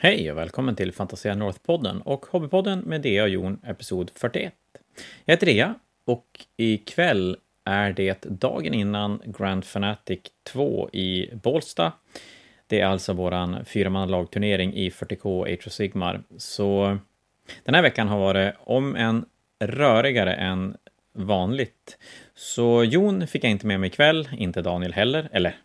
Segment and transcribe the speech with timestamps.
[0.00, 4.54] Hej och välkommen till Fantasia North-podden och Hobbypodden med Dea och Jon, episod 41.
[5.24, 5.74] Jag heter Dea
[6.04, 11.92] och ikväll är det dagen innan Grand Fanatic 2 i Bålsta.
[12.66, 16.22] Det är alltså våran fyramannalagturnering i 40K Age of Sigmar.
[16.36, 16.98] Så
[17.64, 19.24] den här veckan har varit om en
[19.60, 20.76] rörigare än
[21.12, 21.98] vanligt.
[22.34, 25.56] Så Jon fick jag inte med mig ikväll, inte Daniel heller, eller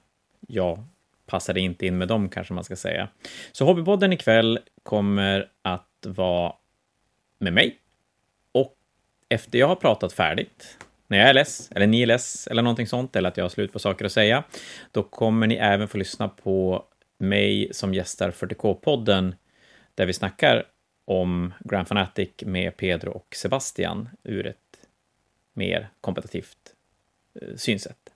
[0.47, 0.85] ja,
[1.25, 3.09] passade inte in med dem kanske man ska säga.
[3.51, 6.53] Så Hobbypodden ikväll kommer att vara
[7.39, 7.79] med mig.
[8.51, 8.75] Och
[9.29, 12.87] efter jag har pratat färdigt, när jag är less, eller ni är less, eller någonting
[12.87, 14.43] sånt, eller att jag har slut på saker att säga,
[14.91, 16.85] då kommer ni även få lyssna på
[17.17, 19.35] mig som gästar 40K-podden,
[19.95, 20.63] där vi snackar
[21.05, 24.57] om Grand Fanatic med Pedro och Sebastian ur ett
[25.53, 26.57] mer kompetitivt
[27.41, 28.09] eh, synsätt.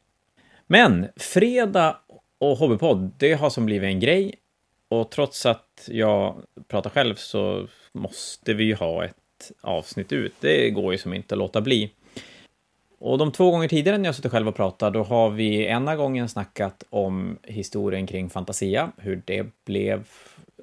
[0.67, 1.97] Men fredag
[2.39, 4.35] och Hobbypodd, det har som blivit en grej.
[4.89, 6.35] Och trots att jag
[6.67, 10.33] pratar själv så måste vi ju ha ett avsnitt ut.
[10.39, 11.91] Det går ju som inte att låta bli.
[12.99, 15.95] Och de två gånger tidigare när jag suttit själv och pratat, då har vi ena
[15.95, 20.07] gången snackat om historien kring Fantasia, hur det blev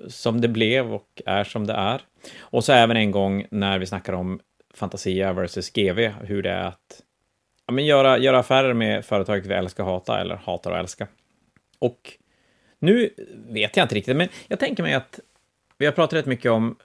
[0.08, 2.02] som det blev och är som det är.
[2.38, 4.40] Och så även en gång när vi snackar om
[4.74, 7.02] Fantasia versus GV, hur det är att
[7.66, 11.08] ja, men göra, göra affärer med företaget vi älskar och hatar, eller hatar och älskar.
[11.84, 12.12] Och
[12.78, 13.10] nu
[13.48, 15.20] vet jag inte riktigt, men jag tänker mig att
[15.78, 16.76] vi har pratat rätt mycket om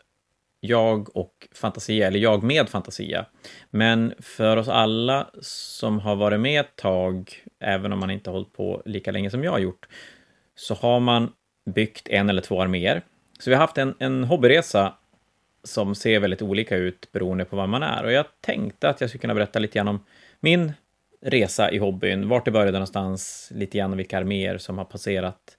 [0.59, 3.25] jag och Fantasia, eller jag med Fantasia.
[3.70, 8.33] Men för oss alla som har varit med ett tag, även om man inte har
[8.33, 9.88] hållit på lika länge som jag har gjort,
[10.55, 11.31] så har man
[11.75, 13.02] byggt en eller två arméer.
[13.39, 14.94] Så vi har haft en, en hobbyresa
[15.64, 18.03] som ser väldigt olika ut beroende på var man är.
[18.03, 20.05] Och jag tänkte att jag skulle kunna berätta lite grann om
[20.39, 20.73] min
[21.22, 25.58] resa i hobbyn, vart det började någonstans, lite grann vilka arméer som har passerat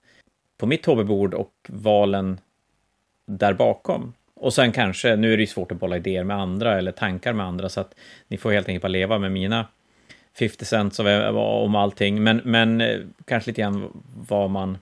[0.59, 2.41] på mitt hobbybord och valen
[3.27, 4.13] där bakom.
[4.35, 7.33] Och sen kanske, nu är det ju svårt att bolla idéer med andra eller tankar
[7.33, 7.95] med andra, så att
[8.29, 9.67] ni får helt enkelt bara leva med mina
[10.39, 14.79] 50 cents om allting, men, men eh, kanske lite grann vad man,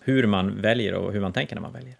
[0.00, 1.96] hur man väljer och hur man tänker när man väljer.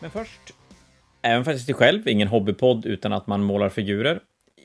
[0.00, 0.40] Men först,
[1.22, 4.20] även fast jag själv, ingen hobbypodd utan att man målar figurer.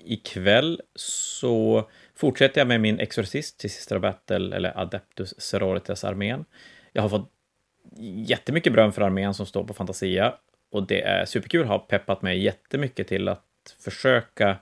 [0.05, 6.45] Ikväll så fortsätter jag med min Exorcist till Sistra Battle, eller Adeptus Sororitas-armén.
[6.93, 7.31] Jag har fått
[8.27, 10.33] jättemycket beröm för armén som står på Fantasia
[10.71, 14.57] och det är superkul, har peppat mig jättemycket till att försöka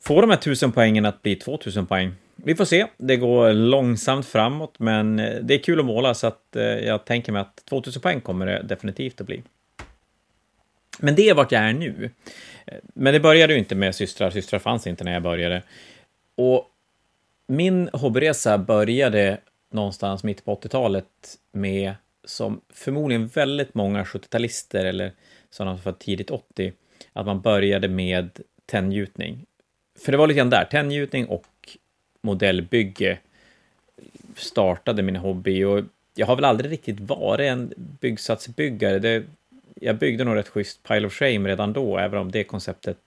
[0.00, 2.12] få de här tusen poängen att bli 2000 poäng.
[2.36, 6.56] Vi får se, det går långsamt framåt, men det är kul att måla så att
[6.56, 9.42] eh, jag tänker mig att 2000 poäng kommer det definitivt att bli.
[10.98, 12.10] Men det är vart jag är nu.
[12.94, 15.62] Men det började ju inte med systrar, systrar fanns inte när jag började.
[16.34, 16.70] Och
[17.46, 19.38] min hobbyresa började
[19.70, 21.06] någonstans mitt på 80-talet
[21.52, 21.94] med,
[22.24, 25.12] som förmodligen väldigt många 70-talister eller
[25.50, 26.72] sådana som var tidigt 80,
[27.12, 29.46] att man började med tändgjutning.
[30.04, 31.46] För det var lite grann där, tändgjutning och
[32.22, 33.18] modellbygge
[34.36, 35.84] startade min hobby och
[36.14, 38.98] jag har väl aldrig riktigt varit en byggsatsbyggare.
[38.98, 39.24] Det
[39.84, 42.98] jag byggde nog rätt schysst Pile of Shame redan då, även om det konceptet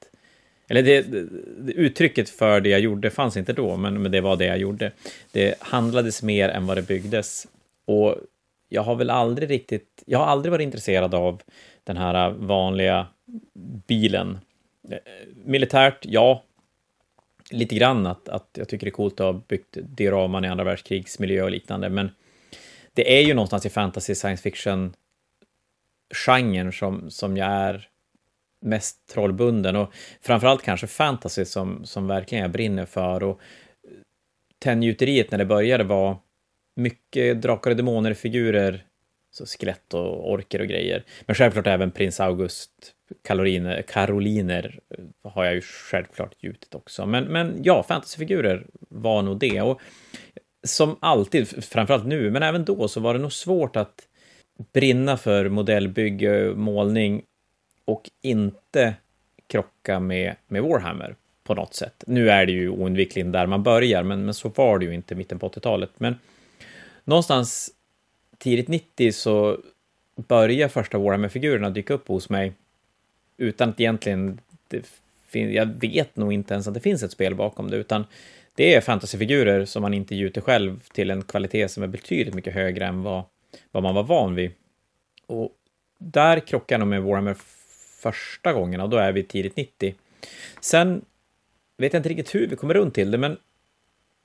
[0.67, 4.35] eller det, det, uttrycket för det jag gjorde fanns inte då, men, men det var
[4.35, 4.91] det jag gjorde.
[5.31, 7.47] Det handlades mer än vad det byggdes.
[7.85, 8.15] Och
[8.69, 11.41] jag har väl aldrig riktigt, jag har aldrig varit intresserad av
[11.83, 13.07] den här vanliga
[13.87, 14.39] bilen.
[14.89, 14.97] Eh,
[15.45, 16.43] militärt, ja,
[17.51, 20.63] lite grann att, att jag tycker det är coolt att ha byggt dioraman i andra
[20.63, 22.09] världskrigsmiljö och liknande, men
[22.93, 24.93] det är ju någonstans i fantasy science fiction
[26.15, 27.89] genren som, som jag är
[28.61, 33.41] mest trollbunden och framförallt kanske fantasy som, som verkligen jag brinner för och
[34.59, 36.17] Tenngjuteriet när det började var
[36.75, 38.85] mycket drakar och demoner-figurer,
[39.31, 41.03] så skelett och orker och grejer.
[41.25, 42.71] Men självklart även prins August,
[43.23, 44.79] Karoliner, Karoliner
[45.23, 47.05] har jag ju självklart gjutit också.
[47.05, 49.61] Men, men ja, fantasyfigurer var nog det.
[49.61, 49.81] Och
[50.63, 54.07] som alltid, framförallt nu, men även då så var det nog svårt att
[54.57, 57.23] brinna för modellbygge, målning
[57.85, 58.95] och inte
[59.47, 62.03] krocka med, med Warhammer på något sätt.
[62.07, 65.13] Nu är det ju oundvikligen där man börjar, men, men så var det ju inte
[65.13, 65.89] i mitten på 80-talet.
[65.97, 66.15] Men
[67.03, 67.69] någonstans
[68.37, 69.57] tidigt 90 så
[70.15, 72.53] börjar första Warhammer-figurerna dyka upp hos mig
[73.37, 74.39] utan att egentligen
[75.31, 78.05] jag vet nog inte ens att det finns ett spel bakom det, utan
[78.55, 82.53] det är fantasyfigurer som man inte gjuter själv till en kvalitet som är betydligt mycket
[82.53, 83.23] högre än vad
[83.71, 84.51] vad man var van vid.
[85.27, 85.51] Och
[85.97, 87.37] där krockar jag nog med Warhammer
[88.01, 89.95] första gången och då är vi tidigt 90.
[90.61, 91.05] Sen
[91.77, 93.37] vet jag inte riktigt hur vi kommer runt till det, men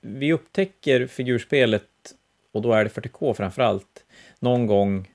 [0.00, 2.14] vi upptäcker figurspelet,
[2.52, 4.04] och då är det 40K framför allt,
[4.38, 5.10] någon gång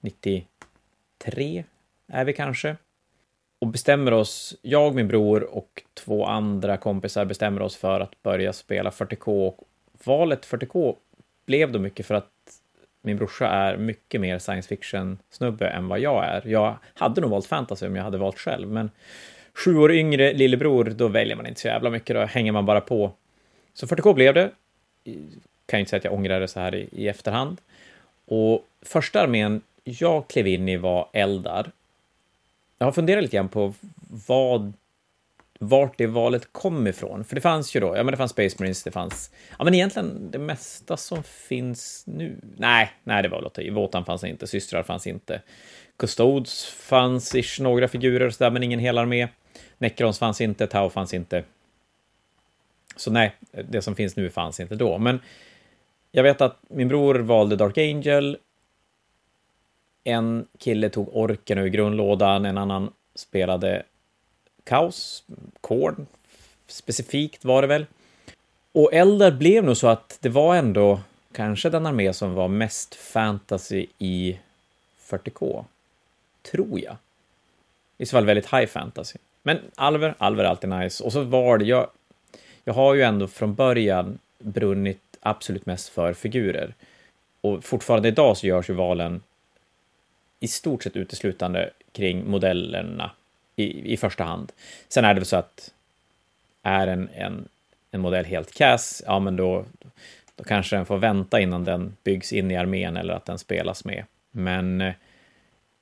[0.00, 1.64] 93
[2.08, 2.76] är vi kanske.
[3.58, 8.52] Och bestämmer oss, jag, min bror och två andra kompisar bestämmer oss för att börja
[8.52, 9.48] spela 40K.
[9.48, 9.68] Och
[10.04, 10.96] valet 40K
[11.46, 12.30] blev då mycket för att
[13.06, 16.42] min brorsa är mycket mer science fiction-snubbe än vad jag är.
[16.46, 18.90] Jag hade nog valt fantasy om jag hade valt själv, men
[19.54, 22.80] sju år yngre lillebror, då väljer man inte så jävla mycket, då hänger man bara
[22.80, 23.12] på.
[23.74, 24.50] Så 40K blev det.
[25.66, 27.60] Kan ju inte säga att jag ångrar det så här i, i efterhand.
[28.26, 31.70] Och första armén jag klev in i var Eldar.
[32.78, 33.74] Jag har funderat lite grann på
[34.26, 34.72] vad
[35.60, 37.24] vart det valet kom ifrån.
[37.24, 39.74] För det fanns ju då, ja men det fanns Space Marines, det fanns, ja men
[39.74, 42.40] egentligen det mesta som finns nu.
[42.56, 45.42] Nej, nej det var väl i Våtan fanns inte, systrar fanns inte.
[45.96, 49.28] Custodes fanns ish några figurer och sådär, men ingen hel armé.
[49.78, 51.44] Necrons fanns inte, Tau fanns inte.
[52.96, 53.36] Så nej,
[53.68, 54.98] det som finns nu fanns inte då.
[54.98, 55.20] Men
[56.12, 58.38] jag vet att min bror valde Dark Angel.
[60.04, 63.82] En kille tog orken ur grundlådan, en annan spelade
[64.66, 65.24] Kaos,
[65.60, 66.06] Korn,
[66.66, 67.86] specifikt var det väl.
[68.72, 71.00] Och Eldar blev nog så att det var ändå
[71.32, 74.38] kanske den armé som var mest fantasy i
[75.08, 75.64] 40K.
[76.42, 76.96] Tror jag.
[77.98, 79.18] I så fall väldigt high fantasy.
[79.42, 81.04] Men Alver, Alver är alltid nice.
[81.04, 81.90] Och så var det, jag,
[82.64, 86.74] jag har ju ändå från början brunnit absolut mest för figurer.
[87.40, 89.22] Och fortfarande idag så görs ju valen
[90.40, 93.10] i stort sett uteslutande kring modellerna
[93.56, 94.52] i, i första hand.
[94.88, 95.72] Sen är det väl så att
[96.62, 97.48] är en, en,
[97.90, 99.64] en modell helt kass, ja men då,
[100.36, 103.84] då kanske den får vänta innan den byggs in i armén eller att den spelas
[103.84, 104.04] med.
[104.30, 104.94] Men eh,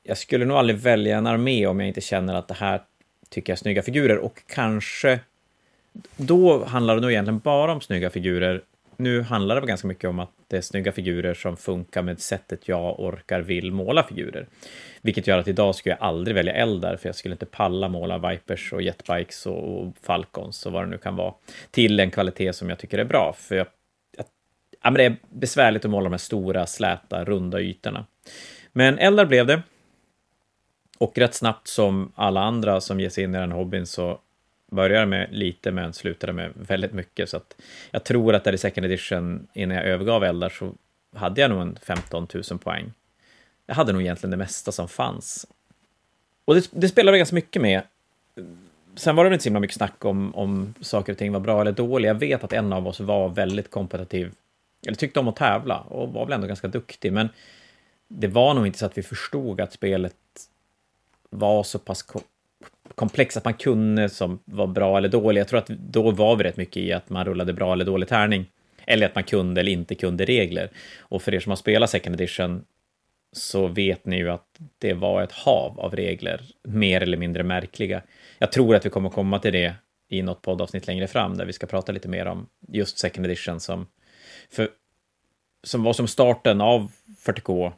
[0.02, 2.80] jag skulle nog aldrig välja en armé om jag inte känner att det här
[3.28, 5.20] tycker jag är snygga figurer och kanske
[6.16, 8.62] då handlar det nog egentligen bara om snygga figurer.
[8.96, 12.20] Nu handlar det väl ganska mycket om att det är snygga figurer som funkar med
[12.20, 14.46] sättet jag orkar vill måla figurer.
[15.02, 18.30] Vilket gör att idag skulle jag aldrig välja Eldar, för jag skulle inte palla måla
[18.30, 21.34] Vipers och Jetbikes och Falcons och vad det nu kan vara,
[21.70, 23.34] till en kvalitet som jag tycker är bra.
[23.38, 23.66] För jag,
[24.16, 24.26] jag,
[24.82, 28.06] ja, men det är besvärligt att måla de här stora, släta, runda ytorna.
[28.72, 29.62] Men Eldar blev det.
[30.98, 34.20] Och rätt snabbt som alla andra som ger sig in i den hobbyn så
[34.74, 37.28] började med lite men slutade med väldigt mycket.
[37.28, 37.56] Så att
[37.90, 40.72] jag tror att där i second edition, innan jag övergav Eldar, så
[41.14, 42.92] hade jag nog en 15 000 poäng.
[43.66, 45.46] Jag hade nog egentligen det mesta som fanns.
[46.44, 47.82] Och det, det spelade ganska mycket med.
[48.96, 51.60] Sen var det inte så himla mycket snack om, om saker och ting var bra
[51.60, 52.10] eller dåliga.
[52.10, 54.32] Jag vet att en av oss var väldigt kompetitiv,
[54.86, 57.28] eller tyckte om att tävla och var väl ändå ganska duktig, men
[58.08, 60.14] det var nog inte så att vi förstod att spelet
[61.30, 62.02] var så pass
[62.94, 65.40] komplex, att man kunde som var bra eller dålig.
[65.40, 68.08] Jag tror att då var vi rätt mycket i att man rullade bra eller dålig
[68.08, 68.46] tärning.
[68.86, 70.70] Eller att man kunde eller inte kunde regler.
[70.98, 72.64] Och för er som har spelat second edition
[73.32, 74.46] så vet ni ju att
[74.78, 78.02] det var ett hav av regler, mer eller mindre märkliga.
[78.38, 79.74] Jag tror att vi kommer komma till det
[80.08, 83.60] i något poddavsnitt längre fram, där vi ska prata lite mer om just second edition
[83.60, 83.86] som,
[84.50, 84.68] för,
[85.62, 86.90] som var som starten av
[87.26, 87.72] 40K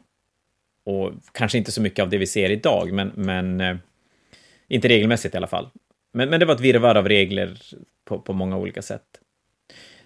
[0.85, 3.76] och kanske inte så mycket av det vi ser idag, men, men eh,
[4.68, 5.68] inte regelmässigt i alla fall.
[6.12, 7.58] Men, men det var ett virrvarr av regler
[8.04, 9.20] på, på många olika sätt.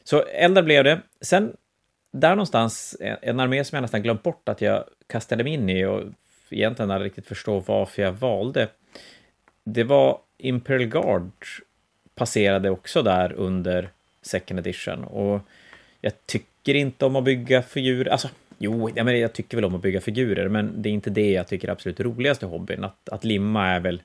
[0.05, 1.01] Så Eldar blev det.
[1.21, 1.57] Sen
[2.13, 5.85] där någonstans, en armé som jag nästan glömt bort att jag kastade mig in i
[5.85, 6.03] och
[6.51, 8.69] egentligen aldrig riktigt förstå varför jag valde.
[9.65, 11.33] Det var Imperial Guard
[12.15, 13.91] passerade också där under
[14.23, 15.41] second edition och
[16.01, 18.29] jag tycker inte om att bygga figurer, alltså
[18.63, 21.31] jo, jag, menar, jag tycker väl om att bygga figurer, men det är inte det
[21.31, 22.85] jag tycker är absolut roligaste hobbyn.
[22.85, 24.03] Att, att limma är väl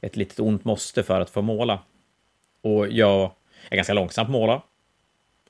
[0.00, 1.78] ett litet ont måste för att få måla.
[2.60, 3.30] Och jag
[3.70, 4.62] är ganska långsam på måla,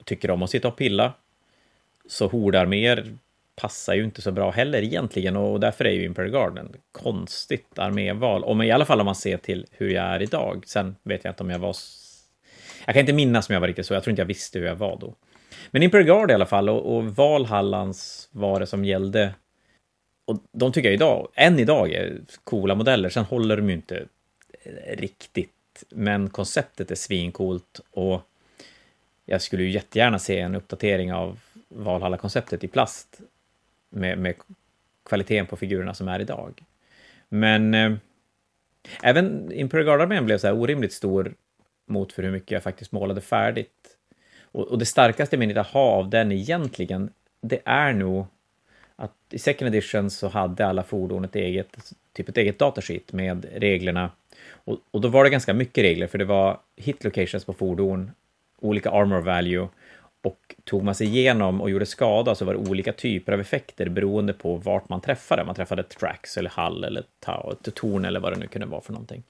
[0.05, 1.13] tycker om att sitta och pilla,
[2.09, 3.17] så hordarméer
[3.57, 8.45] passar ju inte så bra heller egentligen och därför är ju Imperial Garden konstigt arméval.
[8.45, 10.65] Om i alla fall om man ser till hur jag är idag.
[10.67, 11.77] Sen vet jag inte om jag var...
[12.85, 13.95] Jag kan inte minnas om jag var riktigt så.
[13.95, 15.15] Jag tror inte jag visste hur jag var då.
[15.71, 19.35] Men Imperial Guard i alla fall och, och Valhallans var det som gällde.
[20.25, 23.09] Och de tycker jag idag, än idag, är coola modeller.
[23.09, 24.07] Sen håller de ju inte
[24.87, 25.85] riktigt.
[25.89, 28.23] Men konceptet är svincoolt och
[29.25, 33.21] jag skulle ju jättegärna se en uppdatering av Valhalla-konceptet i plast
[33.91, 34.35] med, med
[35.05, 36.65] kvaliteten på figurerna som är idag.
[37.29, 37.93] Men eh,
[39.03, 41.35] även Imperial Guard-armén blev så här orimligt stor
[41.87, 43.98] mot för hur mycket jag faktiskt målade färdigt.
[44.59, 47.11] Och, och det starkaste minnet jag har av den egentligen,
[47.41, 48.27] det är nog
[48.97, 51.77] att i second edition så hade alla fordon ett eget,
[52.13, 54.11] typ ett eget datasheet med reglerna.
[54.51, 58.11] Och, och då var det ganska mycket regler, för det var hit locations på fordon,
[58.61, 59.69] olika armor value,
[60.23, 63.89] och tog man sig igenom och gjorde skada så var det olika typer av effekter
[63.89, 65.45] beroende på vart man träffade.
[65.45, 67.05] Man träffade tracks eller hall eller
[67.75, 69.23] torn eller vad det nu kunde vara för någonting.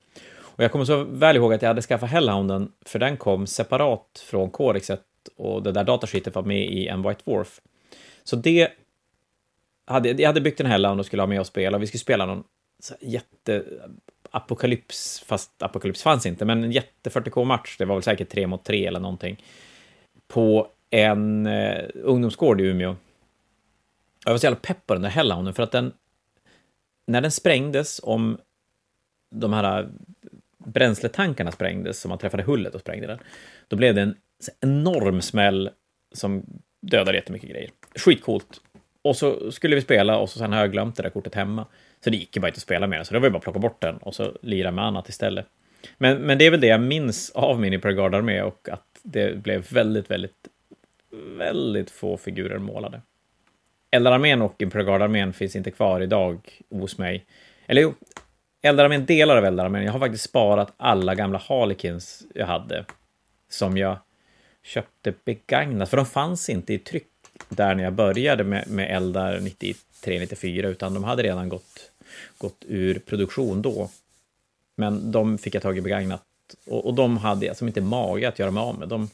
[0.58, 4.24] Och jag kommer så väl ihåg att jag hade skaffat Hellhounden, för den kom separat
[4.26, 5.02] från Corexet
[5.36, 7.60] och det där datasheetet var med i en White Dwarf.
[8.24, 8.68] Så det
[9.84, 11.78] hade, jag hade byggt en Hellhound och skulle ha med och spela.
[11.78, 12.44] Vi skulle spela någon
[13.00, 13.64] jätte
[14.30, 17.76] apokalyps, fast apokalyps fanns inte, men en jätte 40k-match.
[17.78, 19.44] Det var väl säkert tre mot tre eller någonting.
[20.28, 22.96] På en eh, ungdomsgård i Umeå.
[24.24, 25.92] Jag var så jävla pepp på den där Hellhounden för att den,
[27.06, 28.38] när den sprängdes, om
[29.30, 29.88] de här
[30.58, 33.18] bränsletankarna sprängdes, som man träffade hullet och sprängde den,
[33.68, 34.16] då blev det en
[34.60, 35.70] enorm smäll
[36.12, 36.44] som
[36.80, 37.70] dödar jättemycket grejer.
[37.94, 38.60] Skitcoolt.
[39.02, 41.66] Och så skulle vi spela och så sen har jag glömt det där kortet hemma.
[42.04, 43.38] Så det gick ju bara inte att spela med den, så det var ju bara
[43.38, 45.46] att plocka bort den och så lira med annat istället.
[45.98, 49.72] Men, men det är väl det jag minns av min Imperial och att det blev
[49.72, 50.48] väldigt, väldigt
[51.38, 53.00] väldigt få figurer målade.
[53.90, 56.38] Eldararmén och Imperialarmén finns inte kvar idag
[56.70, 57.26] hos mig.
[57.66, 57.94] Eller jo,
[58.62, 59.84] Eldararmén, delar av Eldararmén.
[59.84, 62.84] Jag har faktiskt sparat alla gamla Harlequins jag hade.
[63.48, 63.98] Som jag
[64.68, 67.06] köpte begagnat, för de fanns inte i tryck
[67.48, 71.90] där när jag började med, med Eldar 93-94, utan de hade redan gått,
[72.38, 73.90] gått ur produktion då.
[74.76, 76.22] Men de fick jag tag i begagnat.
[76.66, 78.88] Och, och de hade jag som inte mage att göra mig av med.
[78.88, 79.10] De,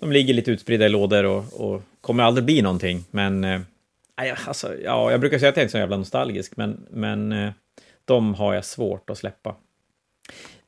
[0.00, 3.04] de ligger lite utspridda i lådor och, och kommer aldrig bli någonting.
[3.10, 3.60] Men eh,
[4.46, 7.50] alltså, ja, jag brukar säga att jag inte är så jävla nostalgisk, men, men eh,
[8.04, 9.54] de har jag svårt att släppa.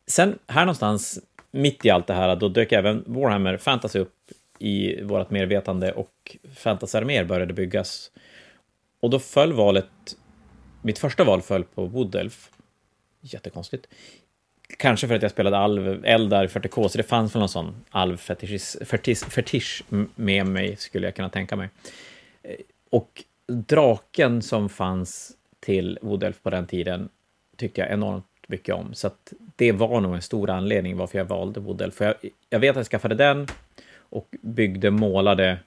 [0.06, 1.20] Sen här någonstans,
[1.52, 4.16] mitt i allt det här, då dök även Warhammer Fantasy upp
[4.58, 8.10] i vårt medvetande och fantasyarméer började byggas.
[9.00, 10.16] Och då föll valet,
[10.82, 12.50] mitt första val föll på Woodelf.
[13.20, 13.86] Jättekonstigt.
[14.78, 19.82] Kanske för att jag spelade alv, eldar 40K, så det fanns väl någon sån alv-fetisch
[20.14, 21.68] med mig, skulle jag kunna tänka mig.
[22.42, 22.56] Eh,
[22.90, 27.08] och draken som fanns till Woodelf på den tiden
[27.56, 31.24] tyckte jag enormt mycket om, så att det var nog en stor anledning varför jag
[31.24, 31.94] valde Woodelf.
[31.94, 32.14] För jag,
[32.50, 33.46] jag vet att jag skaffade den
[33.98, 35.58] och byggde, målade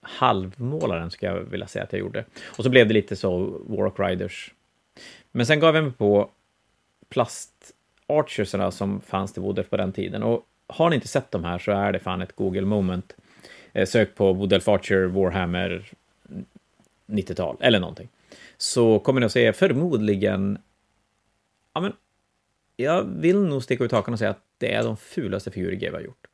[0.00, 2.24] halvmålaren, skulle jag vilja säga att jag gjorde.
[2.44, 4.54] Och så blev det lite så Warrock Riders.
[5.32, 6.30] Men sen gav jag mig på
[7.08, 7.72] plast
[8.06, 10.22] Archersarna som fanns till Woodelf på den tiden.
[10.22, 13.16] Och har ni inte sett de här så är det fan ett Google moment.
[13.72, 15.90] Eh, sök på Woodelf Archer Warhammer
[17.06, 18.08] 90-tal eller någonting.
[18.56, 20.58] Så kommer ni att se förmodligen...
[21.74, 21.92] Ja, men
[22.76, 25.96] jag vill nog sticka ut hakan och säga att det är de fulaste figurer GW
[25.96, 26.26] har gjort.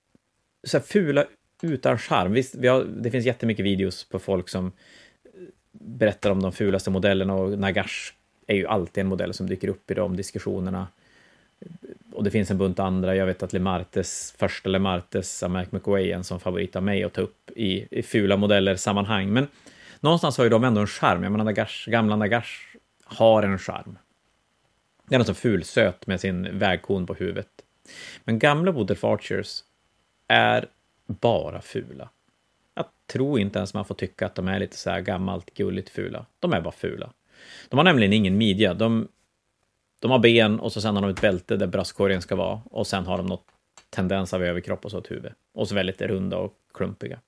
[0.66, 1.24] Så här fula
[1.62, 2.32] utan charm.
[2.32, 4.70] Visst, vi har, det finns jättemycket videos på folk som eh,
[5.72, 8.12] berättar om de fulaste modellerna och Nagash
[8.46, 10.86] är ju alltid en modell som dyker upp i de diskussionerna
[12.12, 13.16] och det finns en bunt andra.
[13.16, 17.20] Jag vet att Lemartes, första Lemartes, Mark McWay, en som favorit av mig att ta
[17.20, 19.32] upp i, i fula modeller-sammanhang.
[19.32, 19.48] Men
[20.00, 21.22] någonstans har ju de ändå en charm.
[21.22, 23.98] Jag menar, Nagash, gamla Nagash har en charm.
[25.08, 27.48] Det är något så fulsöt med sin vägkon på huvudet.
[28.24, 29.64] Men gamla Woodruff Archers
[30.28, 30.68] är
[31.06, 32.10] bara fula.
[32.74, 35.88] Jag tror inte ens man får tycka att de är lite så här gammalt gulligt
[35.88, 36.26] fula.
[36.38, 37.12] De är bara fula.
[37.68, 38.74] De har nämligen ingen midja.
[38.74, 39.08] De
[40.00, 42.86] de har ben och så sen har de ett bälte där bröstkorgen ska vara och
[42.86, 43.44] sen har de något
[43.90, 45.32] tendens av överkropp och så ett huvud.
[45.54, 47.20] Och så väldigt runda och klumpiga.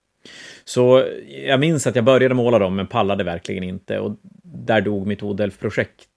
[0.64, 5.06] Så jag minns att jag började måla dem men pallade verkligen inte och där dog
[5.06, 6.07] mitt Odelf-projekt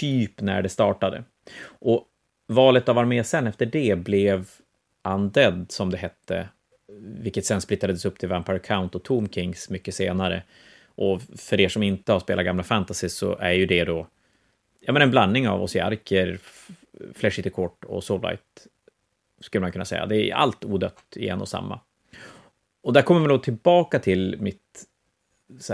[0.00, 1.24] typ när det startade.
[1.66, 2.04] Och
[2.46, 4.48] valet av armé sen efter det blev
[5.04, 6.48] Undead som det hette,
[6.98, 10.42] vilket sen splittrades upp till Vampire Count och Tomb Kings mycket senare.
[10.94, 14.06] Och för er som inte har spelat gamla fantasy så är ju det då
[14.82, 16.38] ja, men en blandning av Osiarker,
[17.14, 18.66] Fleshity Court och Soulblight,
[19.40, 20.06] skulle man kunna säga.
[20.06, 21.80] Det är allt odött i en och samma.
[22.82, 24.84] Och där kommer man då tillbaka till mitt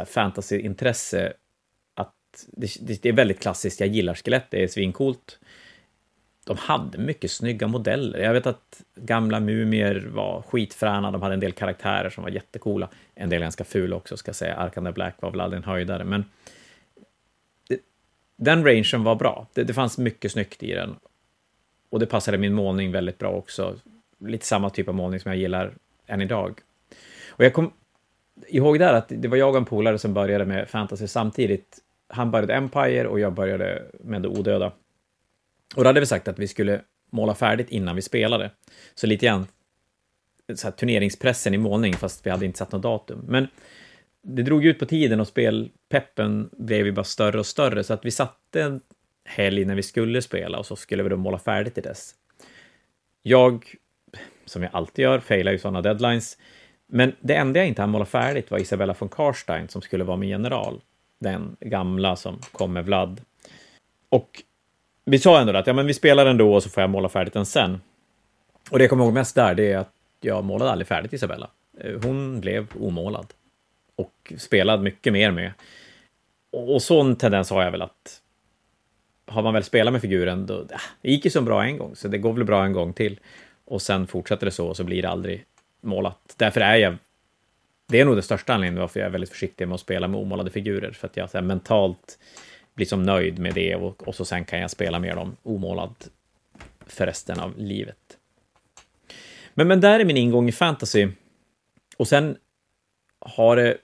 [0.06, 1.32] fantasyintresse,
[2.47, 5.38] det, det, det, är väldigt klassiskt, jag gillar skelett, det är svincoolt.
[6.45, 8.18] De hade mycket snygga modeller.
[8.18, 12.88] Jag vet att gamla mumier var skitfräna, de hade en del karaktärer som var jättekola.
[13.14, 14.57] En del ganska fula också, ska jag säga.
[14.57, 16.25] Arkander Black var väl aldrig en höjdare, men
[18.37, 19.47] den rangen var bra.
[19.52, 20.97] Det, det fanns mycket snyggt i den.
[21.90, 23.76] Och det passade min målning väldigt bra också.
[24.18, 25.75] Lite samma typ av målning som jag gillar
[26.07, 26.61] än idag.
[27.28, 27.73] Och jag kom
[28.49, 31.78] ihåg där att det var jag och en polare som började med fantasy samtidigt.
[32.09, 34.73] Han började Empire och jag började med det odöda.
[35.77, 38.50] Och då hade vi sagt att vi skulle måla färdigt innan vi spelade.
[38.95, 39.47] Så lite grann
[40.55, 43.25] så här, turneringspressen i målning, fast vi hade inte satt något datum.
[43.29, 43.49] Men
[44.23, 48.05] det drog ut på tiden och spelpeppen blev ju bara större och större, så att
[48.05, 48.81] vi satte en
[49.25, 52.15] helg när vi skulle spela och så skulle vi då måla färdigt till dess.
[53.23, 53.75] Jag,
[54.45, 56.38] som jag alltid gör, failar ju sådana deadlines,
[56.87, 60.17] men det enda jag inte hann måla färdigt var Isabella von Karstein som skulle vara
[60.17, 60.81] min general.
[61.18, 63.20] Den gamla som kom med Vlad.
[64.08, 64.42] Och
[65.04, 67.34] vi sa ändå att ja, men vi spelar ändå och så får jag måla färdigt
[67.34, 67.80] den sen.
[68.70, 71.50] Och det jag kommer ihåg mest där, det är att jag målade aldrig färdigt Isabella.
[71.80, 73.26] Eh, hon blev omålad.
[73.96, 75.52] Och spelad mycket mer med.
[76.52, 78.22] Och sån tendens har jag väl att
[79.26, 81.96] har man väl spelat med figuren, då, äh, det gick ju så bra en gång,
[81.96, 83.20] så det går väl bra en gång till.
[83.64, 85.44] Och sen fortsätter det så, och så blir det aldrig
[85.80, 86.34] målat.
[86.37, 86.96] Därför är jag,
[87.88, 90.21] det är nog den största anledningen varför jag är väldigt försiktig med att spela med
[90.21, 92.18] omålade figurer, för att jag så här, mentalt
[92.75, 95.95] blir som nöjd med det och, och så sen kan jag spela med dem omålad
[96.87, 98.18] för resten av livet.
[99.54, 101.09] Men, men där är min ingång i fantasy.
[101.97, 102.37] Och sen
[103.18, 103.76] har det...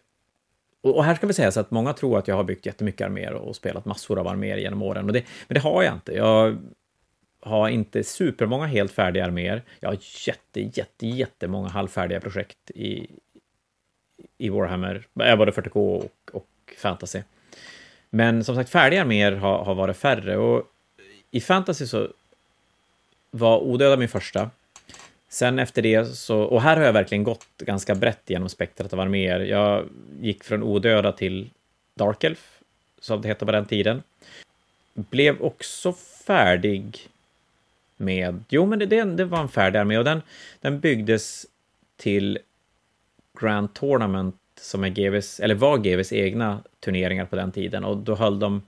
[0.80, 3.32] Och här ska vi säga så att många tror att jag har byggt jättemycket arméer
[3.34, 5.06] och spelat massor av arméer genom åren.
[5.06, 6.12] Och det, men det har jag inte.
[6.12, 6.58] Jag
[7.40, 9.62] har inte supermånga helt färdiga arméer.
[9.80, 13.10] Jag har jätte, jätte, jättemånga halvfärdiga projekt i,
[14.44, 16.46] i Warhammer, äh, både 40K och, och
[16.78, 17.22] fantasy.
[18.10, 20.70] Men som sagt, färdiga arméer har, har varit färre och
[21.30, 22.08] i fantasy så
[23.30, 24.50] var Odöda min första.
[25.28, 29.00] Sen efter det så, och här har jag verkligen gått ganska brett genom spektrat av
[29.00, 29.40] arméer.
[29.40, 29.88] Jag
[30.20, 31.50] gick från odöda till
[31.94, 32.58] Dark Elf,
[33.00, 34.02] som det hette på den tiden.
[34.94, 35.92] Blev också
[36.26, 37.08] färdig
[37.96, 40.22] med, jo men det, det var en färdig armé och den,
[40.60, 41.46] den byggdes
[41.96, 42.38] till
[43.40, 48.14] Grand Tournament som är GVs, eller var GVs egna turneringar på den tiden och då
[48.14, 48.62] höll de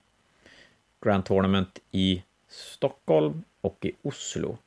[1.04, 4.58] Grand Tournament i Stockholm och i Oslo.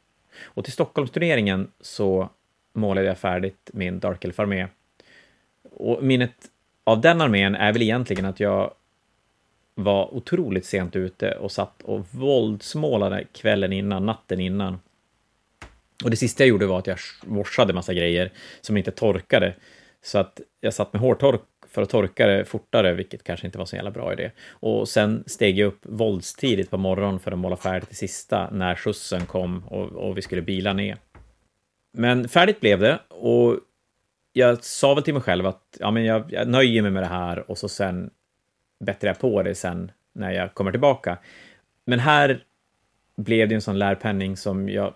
[0.43, 2.29] Och till Stockholmsturneringen så
[2.73, 4.67] målade jag färdigt min Dark Elf-armé.
[5.71, 6.33] Och minnet
[6.83, 8.73] av den armén är väl egentligen att jag
[9.75, 14.79] var otroligt sent ute och satt och våldsmålade kvällen innan, natten innan.
[16.03, 19.55] Och det sista jag gjorde var att jag warsade massa grejer som inte torkade.
[20.01, 23.65] Så att jag satt med hårtork för att torka det fortare, vilket kanske inte var
[23.65, 24.31] så jävla bra idé.
[24.49, 28.75] Och sen steg jag upp våldstidigt på morgonen för att måla färdigt det sista när
[28.75, 30.97] skjutsen kom och, och vi skulle bila ner.
[31.91, 33.59] Men färdigt blev det och
[34.33, 37.07] jag sa väl till mig själv att ja, men jag, jag nöjer mig med det
[37.07, 38.09] här och så sen
[38.79, 41.17] bättrar jag på det sen när jag kommer tillbaka.
[41.85, 42.43] Men här
[43.17, 44.93] blev det en sån lärpenning som jag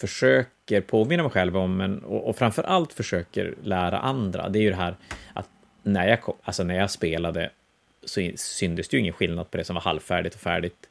[0.00, 4.48] försöker påminna mig själv om, men, och, och framför allt försöker lära andra.
[4.48, 4.96] Det är ju det här
[5.32, 5.48] att
[5.82, 7.50] när jag, kom, alltså när jag spelade
[8.04, 10.88] så syntes det ju ingen skillnad på det som var halvfärdigt och färdigt.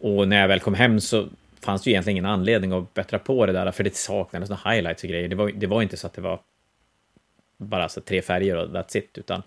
[0.00, 1.28] Och när jag väl kom hem så
[1.60, 4.70] fanns det ju egentligen ingen anledning att bättra på det där, för det saknades några
[4.70, 5.28] highlights och grejer.
[5.28, 6.40] Det var, det var inte så att det var
[7.56, 9.42] bara så tre färger och that's it, utan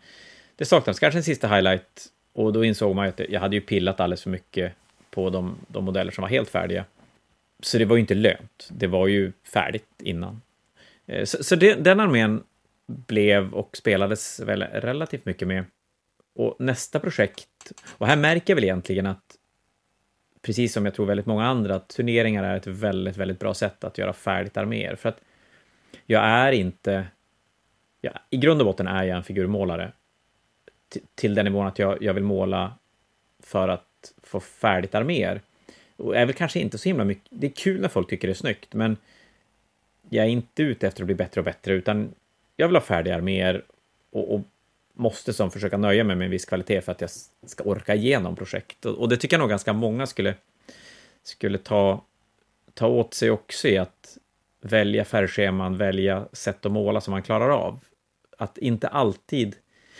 [0.56, 4.00] det saknades kanske en sista highlight och då insåg man att jag hade ju pillat
[4.00, 4.74] alldeles för mycket
[5.12, 6.86] på de, de modeller som var helt färdiga.
[7.60, 8.70] Så det var ju inte lönt.
[8.72, 10.42] Det var ju färdigt innan.
[11.06, 12.44] Eh, så, så det, den armén
[12.88, 15.66] blev och spelades väl relativt mycket med.
[16.36, 19.38] Och nästa projekt, och här märker jag väl egentligen att
[20.42, 23.84] precis som jag tror väldigt många andra, att turneringar är ett väldigt, väldigt bra sätt
[23.84, 24.96] att göra färdigt arméer.
[24.96, 25.22] För att
[26.06, 27.08] jag är inte...
[28.02, 29.92] Ja, I grund och botten är jag en figurmålare.
[31.16, 32.74] till den nivån att jag, jag vill måla
[33.44, 35.42] för att få färdigt arméer.
[36.00, 37.28] Och är väl kanske inte så himla mycket...
[37.30, 38.98] Det är kul när folk tycker det är snyggt, men
[40.10, 42.14] jag är inte ute efter att bli bättre och bättre, utan
[42.56, 43.64] jag vill ha färdiga arméer
[44.12, 44.42] och, och,
[44.94, 47.10] måste som försöka nöja mig med en viss kvalitet för att jag
[47.46, 48.86] ska orka igenom projekt.
[48.86, 50.36] Och, och det tycker jag nog ganska många skulle,
[51.24, 52.04] skulle ta,
[52.74, 54.18] ta åt sig också i att
[54.62, 57.80] välja färgscheman, välja sätt att måla som man klarar av.
[58.38, 59.56] Att inte alltid...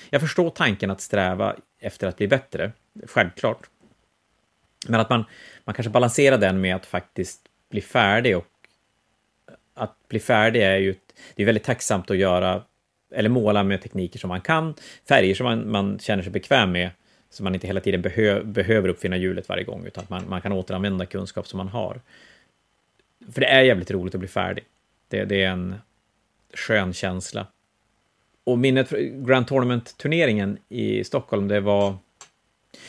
[0.10, 2.72] Jag förstår tanken att sträva efter att bli bättre,
[3.08, 3.70] självklart.
[4.88, 5.26] Men att man,
[5.66, 8.48] man kanske balanserar den med att faktiskt bli färdig och
[9.74, 10.96] att bli färdig är ju
[11.36, 12.64] det är väldigt tacksamt att göra
[13.12, 14.74] eller måla med tekniker som man kan,
[15.08, 16.90] färger som man, man känner sig bekväm med,
[17.30, 20.42] så man inte hela tiden behö, behöver uppfinna hjulet varje gång, utan att man, man
[20.42, 22.02] kan återanvända kunskap som man har.
[23.32, 24.64] För det är jävligt roligt att bli färdig.
[25.08, 25.76] Det, det är en
[26.54, 27.48] skön känsla.
[28.44, 31.98] Och minnet från Grand Tournament-turneringen i Stockholm, det var...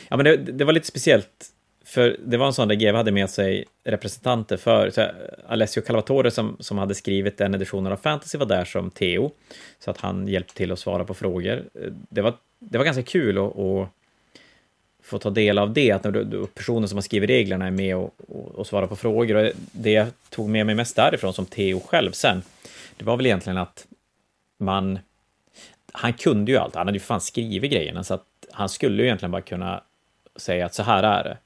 [0.07, 1.51] Ja, men det, det var lite speciellt
[1.91, 5.07] för det var en sån där GW hade med sig representanter för, så
[5.47, 9.31] Alessio Calvatore som, som hade skrivit den editionen av Fantasy var där som Theo,
[9.79, 11.63] så att han hjälpte till att svara på frågor.
[12.09, 13.89] Det var, det var ganska kul att, att
[15.03, 16.05] få ta del av det, att
[16.53, 19.35] personen som har skrivit reglerna är med och, och, och svarar på frågor.
[19.35, 22.41] Och det jag tog med mig mest därifrån som Theo själv sen,
[22.97, 23.87] det var väl egentligen att
[24.57, 24.99] man
[25.91, 26.75] han kunde ju allt.
[26.75, 29.83] Han hade ju fan skrivit grejerna, så att han skulle ju egentligen bara kunna
[30.35, 31.37] säga att så här är det.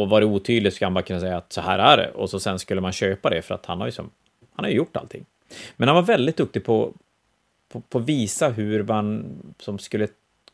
[0.00, 2.10] Och var det otydligt skulle han bara kunna säga att så här är det.
[2.10, 4.10] Och så sen skulle man köpa det för att han har ju som,
[4.54, 5.24] han har ju gjort allting.
[5.76, 6.92] Men han var väldigt duktig på,
[7.88, 9.24] på, visa hur man
[9.58, 10.08] som skulle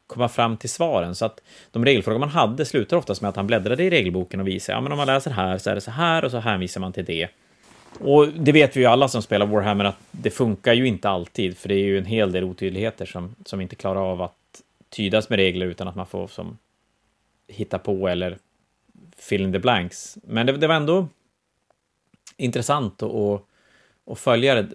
[0.06, 1.14] komma fram till svaren.
[1.14, 4.48] Så att de regelfrågor man hade slutar oftast med att han bläddrade i regelboken och
[4.48, 6.80] visade, ja men om man läser här så är det så här och så hänvisar
[6.80, 7.28] man till det.
[8.00, 11.58] Och det vet vi ju alla som spelar Warhammer att det funkar ju inte alltid,
[11.58, 14.34] för det är ju en hel del otydligheter som, som inte klarar av att
[14.90, 16.58] tydas med regler utan att man får som
[17.48, 18.38] hitta på eller
[19.16, 20.18] fill in the blanks.
[20.22, 21.08] Men det, det var ändå
[22.36, 23.42] intressant att,
[24.06, 24.68] att följa det,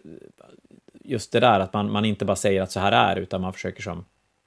[1.03, 3.53] just det där att man, man inte bara säger att så här är, utan man
[3.53, 4.05] försöker som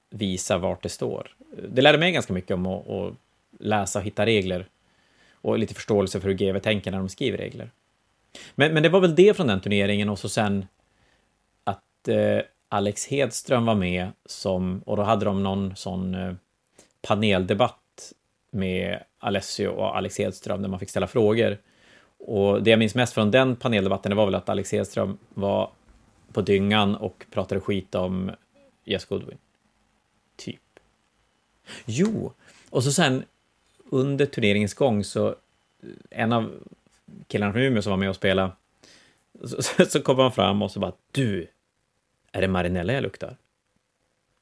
[0.09, 1.35] visa vart det står.
[1.69, 3.13] Det lärde mig ganska mycket om att, att
[3.59, 4.67] läsa och hitta regler
[5.31, 7.71] och lite förståelse för hur GW tänker när de skriver regler.
[8.55, 10.65] Men, men det var väl det från den turneringen och så sen
[11.63, 16.33] att eh, Alex Hedström var med som, och då hade de någon sån eh,
[17.01, 17.79] paneldebatt
[18.51, 21.57] med Alessio och Alex Hedström där man fick ställa frågor.
[22.19, 25.71] Och det jag minns mest från den paneldebatten det var väl att Alex Hedström var
[26.33, 28.31] på dyngan och pratade skit om
[28.83, 29.37] Jess Goodwin.
[30.35, 30.61] Typ.
[31.85, 32.33] Jo,
[32.69, 33.23] och så sen
[33.89, 35.35] under turneringens gång så
[36.09, 36.51] en av
[37.27, 38.51] killarna från Umeå som var med och spelade
[39.43, 41.47] så, så, så kom han fram och så bara du,
[42.31, 43.37] är det marinella jag luktar?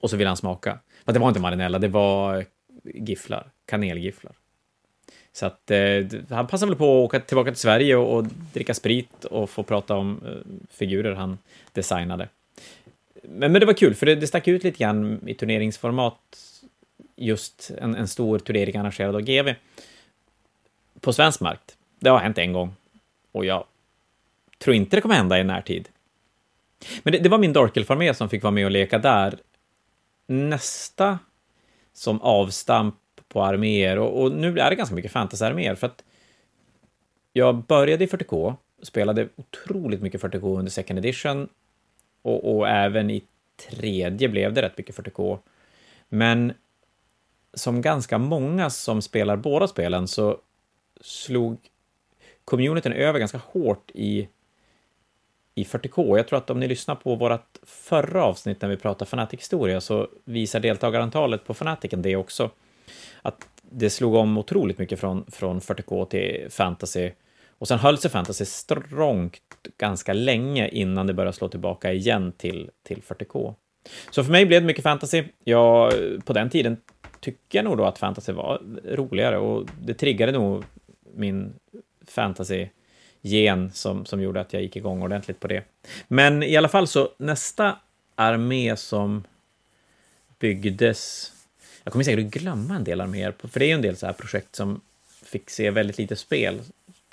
[0.01, 0.79] Och så ville han smaka.
[1.03, 2.45] Men det var inte marinella, det var
[2.93, 4.33] gifflar, kanelgifflar.
[5.33, 8.73] Så att eh, han passar väl på att åka tillbaka till Sverige och, och dricka
[8.73, 11.37] sprit och få prata om eh, figurer han
[11.73, 12.29] designade.
[13.23, 16.19] Men, men det var kul, för det, det stack ut lite grann i turneringsformat,
[17.15, 19.53] just en, en stor turnering arrangerad av GV
[20.99, 21.61] på svensk mark.
[21.99, 22.75] Det har hänt en gång
[23.31, 23.63] och jag
[24.57, 25.89] tror inte det kommer hända i närtid.
[27.03, 29.37] Men det, det var min Darkelf-armé som fick vara med och leka där.
[30.27, 31.19] Nästa
[31.95, 32.95] som avstamp
[33.27, 36.03] på arméer och, och, nu är det ganska mycket fantasy-arméer för att
[37.33, 41.49] jag började i 40K, spelade otroligt mycket 40K under second edition
[42.21, 43.23] och, och även i
[43.69, 45.39] tredje blev det rätt mycket 40K.
[46.09, 46.53] Men
[47.53, 50.37] som ganska många som spelar båda spelen så
[51.01, 51.57] slog
[52.45, 54.27] communityn över ganska hårt i,
[55.55, 56.17] i 40K.
[56.17, 60.07] Jag tror att om ni lyssnar på vårt förra avsnitt när vi pratade Fanatic-historia så
[60.25, 62.49] visar deltagarantalet på Fanaticen det också.
[63.21, 67.11] Att det slog om otroligt mycket från, från 40K till fantasy.
[67.57, 69.41] Och sen höll sig fantasy strångt
[69.77, 73.53] ganska länge innan det började slå tillbaka igen till, till 40K.
[74.11, 75.23] Så för mig blev det mycket fantasy.
[75.43, 75.93] Jag,
[76.25, 76.77] på den tiden
[77.19, 80.63] tycker jag nog då att fantasy var roligare och det triggade nog
[81.15, 81.53] min
[82.07, 82.67] fantasy
[83.25, 85.63] gen som, som gjorde att jag gick igång ordentligt på det.
[86.07, 87.75] Men i alla fall så nästa
[88.15, 89.23] armé som
[90.39, 91.31] byggdes
[91.85, 94.13] jag kommer säkert glömma en del arméer, för det är ju en del så här
[94.13, 94.81] projekt som
[95.23, 96.61] fick se väldigt lite spel,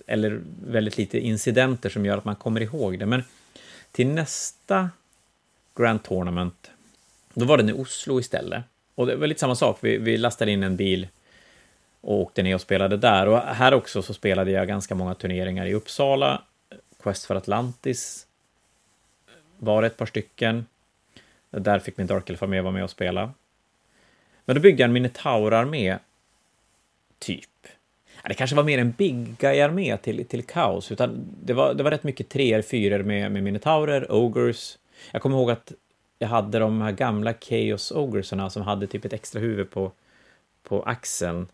[0.07, 3.07] eller väldigt lite incidenter som gör att man kommer ihåg det.
[3.07, 3.22] Men
[3.92, 4.90] till nästa
[5.77, 6.70] Grand Tournament,
[7.35, 8.64] då var den i Oslo istället.
[8.94, 11.09] Och det var lite samma sak, vi, vi lastade in en bil
[12.03, 13.29] och åkte ner och spelade där.
[13.29, 16.43] Och här också så spelade jag ganska många turneringar i Uppsala.
[17.03, 18.27] Quest for Atlantis
[19.59, 20.67] var ett par stycken.
[21.51, 23.33] Där fick min Dark Elf-armé vara med och spela.
[24.45, 25.99] Men då byggde jag en Minotaur-armé,
[27.19, 27.49] typ.
[28.29, 31.91] Det kanske var mer en big guy-armé till, till kaos, utan det var, det var
[31.91, 34.79] rätt mycket treor, fyror med, med minotaurer, Ogers.
[35.12, 35.73] Jag kommer ihåg att
[36.19, 39.93] jag hade de här gamla Chaos Ogerserna som hade typ ett extra huvud på,
[40.62, 41.49] på axeln.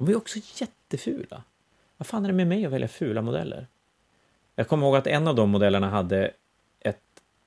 [0.00, 1.42] De var ju också jättefula.
[1.96, 3.66] Vad fan är det med mig att välja fula modeller?
[4.54, 6.30] Jag kommer ihåg att en av de modellerna hade
[6.80, 7.00] ett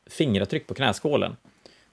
[0.06, 1.38] fingeravtryck på knäskålen.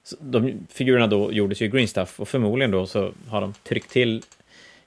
[0.03, 3.53] Så de figurerna då gjordes ju i green stuff och förmodligen då så har de
[3.53, 4.23] tryckt till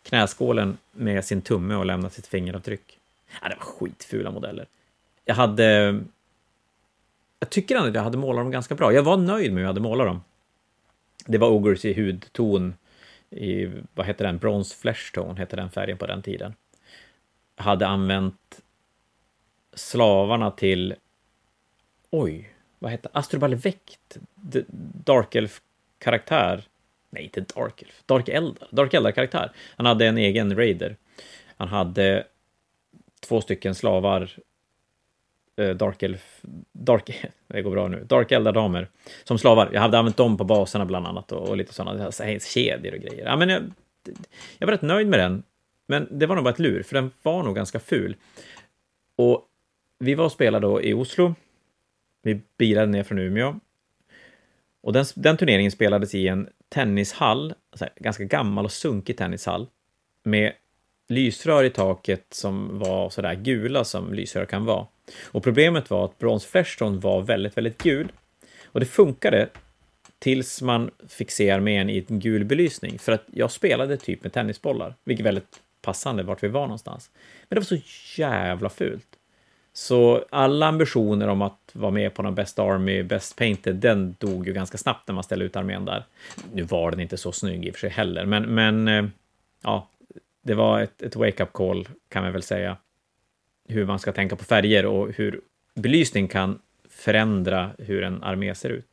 [0.03, 2.99] knäskålen med sin tumme och lämnat sitt fingeravtryck.
[3.43, 4.67] Ja, det var skitfula modeller.
[5.25, 6.01] Jag hade...
[7.39, 8.93] Jag tycker ändå att jag hade målat dem ganska bra.
[8.93, 10.23] Jag var nöjd med hur jag hade målat dem.
[11.27, 12.75] Det var Ogres i hudton
[13.35, 16.55] i, vad heter den, Bronze Flesh Tone hette den färgen på den tiden.
[17.57, 18.61] Hade använt
[19.73, 20.95] slavarna till,
[22.11, 24.19] oj, vad hette Astrobal Vekt,
[25.05, 26.65] Dark Elf-karaktär.
[27.11, 29.53] Nej, inte Dark Elf, Dark Eldar, Dark Eldar-karaktär.
[29.77, 30.97] Han hade en egen raider.
[31.57, 32.27] Han hade
[33.21, 34.31] två stycken slavar,
[35.57, 36.41] Eh, dark Elf,
[36.73, 38.89] Dark, det går bra nu, Dark Eldar-damer
[39.25, 39.71] som slavar.
[39.73, 43.25] Jag hade använt dem på baserna bland annat och, och lite sådana kedjor och grejer.
[43.25, 43.63] Ja, men jag,
[44.59, 45.43] jag var rätt nöjd med den,
[45.87, 48.17] men det var nog bara ett lur, för den var nog ganska ful.
[49.17, 49.49] Och
[49.99, 51.35] vi var och spelade då i Oslo
[52.25, 53.61] vi bilade ner från Umeå.
[54.81, 59.67] Och den, den turneringen spelades i en tennishall, alltså ganska gammal och sunkig tennishall,
[60.23, 60.53] med
[61.09, 64.87] lysrör i taket som var sådär gula som lysrör kan vara.
[65.23, 68.13] Och problemet var att brons Flashstone var väldigt, väldigt gul.
[68.65, 69.49] Och det funkade
[70.19, 74.33] tills man fick se armén i en gul belysning, för att jag spelade typ med
[74.33, 77.11] tennisbollar, vilket är väldigt passande vart vi var någonstans.
[77.49, 77.85] Men det var så
[78.21, 79.07] jävla fult.
[79.73, 84.47] Så alla ambitioner om att vara med på någon Best Army, Best Painted, den dog
[84.47, 86.05] ju ganska snabbt när man ställde ut armén där.
[86.53, 89.05] Nu var den inte så snygg i och för sig heller, men, men eh,
[89.63, 89.89] ja,
[90.43, 92.77] det var ett, ett wake-up call kan man väl säga.
[93.69, 95.41] Hur man ska tänka på färger och hur
[95.75, 98.87] belysning kan förändra hur en armé ser ut.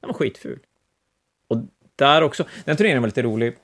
[0.00, 0.58] Den var skitful.
[1.48, 1.56] Och
[1.96, 3.48] där också, den turneringen var lite rolig.
[3.48, 3.54] Eh,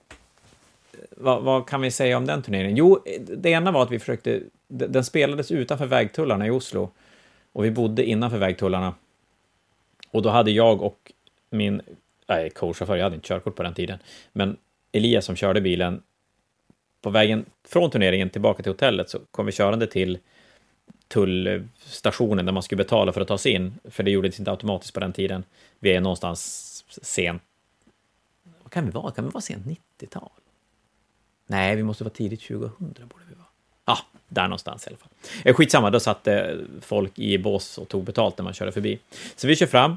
[1.10, 2.76] vad, vad, kan vi säga om den turneringen?
[2.76, 3.04] Jo,
[3.36, 6.90] det ena var att vi försökte, den spelades utanför vägtullarna i Oslo
[7.52, 8.94] och vi bodde innanför vägtullarna.
[10.10, 11.12] Och då hade jag och
[11.50, 11.82] min,
[12.28, 13.98] nej, co-chaufför, jag hade inte körkort på den tiden,
[14.32, 14.56] men
[14.92, 16.02] Elias som körde bilen,
[17.00, 20.18] på vägen från turneringen tillbaka till hotellet så kom vi körande till
[21.08, 24.94] tullstationen där man skulle betala för att ta sig in, för det gjordes inte automatiskt
[24.94, 25.44] på den tiden.
[25.78, 27.42] Vi är någonstans sent...
[28.62, 29.10] Vad kan vi vara?
[29.10, 30.30] Kan vi vara sent 90-tal?
[31.46, 33.46] Nej, vi måste vara tidigt 2000 borde vi vara.
[33.84, 35.10] Ja, där någonstans i alla fall.
[35.44, 36.44] Eh, skitsamma, då satt eh,
[36.80, 38.98] folk i bås och tog betalt när man körde förbi.
[39.36, 39.96] Så vi kör fram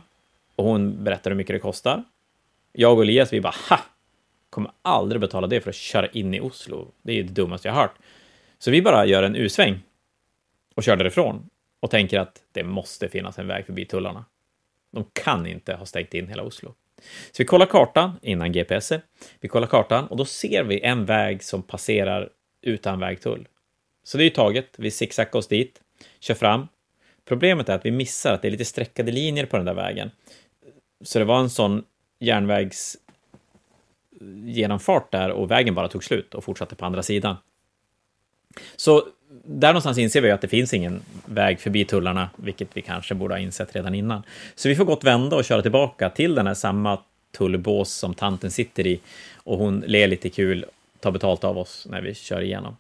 [0.56, 2.04] och hon berättar hur mycket det kostar.
[2.72, 3.80] Jag och Elias, vi bara ha!
[4.54, 6.92] Kommer aldrig betala det för att köra in i Oslo.
[7.02, 7.96] Det är ju det dummaste jag har hört.
[8.58, 9.80] Så vi bara gör en U-sväng
[10.76, 14.26] och kör därifrån och tänker att det måste finnas en väg förbi tullarna.
[14.92, 16.74] De kan inte ha stängt in hela Oslo.
[17.32, 18.92] Så vi kollar kartan innan GPS.
[19.40, 22.30] Vi kollar kartan och då ser vi en väg som passerar
[22.62, 23.48] utan vägtull.
[24.04, 24.76] Så det är ju taget.
[24.78, 25.82] Vi zigzaggar oss dit,
[26.20, 26.68] kör fram.
[27.26, 30.12] Problemet är att vi missar att det är lite streckade linjer på den där vägen.
[31.02, 31.84] Så det var en sån
[34.46, 37.36] genomfart där och vägen bara tog slut och fortsatte på andra sidan.
[38.76, 39.08] Så
[39.46, 43.34] där någonstans inser vi att det finns ingen väg förbi tullarna, vilket vi kanske borde
[43.34, 44.24] ha insett redan innan.
[44.56, 47.00] Så vi får gott vända och köra tillbaka till den här samma
[47.38, 49.00] tullbås som tanten sitter i
[49.36, 50.66] och hon ler lite kul,
[51.00, 52.78] tar betalt av oss när vi kör igenom.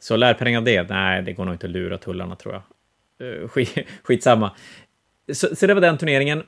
[0.00, 0.82] Så lärpenning av det?
[0.82, 2.62] Nej, det går nog inte att lura tullarna tror jag.
[3.42, 3.48] Eh,
[4.02, 4.50] skitsamma.
[5.32, 6.42] Så, så det var den turneringen.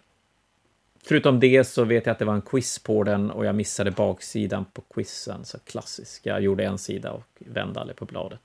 [1.09, 3.91] Förutom det så vet jag att det var en quiz på den och jag missade
[3.91, 6.27] baksidan på quizen, så klassisk.
[6.27, 8.41] Jag gjorde en sida och vände aldrig på bladet.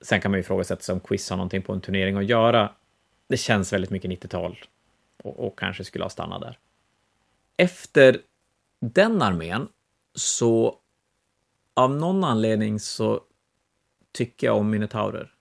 [0.00, 2.72] Sen kan man ju ifrågasätta sig om quiz har någonting på en turnering att göra.
[3.28, 4.58] Det känns väldigt mycket 90-tal
[5.22, 6.58] och, och kanske skulle ha stannat där.
[7.56, 8.20] Efter
[8.80, 9.68] den armén
[10.14, 10.78] så
[11.74, 13.20] av någon anledning så
[14.12, 15.32] tycker jag om minotaurer.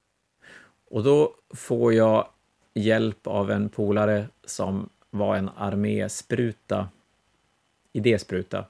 [0.90, 2.28] Och då får jag
[2.74, 6.90] hjälp av en polare som var en arméspruta,
[7.94, 8.66] idéspruta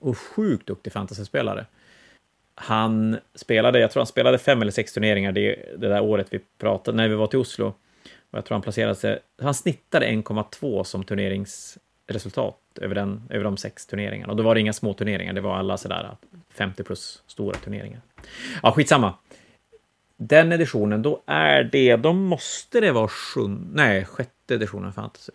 [0.00, 1.66] och sjukt duktig fantasyspelare
[2.54, 6.40] han spelade, jag tror han spelade fem eller sex turneringar det, det där året vi
[6.58, 7.66] pratade, när vi var till Oslo.
[8.30, 13.56] Och jag tror han placerade sig, han snittade 1,2 som turneringsresultat över, den, över de
[13.56, 14.32] sex turneringarna.
[14.32, 16.16] Och då var det inga små turneringar, det var alla sådär
[16.50, 18.00] 50 plus stora turneringar.
[18.62, 19.14] Ja, skitsamma.
[20.16, 25.32] Den editionen, då är det, då måste det vara sjunde, nej, sjätte editionen fantasy.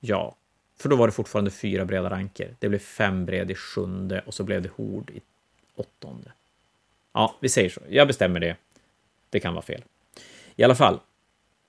[0.00, 0.36] Ja,
[0.78, 2.54] för då var det fortfarande fyra breda ranker.
[2.58, 5.20] Det blev fem bred i sjunde och så blev det hord i
[5.74, 6.32] åttonde.
[7.12, 7.80] Ja, vi säger så.
[7.88, 8.56] Jag bestämmer det.
[9.30, 9.84] Det kan vara fel.
[10.56, 11.00] I alla fall,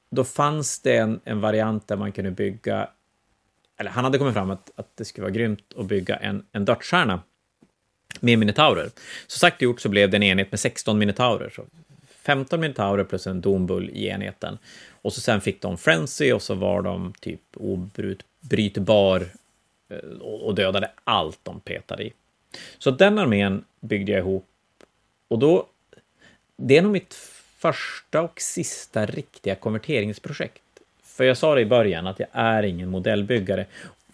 [0.10, 2.90] då fanns det en, en variant där man kunde bygga,
[3.78, 6.66] eller han hade kommit fram att, att det skulle vara grymt att bygga en, en
[6.66, 7.22] dödsstjärna
[8.20, 8.90] med minotaurer.
[9.28, 11.50] Så sagt och gjort så blev det en enhet med 16 minotaurer.
[11.56, 11.66] Så
[12.22, 14.58] 15 minotaurer plus en dombull i enheten.
[15.02, 19.26] Och så sen fick de frenzy och så var de typ obrytbar
[19.90, 22.14] eh, och dödade allt de petade i.
[22.78, 24.46] Så den armén byggde jag ihop.
[25.28, 25.66] Och då,
[26.56, 27.14] det är nog mitt
[27.58, 30.62] första och sista riktiga konverteringsprojekt.
[31.04, 33.66] För jag sa det i början att jag är ingen modellbyggare.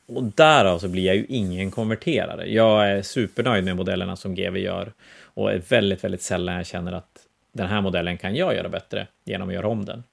[0.06, 2.46] Och därav så blir jag ju ingen konverterare.
[2.50, 4.92] Jag är supernöjd med modellerna som GV gör
[5.24, 9.08] och är väldigt, väldigt sällan jag känner att den här modellen kan jag göra bättre
[9.26, 10.04] genom att göra om den.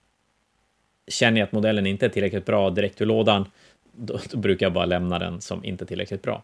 [1.12, 3.46] Känner jag att modellen inte är tillräckligt bra direkt ur lådan,
[3.92, 6.42] då, då brukar jag bara lämna den som inte tillräckligt bra.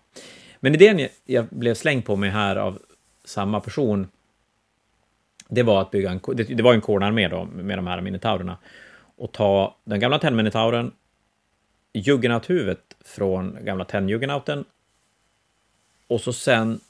[0.61, 2.79] Men idén jag blev slängd på mig här av
[3.25, 4.09] samma person,
[5.49, 8.57] det var att bygga en, det, var en kornarmé då, med de här minitaurerna,
[9.17, 10.93] och ta den gamla tennminitauren,
[11.93, 14.65] juggernauthuvudet från gamla tennjuggernauten,
[16.07, 16.81] och så sen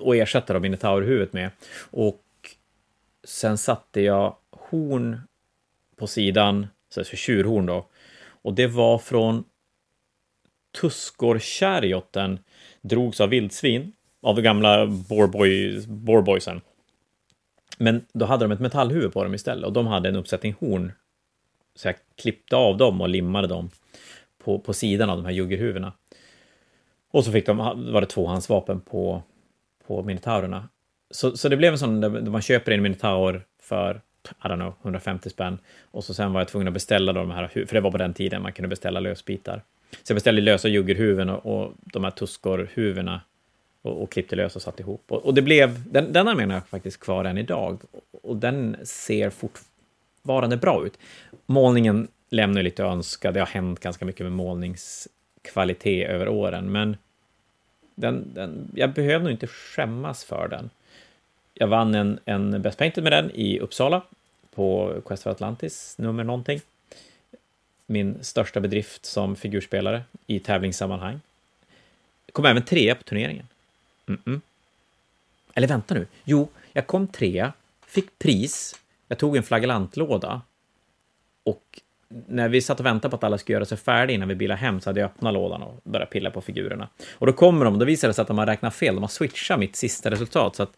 [0.00, 1.50] och ersätta då minotaurhuvudet med.
[1.90, 2.22] Och
[3.24, 5.20] sen satte jag horn
[6.00, 7.86] på sidan, så tjurhorn då,
[8.42, 9.44] och det var från
[10.80, 12.38] Tuskorkärjotten
[12.80, 16.60] drogs av vildsvin, av de gamla Boarboy, Boarboysen.
[17.78, 20.92] Men då hade de ett metallhuvud på dem istället och de hade en uppsättning horn.
[21.74, 23.70] Så jag klippte av dem och limmade dem
[24.44, 25.92] på, på sidan av de här juggerhuvudena.
[27.10, 27.56] Och så fick de,
[27.92, 29.22] var det tvåhandsvapen på,
[29.86, 30.68] på minotaurerna.
[31.10, 34.00] Så, så det blev en sån där man köper en minotaur för,
[34.44, 35.58] i don't know, 150 spänn.
[35.90, 38.14] Och så sen var jag tvungen att beställa de här, för det var på den
[38.14, 39.62] tiden man kunde beställa lösbitar.
[39.90, 43.20] Så jag beställde lösa juggerhuvuden och, och de här tuskorhuvudena
[43.82, 45.04] och, och klippte lös och satte ihop.
[45.08, 47.80] Och, och det blev, den, den armén jag faktiskt kvar än idag
[48.22, 50.98] och den ser fortfarande bra ut.
[51.46, 56.96] Målningen lämnar lite att önska, det har hänt ganska mycket med målningskvalitet över åren, men
[57.94, 60.70] den, den, jag behöver nog inte skämmas för den.
[61.54, 64.02] Jag vann en, en Best Painted med den i Uppsala
[64.54, 66.60] på Quest for Atlantis, nummer någonting.
[67.86, 71.20] Min största bedrift som figurspelare i tävlingssammanhang.
[72.32, 73.46] Kom även trea på turneringen.
[74.08, 74.40] Mm -mm.
[75.54, 76.06] Eller vänta nu.
[76.24, 77.52] Jo, jag kom trea,
[77.86, 78.76] fick pris,
[79.08, 80.42] jag tog en flagellantlåda
[81.42, 84.34] och när vi satt och väntade på att alla skulle göra sig färdiga innan vi
[84.34, 86.88] bilade hem så hade jag öppnat lådan och börjat pilla på figurerna.
[87.12, 89.08] Och då kommer de, då visar det sig att de har räknat fel, de har
[89.08, 90.76] switchat mitt sista resultat, så att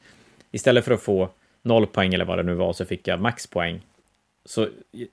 [0.53, 1.31] istället för att få
[1.62, 3.81] noll poäng eller vad det nu var så fick jag maxpoäng.
[4.45, 4.69] Så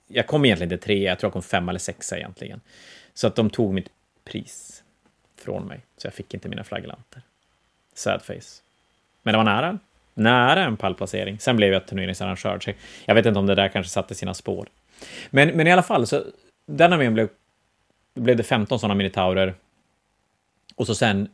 [0.07, 2.61] jag kom egentligen inte tre, jag tror jag kom fem eller sexa egentligen.
[3.13, 3.89] Så att de tog mitt
[4.25, 4.83] pris
[5.35, 7.21] från mig, så jag fick inte mina flagellanter.
[7.93, 8.61] Sad face.
[9.23, 9.79] Men det var nära.
[10.13, 11.39] Nära en pallplacering.
[11.39, 12.71] Sen blev jag turneringsarrangör, så
[13.05, 14.69] jag vet inte om det där kanske satte sina spår.
[15.29, 16.23] Men, men i alla fall, så
[16.65, 17.29] den armén blev,
[18.13, 19.53] blev det 15 sådana minitaurer.
[20.75, 21.29] Och så sen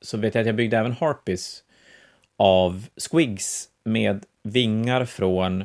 [0.00, 1.64] så vet jag att jag byggde även Harpies
[2.36, 5.64] av Squigs med vingar från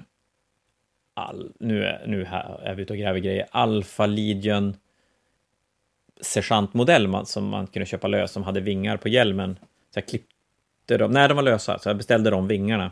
[1.14, 2.26] all, nu, är, nu
[2.64, 4.76] är vi ute och gräver grejer, Alpha Legion
[6.22, 9.60] sergeantmodell som man kunde köpa lös som hade vingar på hjälmen.
[9.94, 12.92] Så jag klippte dem, när de var lösa, så jag beställde de vingarna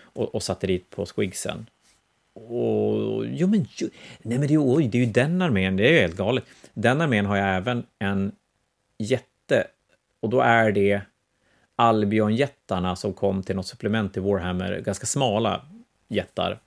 [0.00, 1.66] och, och satte dit på Squigsen.
[2.34, 3.90] Och, jo, men, ju,
[4.22, 6.44] nej, men det, oj, det är ju den armén, det är ju helt galet.
[6.74, 8.32] Den armén har jag även en
[8.98, 9.66] jätte,
[10.20, 11.00] och då är det
[11.76, 15.60] Albion-jättarna som kom till något supplement till Warhammer, ganska smala
[16.08, 16.58] jättar,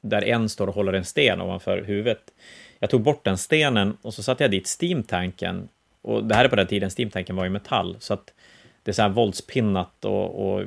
[0.00, 2.32] där en står och håller en sten ovanför huvudet.
[2.78, 5.68] Jag tog bort den stenen och så satte jag dit steamtanken.
[6.02, 8.32] Och det här är på den tiden steamtanken var i metall, så att
[8.82, 10.64] det är så här våldspinnat och, och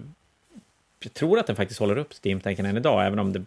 [1.04, 3.46] jag tror att den faktiskt håller upp steamtanken än idag, även om det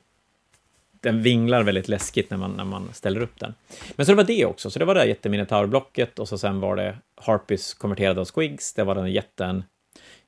[1.01, 3.55] den vinglar väldigt läskigt när man, när man ställer upp den.
[3.97, 6.61] Men så det var det också, så det var det här jätteminotaurblocket och så sen
[6.61, 9.65] var det Harpies konverterade av Squigs, det var den jätten,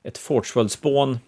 [0.03, 1.19] ett Forgeworld-spån,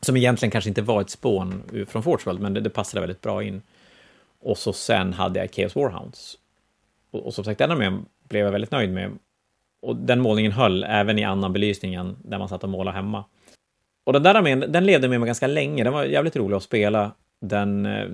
[0.00, 3.42] som egentligen kanske inte var ett spån från Forgeworld, men det, det passade väldigt bra
[3.42, 3.62] in.
[4.40, 6.38] Och så sen hade jag Chaos Warhounds.
[7.10, 9.18] Och, och som sagt, den armén blev jag väldigt nöjd med.
[9.82, 13.24] Och den målningen höll även i annan belysning än där man satt och målade hemma.
[14.04, 15.84] Och den där armén, den levde med mig ganska länge.
[15.84, 18.06] Den var jävligt rolig att spela den, eh,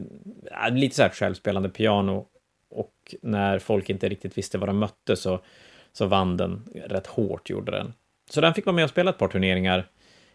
[0.67, 2.27] äh, lite så här självspelande piano
[2.71, 5.41] och när folk inte riktigt visste vad de mötte så,
[5.93, 7.93] så vann den rätt hårt, gjorde den.
[8.31, 9.89] Så den fick vara med och spela ett par turneringar.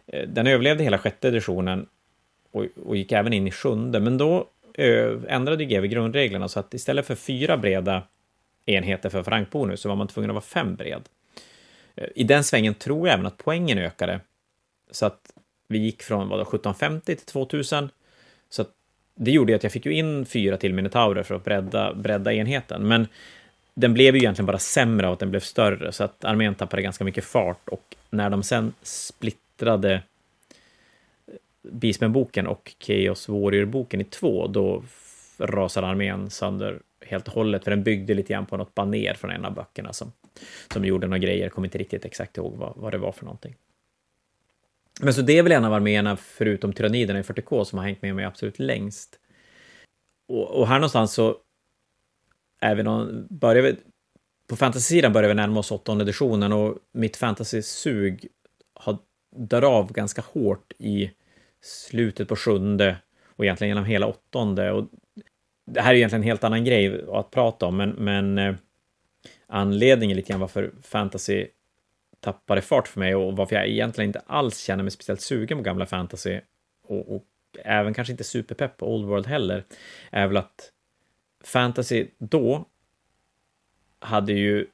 [0.08, 1.88] Eh, den överlevde hela sjätte editionen
[2.52, 6.74] och, och gick även in i sjunde, men då ö, ändrade GW grundreglerna så att
[6.74, 8.04] istället för fyra breda
[8.66, 11.02] enheter för frankbonus så var man tvungen att vara fem bred.
[11.96, 14.20] Eh, I den svängen tror jag även att poängen ökade.
[14.92, 15.32] Så att
[15.68, 17.90] vi gick från vad 1750 till 2000.
[18.50, 18.70] Så att
[19.16, 22.88] det gjorde att jag fick ju in fyra till minotaurer för att bredda, bredda enheten.
[22.88, 23.08] Men
[23.76, 26.82] den blev ju egentligen bara sämre av att den blev större, så att armén tappade
[26.82, 27.70] ganska mycket fart.
[27.70, 30.02] Och när de sen splittrade eh,
[31.62, 34.84] Beastman-boken och Chaos Warrior-boken i två, då
[35.38, 39.32] rasade armén sönder helt och hållet, för den byggde lite grann på något baner från
[39.32, 40.12] en av böckerna som,
[40.74, 43.56] som gjorde några grejer, kommer inte riktigt exakt ihåg vad, vad det var för någonting.
[45.02, 48.02] Men så det är väl en av arméerna, förutom tyranniderna i 40K, som har hängt
[48.02, 49.20] med mig absolut längst.
[50.28, 51.38] Och, och här någonstans så
[52.66, 53.76] även om börjar vi,
[54.48, 58.28] på fantasy-sidan börjar vi närma oss åttonde editionen och mitt fantasy-sug
[58.74, 58.98] har
[59.36, 61.12] dör av ganska hårt i
[61.62, 62.98] slutet på sjunde
[63.36, 64.72] och egentligen genom hela åttonde.
[64.72, 64.88] Och
[65.72, 68.56] det här är egentligen en helt annan grej att prata om, men, men eh,
[69.48, 71.48] anledningen lite grann varför fantasy
[72.20, 75.64] tappade fart för mig och varför jag egentligen inte alls känner mig speciellt sugen på
[75.64, 76.40] gamla fantasy
[76.88, 77.26] och, och
[77.64, 79.64] även kanske inte superpepp på Old World heller,
[80.12, 80.72] är väl att
[81.48, 82.66] fantasy då
[84.00, 84.68] hade ju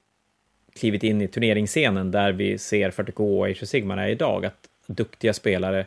[0.74, 4.70] klivit in i turneringsscenen där vi ser 40K och Age of Sigmar är idag, att
[4.86, 5.86] duktiga spelare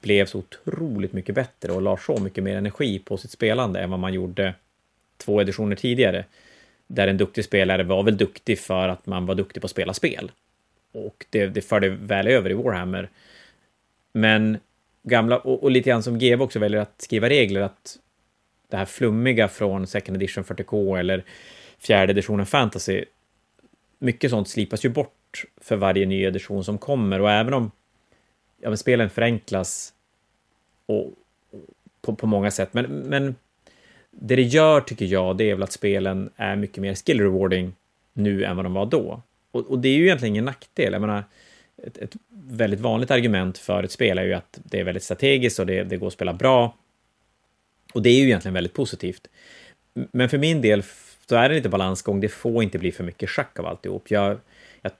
[0.00, 3.90] blev så otroligt mycket bättre och la så mycket mer energi på sitt spelande än
[3.90, 4.54] vad man gjorde
[5.16, 6.24] två editioner tidigare.
[6.86, 9.94] där en duktig spelare var väl duktig för att man var duktig på att spela
[9.94, 10.32] spel.
[10.92, 13.08] Och det, det förde väl över i Warhammer.
[14.12, 14.58] Men
[15.02, 17.98] gamla, och, och lite grann som GW också väljer att skriva regler, att
[18.68, 21.24] det här flummiga från second edition 40K eller
[21.78, 23.04] fjärde editionen fantasy,
[23.98, 27.70] mycket sånt slipas ju bort för varje ny edition som kommer och även om
[28.60, 29.92] ja, men spelen förenklas
[30.86, 31.10] och,
[32.00, 33.34] på, på många sätt, men, men
[34.10, 37.72] det det gör, tycker jag, det är väl att spelen är mycket mer skill rewarding
[38.12, 39.22] nu än vad de var då.
[39.50, 40.92] Och, och det är ju egentligen ingen nackdel.
[40.92, 41.24] Jag menar,
[41.82, 45.58] ett, ett, väldigt vanligt argument för ett spel är ju att det är väldigt strategiskt
[45.58, 46.74] och det, det går att spela bra.
[47.94, 49.28] Och det är ju egentligen väldigt positivt.
[49.92, 50.82] Men för min del
[51.28, 52.20] så är det lite balansgång.
[52.20, 54.10] Det får inte bli för mycket schack av alltihop.
[54.10, 54.38] Jag,
[54.82, 54.92] jag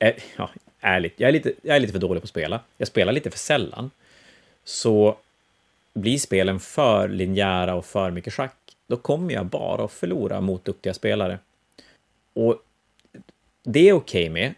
[0.00, 0.50] är, ja,
[0.80, 2.60] ärligt, jag är, lite, jag är lite för dålig på att spela.
[2.76, 3.90] Jag spelar lite för sällan.
[4.64, 5.16] Så
[5.94, 10.64] blir spelen för linjära och för mycket schack, då kommer jag bara att förlora mot
[10.64, 11.38] duktiga spelare.
[12.32, 12.62] Och
[13.62, 14.54] det är okej okay med.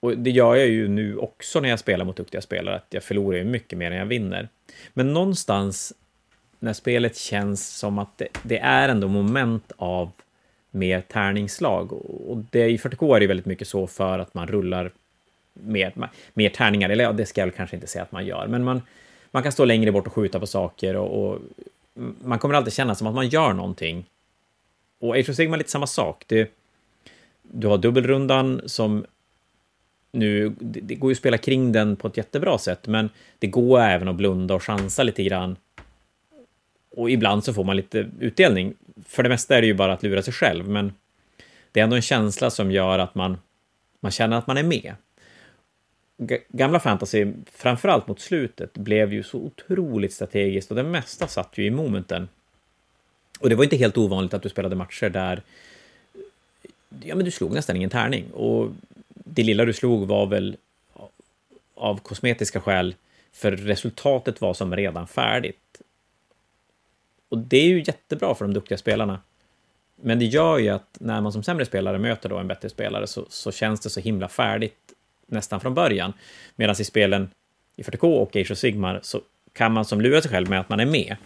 [0.00, 3.02] Och det gör jag ju nu också när jag spelar mot duktiga spelare, att jag
[3.02, 4.48] förlorar ju mycket mer än jag vinner.
[4.92, 5.92] Men någonstans
[6.60, 10.10] när spelet känns som att det, det är ändå moment av
[10.70, 11.92] mer tärningsslag.
[12.30, 14.90] Och det, i 40K är det väldigt mycket så för att man rullar
[15.52, 15.92] mer,
[16.34, 18.64] mer tärningar, eller ja, det ska jag väl kanske inte säga att man gör, men
[18.64, 18.82] man,
[19.30, 21.38] man kan stå längre bort och skjuta på saker och, och
[22.24, 24.04] man kommer alltid känna som att man gör någonting.
[25.00, 26.24] Och Age of Sigma är lite samma sak.
[26.26, 26.50] Det,
[27.42, 29.06] du har dubbelrundan som
[30.12, 33.46] nu, det, det, går ju att spela kring den på ett jättebra sätt, men det
[33.46, 35.56] går även att blunda och chansa lite grann.
[36.90, 38.74] Och ibland så får man lite utdelning.
[39.06, 40.92] För det mesta är det ju bara att lura sig själv, men
[41.72, 43.38] det är ändå en känsla som gör att man,
[44.00, 44.94] man känner att man är med.
[46.48, 51.64] Gamla fantasy, framförallt mot slutet, blev ju så otroligt strategiskt och det mesta satt ju
[51.64, 52.28] i momenten.
[53.40, 55.42] Och det var inte helt ovanligt att du spelade matcher där
[57.04, 58.30] ja, men du slog nästan ingen tärning.
[58.30, 58.70] Och
[59.08, 60.56] det lilla du slog var väl
[61.74, 62.94] av kosmetiska skäl,
[63.32, 65.59] för resultatet var som redan färdigt.
[67.30, 69.20] Och det är ju jättebra för de duktiga spelarna.
[69.96, 73.06] Men det gör ju att när man som sämre spelare möter då en bättre spelare
[73.06, 74.76] så, så känns det så himla färdigt
[75.26, 76.12] nästan från början.
[76.56, 77.30] Medan i spelen
[77.76, 79.20] i 40K och Age of Sigmar så
[79.52, 81.16] kan man som lura sig själv med att man är med,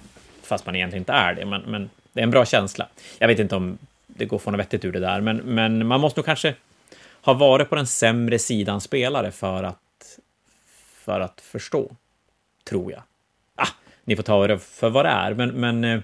[0.43, 1.47] fast man egentligen inte är det.
[1.47, 2.89] Men, men det är en bra känsla.
[3.19, 5.87] Jag vet inte om det går att få något vettigt ur det där, men, men
[5.87, 6.55] man måste nog kanske
[7.21, 10.19] ha varit på den sämre sidan spelare för att,
[10.95, 11.97] för att förstå,
[12.65, 13.03] tror jag.
[14.05, 16.01] Ni får ta det för vad det är, men, men eh,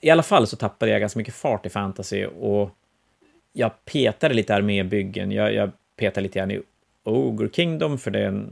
[0.00, 2.70] i alla fall så tappade jag ganska mycket fart i fantasy och
[3.52, 5.32] jag petade lite armébyggen.
[5.32, 6.62] Jag, jag petade lite grann i
[7.04, 8.46] Ogre Kingdom, för det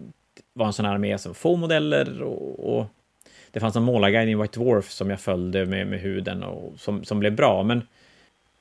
[0.53, 2.87] var en sån armé som få modeller och, och
[3.51, 7.05] det fanns en målarguide i White Dwarf som jag följde med, med huden och som,
[7.05, 7.87] som blev bra, men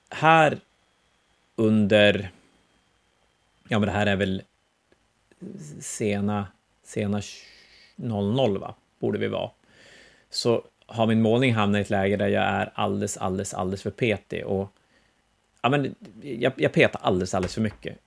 [0.10, 0.58] här
[1.56, 2.30] under,
[3.68, 4.42] ja men det här är väl
[5.80, 6.48] sena,
[6.84, 7.22] sena
[7.96, 9.50] 00 va, borde vi vara,
[10.34, 13.92] så har min målning hamnat i ett läge där jag är alldeles, alldeles, alldeles för
[13.92, 14.76] petig och
[15.62, 17.98] ja men jag, jag petar alldeles, alldeles för mycket.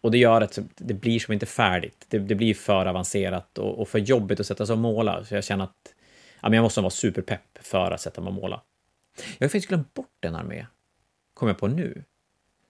[0.00, 2.06] Och det gör att det blir som inte färdigt.
[2.08, 5.24] Det, det blir för avancerat och, och, för jobbigt att sätta sig och måla.
[5.24, 5.94] Så jag känner att
[6.40, 8.62] ja, men jag måste vara superpepp för att sätta mig och måla.
[9.16, 10.66] Jag har faktiskt glömt bort en armé,
[11.34, 12.04] kommer jag på nu.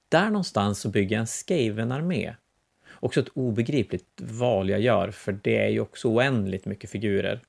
[0.09, 2.35] Där någonstans så bygger jag en Skaven-armé.
[2.91, 7.41] Också ett obegripligt val jag gör, för det är ju också oändligt mycket figurer.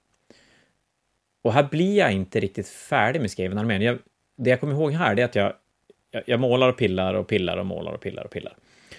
[1.45, 3.99] Och här blir jag inte riktigt färdig med Skaven-armén.
[4.37, 5.53] det jag kommer ihåg här, är att jag,
[6.11, 8.57] jag, jag målar och pillar och pillar och målar och pillar och pillar.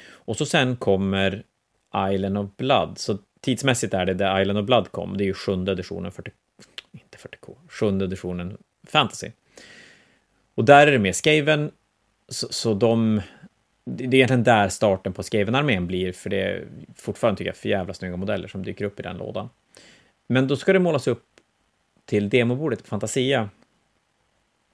[0.08, 1.42] Och så sen kommer
[2.12, 5.34] Island of Blood, så tidsmässigt är det där Island of Blood kom, det är ju
[5.34, 6.30] sjunde editionen, 40,
[6.92, 9.30] inte 40K, sjunde editionen fantasy.
[10.54, 11.70] Och där är det med Skaven,
[12.28, 13.20] så, så de,
[13.84, 17.68] det är egentligen där starten på Skaven-armén blir, för det är fortfarande, tycker jag, för
[17.68, 19.48] jävla snygga modeller som dyker upp i den lådan.
[20.26, 21.24] Men då ska det målas upp
[22.06, 23.48] till demobordet på Fantasia.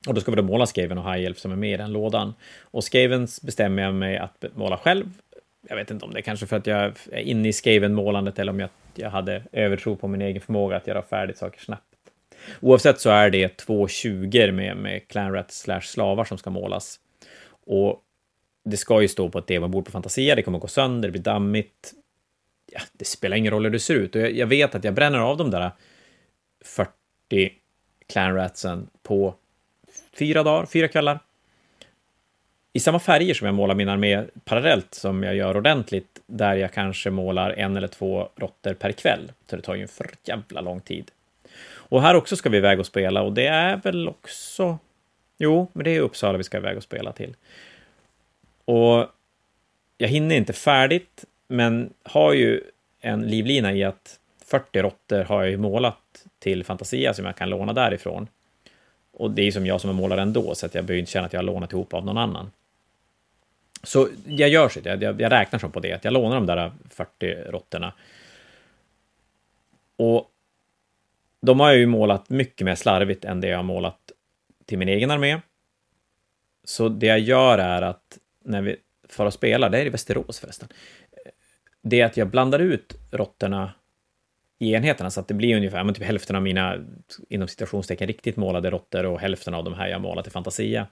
[0.09, 1.93] Och då ska vi då måla Skaven och High Elf som är med i den
[1.93, 2.35] lådan.
[2.61, 5.07] Och Skavens bestämmer jag mig att måla själv
[5.69, 8.53] jag vet inte om det är kanske för att jag är inne i Skaven-målandet eller
[8.53, 11.85] om jag, jag hade övertro på min egen förmåga att göra färdigt saker snabbt.
[12.61, 17.01] Oavsett så är det två 20 med, med clanrats slash slavar som ska målas.
[17.67, 18.03] Och
[18.65, 21.23] det ska ju stå på ett demobord på Fantasia, det kommer gå sönder, det blir
[21.23, 21.93] dammigt.
[22.73, 24.15] Ja, det spelar ingen roll hur det ser ut.
[24.15, 25.71] Och jag, jag vet att jag bränner av de där
[26.65, 26.91] 40
[28.07, 29.35] clanratsen på
[30.13, 31.19] fyra dagar, fyra kvällar
[32.73, 36.73] i samma färger som jag målar min armé parallellt som jag gör ordentligt, där jag
[36.73, 39.33] kanske målar en eller två råttor per kväll.
[39.51, 41.11] Så det tar ju en för jävla lång tid.
[41.65, 44.79] Och här också ska vi iväg och spela och det är väl också...
[45.39, 47.37] Jo, men det är Uppsala vi ska iväg och spela till.
[48.65, 49.07] Och
[49.99, 52.61] jag hinner inte färdigt, men har ju
[53.01, 57.51] en livlina i att 40 råttor har jag ju målat till Fantasia som jag kan
[57.51, 58.29] låna därifrån.
[59.13, 61.13] Och det är ju som jag som är målare ändå, så att jag behöver inte
[61.13, 62.51] känna att jag har lånat ihop av någon annan.
[63.83, 66.73] Så jag gör så, jag, jag räknar som på det, att jag lånar de där
[66.91, 67.93] 40 råttorna.
[69.97, 70.31] Och
[71.41, 74.13] de har jag ju målat mycket mer slarvigt än det jag har målat
[74.67, 75.41] till min egen armé.
[76.65, 78.77] Så det jag gör är att när vi
[79.09, 80.69] får och spela, det är i Västerås förresten,
[81.83, 83.73] det är att jag blandar ut råttorna
[84.63, 86.79] i enheterna så att det blir ungefär men typ hälften av mina
[87.29, 90.87] inom citationstecken riktigt målade råttor och hälften av de här jag målat i Fantasia.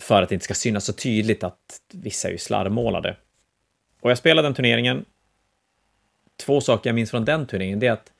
[0.00, 3.16] För att det inte ska synas så tydligt att vissa är ju slarvmålade.
[4.00, 5.04] Och jag spelade den turneringen.
[6.36, 8.12] Två saker jag minns från den turneringen, det är att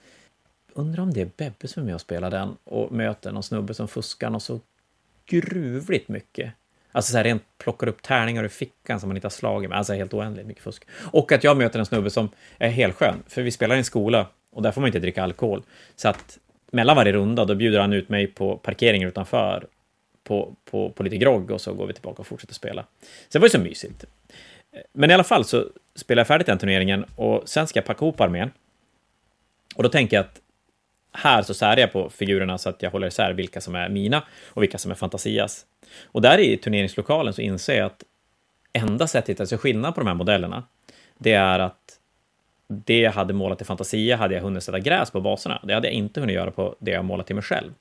[0.73, 3.75] undrar om det är Bebbe som är med och spelar den och möter någon snubbe
[3.75, 4.61] som fuskar något så
[5.27, 6.53] gruvligt mycket.
[6.99, 9.79] Alltså så här rent plockar upp tärningar ur fickan som man inte har slagit med.
[9.79, 10.83] Alltså helt oändligt mycket fusk.
[11.13, 12.29] Och att jag möter en snubbe som
[12.59, 15.23] är helt skön, för vi spelar i en skola och där får man inte dricka
[15.23, 15.63] alkohol.
[15.97, 16.39] Så att
[16.71, 19.67] mellan varje runda, då bjuder han ut mig på parkeringen utanför
[20.25, 22.83] på, på, på lite grogg och så går vi tillbaka och fortsätter spela.
[23.03, 24.05] Så det var ju så mysigt.
[24.93, 28.05] Men i alla fall så spelar jag färdigt den turneringen och sen ska jag packa
[28.05, 28.51] ihop armén.
[29.75, 30.41] Och då tänker jag att
[31.13, 34.23] här så särar jag på figurerna så att jag håller isär vilka som är mina
[34.49, 35.67] och vilka som är Fantasias.
[36.05, 38.05] Och där i turneringslokalen så inser jag att
[38.73, 40.65] enda sättet att se skillnad på de här modellerna,
[41.19, 41.99] det är att
[42.69, 45.61] det jag hade målat i Fantasia hade jag hunnit sätta gräs på baserna.
[45.65, 47.73] Det hade jag inte hunnit göra på det jag målat till mig själv.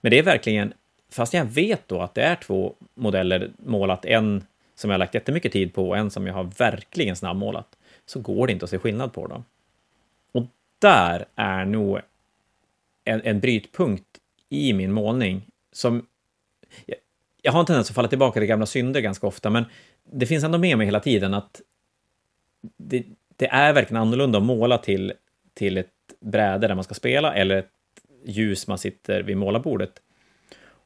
[0.00, 0.72] Men det är verkligen,
[1.12, 4.44] fast jag vet då att det är två modeller målat, en
[4.74, 7.66] som jag har lagt jättemycket tid på och en som jag har verkligen snabbmålat,
[8.06, 9.44] så går det inte att se skillnad på dem.
[10.32, 10.46] Och
[10.78, 12.00] där är nog
[13.04, 14.06] en, en brytpunkt
[14.48, 16.06] i min målning som...
[16.86, 16.98] Jag,
[17.42, 19.64] jag har en tendens att falla tillbaka till gamla synder ganska ofta, men
[20.12, 21.60] det finns ändå med mig hela tiden att
[22.76, 23.04] det,
[23.36, 25.12] det är verkligen annorlunda att måla till,
[25.54, 25.88] till ett
[26.20, 27.70] bräde där man ska spela eller ett
[28.24, 30.02] ljus man sitter vid målarbordet.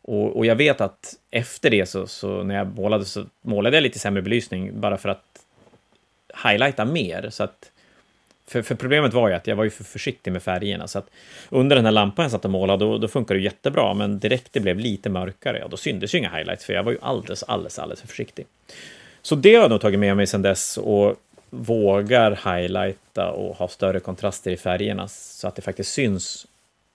[0.02, 3.82] Och, och jag vet att efter det så, så, när jag målade så målade jag
[3.82, 5.46] lite sämre belysning bara för att
[6.44, 7.30] highlighta mer.
[7.30, 7.72] Så att
[8.46, 11.10] för, för, problemet var ju att jag var ju för försiktig med färgerna, så att
[11.50, 14.52] under den här lampan jag satt och målade, då, då funkade det jättebra, men direkt
[14.52, 17.42] det blev lite mörkare, ja, då syntes ju inga highlights, för jag var ju alldeles,
[17.42, 18.46] alldeles, alldeles för försiktig.
[19.22, 21.16] Så det har jag nog tagit med mig sedan dess och
[21.50, 26.46] vågar highlighta och ha större kontraster i färgerna, så att det faktiskt syns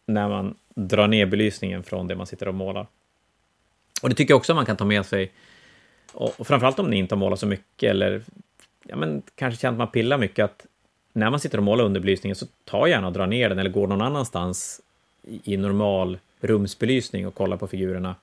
[0.06, 2.88] när man drar ner belysningen från det man sitter och målar.
[4.02, 5.32] Och det tycker jag också man kan ta med sig,
[6.14, 8.24] och framförallt om ni inte har målat så mycket, eller
[8.86, 10.66] ja, men kanske känt att man pillar mycket, att
[11.14, 13.88] när man sitter och målar underbelysningen så ta gärna och dra ner den eller gå
[13.88, 14.82] någon annanstans
[15.44, 18.16] i normal rumsbelysning och kolla på figurerna.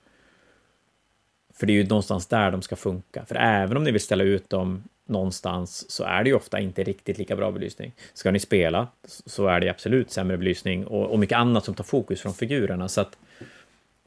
[1.54, 3.24] För det är ju någonstans där de ska funka.
[3.26, 6.84] För även om ni vill ställa ut dem någonstans så är det ju ofta inte
[6.84, 7.92] riktigt lika bra belysning.
[8.14, 11.84] Ska ni spela så är det absolut sämre belysning och, och mycket annat som tar
[11.84, 12.88] fokus från figurerna.
[12.88, 13.18] Så att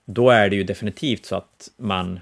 [0.06, 2.20] då är det ju definitivt så att man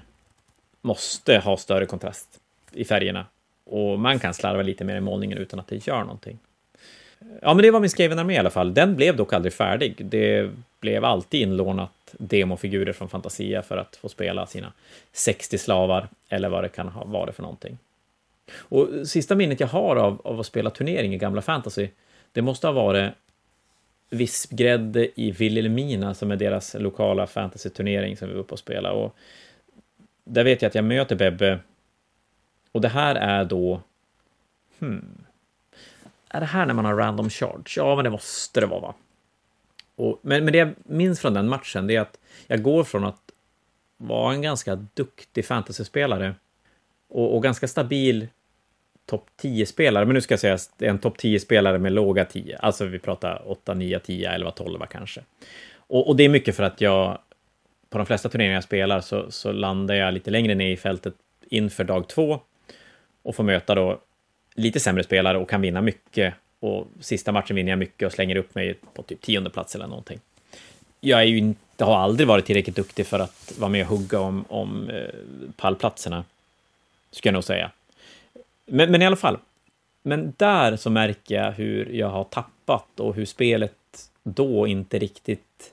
[0.80, 2.40] måste ha större kontrast
[2.72, 3.26] i färgerna.
[3.64, 6.38] Och man kan slarva lite mer i målningen utan att det gör någonting.
[7.42, 8.74] Ja, men det var min skriven armé i alla fall.
[8.74, 10.06] Den blev dock aldrig färdig.
[10.06, 10.50] Det
[10.80, 14.72] blev alltid inlånat demofigurer från Fantasia för att få spela sina
[15.12, 17.78] 60 slavar, eller vad det kan ha varit för någonting.
[18.56, 21.88] Och sista minnet jag har av, av att spela turnering i gamla fantasy,
[22.32, 23.12] det måste ha varit
[24.10, 28.94] Vispgrädde i Vilhelmina, som är deras lokala fantasy-turnering som vi var uppe och spelade.
[28.94, 29.16] Och
[30.24, 31.58] där vet jag att jag möter Bebbe,
[32.72, 33.80] och det här är då...
[34.78, 35.24] Hmm,
[36.30, 37.72] är det här när man har random charge?
[37.76, 38.94] Ja, men det måste det vara, va?
[39.96, 43.04] Och, men, men det jag minns från den matchen, det är att jag går från
[43.04, 43.20] att
[43.96, 46.34] vara en ganska duktig fantasyspelare
[47.08, 48.28] och, och ganska stabil
[49.06, 52.98] topp 10-spelare, men nu ska jag säga en topp 10-spelare med låga 10, alltså vi
[52.98, 55.20] pratar 8, 9, 10, 11, 12 kanske.
[55.76, 57.18] Och, och, det är mycket för att jag,
[57.90, 61.14] på de flesta turneringar jag spelar så, så landar jag lite längre ner i fältet
[61.48, 62.40] inför dag två
[63.22, 64.00] och får möta då
[64.54, 66.34] lite sämre spelare och kan vinna mycket.
[66.60, 69.86] Och sista matchen vinner jag mycket och slänger upp mig på typ tionde plats eller
[69.86, 70.20] någonting.
[71.00, 74.20] Jag är ju inte, har aldrig varit tillräckligt duktig för att vara med och hugga
[74.20, 76.24] om, om eh, pallplatserna,
[77.10, 77.70] skulle jag nog säga.
[78.66, 79.38] Men, men i alla fall,
[80.02, 83.74] men där så märker jag hur jag har tappat och hur spelet
[84.22, 85.72] då inte riktigt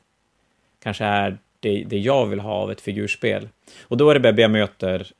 [0.80, 3.49] kanske är det, det jag vill ha av ett figurspel.
[3.82, 5.11] Och då är det Bebbe jag möter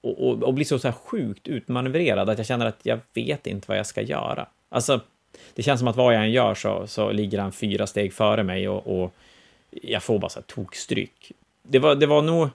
[0.00, 3.46] och, och, och blir så, så här sjukt utmanövrerad att jag känner att jag vet
[3.46, 4.46] inte vad jag ska göra.
[4.68, 5.00] Alltså,
[5.54, 8.42] det känns som att vad jag än gör så, så ligger han fyra steg före
[8.42, 9.14] mig och, och
[9.70, 11.32] jag får bara så här tokstryk.
[11.62, 12.48] Det var, det var nog...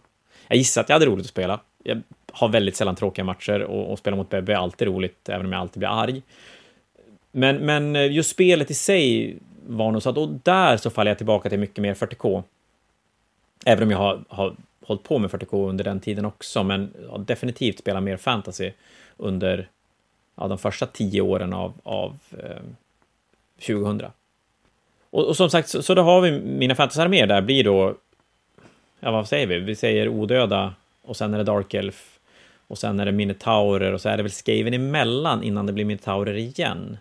[0.47, 1.59] Jag gissar att jag hade roligt att spela.
[1.83, 5.45] Jag har väldigt sällan tråkiga matcher och, och spela mot Bebbe är alltid roligt, även
[5.45, 6.21] om jag alltid blir arg.
[7.31, 9.37] Men, men just spelet i sig
[9.67, 12.43] var nog så att, och där så faller jag tillbaka till mycket mer 40K.
[13.67, 17.79] Även om jag har, har hållit på med 40K under den tiden också, men definitivt
[17.79, 18.71] spelat mer fantasy
[19.17, 19.69] under
[20.35, 22.61] ja, de första tio åren av, av eh,
[23.67, 24.01] 2000.
[25.09, 27.95] Och, och, som sagt, så, så då har vi mina fantasyarméer där blir då,
[28.99, 32.19] ja vad säger vi, vi säger odöda och sen är det Dark Elf
[32.67, 35.85] och sen är det Minotaurer och så är det väl Skaven emellan innan det blir
[35.85, 36.97] Minotaurer igen.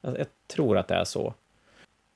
[0.00, 1.34] Jag, jag tror att det är så.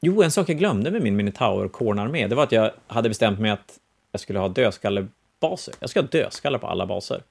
[0.06, 3.40] Jo, en sak jag glömde med min Minotaur Korn-armé, det var att jag hade bestämt
[3.40, 3.78] mig att
[4.12, 5.74] jag skulle ha dödskallebaser.
[5.80, 7.22] Jag ska ha dödskallar på alla baser.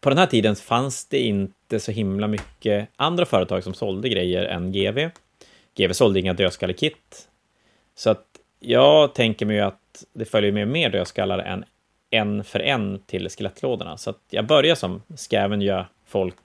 [0.00, 4.44] På den här tiden fanns det inte så himla mycket andra företag som sålde grejer
[4.44, 5.10] än GV.
[5.76, 7.28] GV sålde inga dödskallekit.
[7.94, 8.26] Så att
[8.58, 11.64] jag tänker mig att det följer med mer dödskallar än
[12.10, 13.96] en för en till skelettlådorna.
[13.96, 16.36] Så att jag börjar som scavenger folk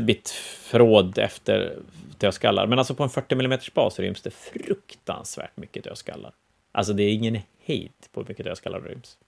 [0.00, 1.76] bitförråd efter
[2.18, 2.66] dödskallar.
[2.66, 6.32] Men alltså på en 40 mm bas ryms det fruktansvärt mycket dödskallar.
[6.72, 9.18] Alltså det är ingen hejd på hur mycket dödskallar det ryms.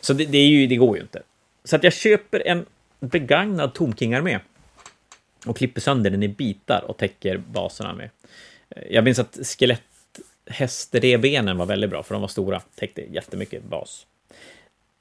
[0.00, 1.22] Så det, det, är ju, det går ju inte.
[1.64, 2.66] Så att jag köper en
[3.00, 4.38] begagnad Tomking-armé
[5.46, 8.10] och klipper sönder den i bitar och täcker baserna med.
[8.90, 9.82] Jag minns att skelett
[10.46, 14.06] hästrebenen var väldigt bra, för de var stora, täckte jättemycket bas.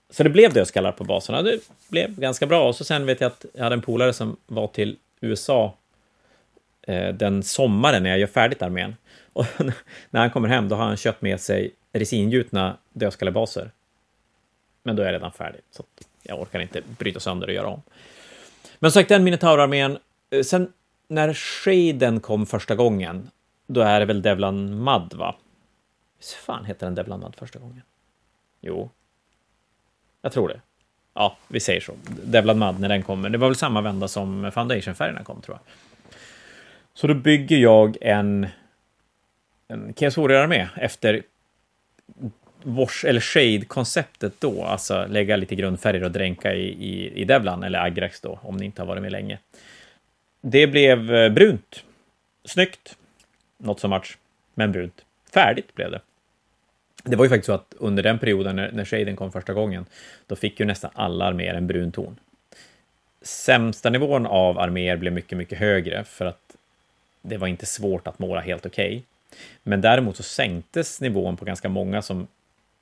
[0.09, 1.41] Så det blev dödskallar på baserna.
[1.41, 2.67] Det blev ganska bra.
[2.67, 5.75] Och så sen vet jag att jag hade en polare som var till USA
[6.81, 8.95] eh, den sommaren när jag gör färdigt armén.
[9.33, 9.45] Och
[10.09, 13.71] när han kommer hem, då har han köpt med sig resingjutna dödskallebaser.
[14.83, 15.83] Men då är jag redan färdig, så
[16.23, 17.81] jag orkar inte bryta sönder och göra om.
[18.79, 19.97] Men sagt, den Minotaurarmén.
[20.29, 20.73] Eh, sen
[21.07, 23.29] när Shaden kom första gången,
[23.67, 25.35] då är det väl Devlan Mad, va?
[26.17, 27.81] Hur fan heter den Devlan Mad första gången?
[28.61, 28.89] Jo,
[30.21, 30.61] jag tror det.
[31.13, 31.93] Ja, vi säger så.
[32.23, 33.29] Devlad Mud när den kommer.
[33.29, 35.73] Det var väl samma vända som Foundation-färgerna kom, tror jag.
[36.93, 38.47] Så då bygger jag en,
[39.67, 41.23] en Chaos armé efter
[42.63, 47.79] wash eller shade-konceptet då, alltså lägga lite grundfärger och dränka i, i, i Devlan, eller
[47.79, 49.39] Agrax då, om ni inte har varit med länge.
[50.41, 51.83] Det blev eh, brunt.
[52.45, 52.97] Snyggt.
[53.57, 54.17] Något som match.
[54.53, 55.05] men brunt.
[55.33, 56.01] Färdigt blev det.
[57.03, 59.85] Det var ju faktiskt så att under den perioden när, när shaden kom första gången,
[60.27, 62.19] då fick ju nästan alla arméer en brun ton.
[63.21, 66.55] Sämsta nivån av arméer blev mycket, mycket högre för att
[67.21, 68.87] det var inte svårt att måla helt okej.
[68.87, 69.03] Okay.
[69.63, 72.27] Men däremot så sänktes nivån på ganska många som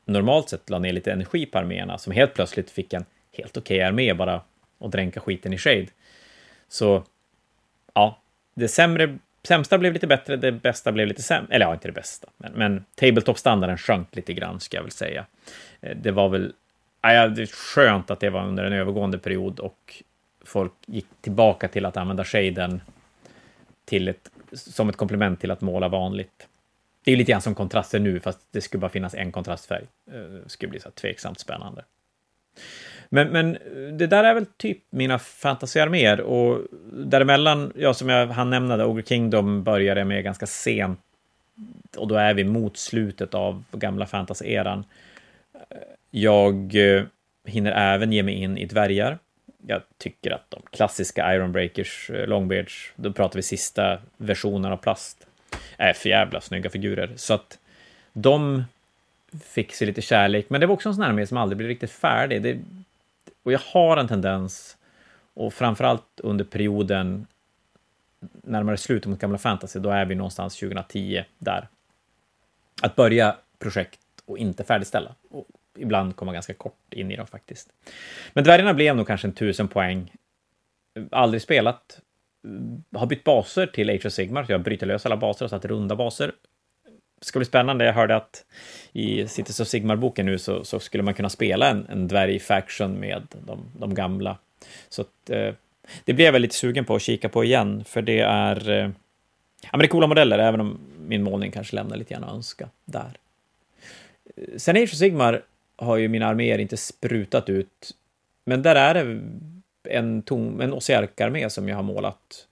[0.06, 3.78] normalt sett la ner lite energi på arméerna, som helt plötsligt fick en helt okej
[3.78, 4.42] okay armé bara
[4.78, 5.88] och dränka skiten i shade.
[6.68, 7.04] Så
[7.94, 8.22] ja,
[8.54, 11.56] det sämre sämsta blev lite bättre, det bästa blev lite sämre.
[11.56, 15.26] Eller ja, inte det bästa, men, men tabletop-standarden sjönk lite grann, ska jag väl säga.
[15.82, 16.54] Eh, det var väl
[17.02, 20.04] ja, det är skönt att det var under en övergående period och
[20.46, 22.82] folk gick tillbaka till att använda shaden
[23.86, 26.48] till ett, som ett komplement till att måla vanligt.
[27.04, 29.84] Det är lite grann som kontraster nu, fast det skulle bara finnas en kontrastfärg.
[30.12, 31.84] Eh, det skulle bli så tveksamt spännande.
[33.10, 33.58] Men, men
[33.98, 39.04] det där är väl typ mina fantasyarméer och däremellan, ja, som jag hann nämna, Ogre
[39.04, 41.00] Kingdom började med ganska sent
[41.98, 44.84] och då är vi mot slutet av gamla fantasy-eran.
[46.12, 47.04] Jag eh,
[47.46, 49.18] hinner även ge mig in i dvärgar.
[49.68, 55.28] Jag tycker att de klassiska Ironbreakers, eh, Longbeards, då pratar vi sista versionen av plast,
[55.78, 57.14] är för jävla snygga figurer.
[57.16, 57.58] Så att
[58.14, 58.64] de
[59.44, 61.68] fick sig lite kärlek, men det var också en sån här armé som aldrig blev
[61.68, 62.42] riktigt färdig.
[62.42, 62.58] Det,
[63.48, 64.78] och jag har en tendens,
[65.34, 67.28] och framförallt under perioden
[68.44, 71.68] närmare slutet mot gamla fantasy, då är vi någonstans 2010 där.
[72.82, 75.16] Att börja projekt och inte färdigställa.
[75.30, 77.70] Och ibland komma ganska kort in i dem faktiskt.
[78.34, 80.14] Men dvärgarna blev nog kanske en tusen poäng.
[81.12, 82.02] Aldrig spelat.
[82.96, 85.66] Har bytt baser till Age of Sigmar, så jag bryter lös alla baser och satt
[85.66, 86.32] runda baser
[87.22, 87.86] ska bli spännande.
[87.86, 88.46] Jag hörde att
[88.94, 93.28] i Cities of Sigmar-boken nu så, så, skulle man kunna spela en, en dvärg-faction med
[93.46, 94.38] de, de gamla.
[94.90, 95.54] Så att, eh,
[96.06, 98.90] det blev jag väl lite sugen på att kika på igen, för det är, eh,
[99.62, 102.34] ja, men det är coola modeller, även om min målning kanske lämnar lite grann att
[102.34, 103.18] önska där.
[104.36, 105.42] Eh, sen Age of Sigmar
[105.76, 107.92] har ju mina arméer inte sprutat ut,
[108.46, 109.22] men där är det
[109.90, 112.48] en, tom, en Osiark-armé som jag har målat.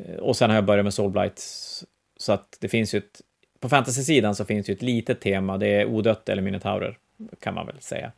[0.00, 1.84] Eh, och sen har jag börjat med Soulblights,
[2.16, 3.20] så att det finns ju ett
[3.60, 6.98] på fantasy-sidan så finns ju ett litet tema, det är odött eller minotaurer,
[7.40, 8.12] kan man väl säga.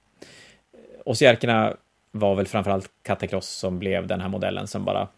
[1.04, 1.76] Osierkerna
[2.10, 5.08] var väl framförallt Katakross som blev den här modellen som bara...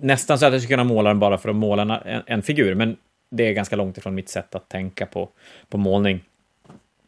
[0.00, 2.74] Nästan så att jag skulle kunna måla den bara för att måla en, en figur,
[2.74, 2.96] men
[3.30, 5.28] det är ganska långt ifrån mitt sätt att tänka på,
[5.68, 6.20] på målning.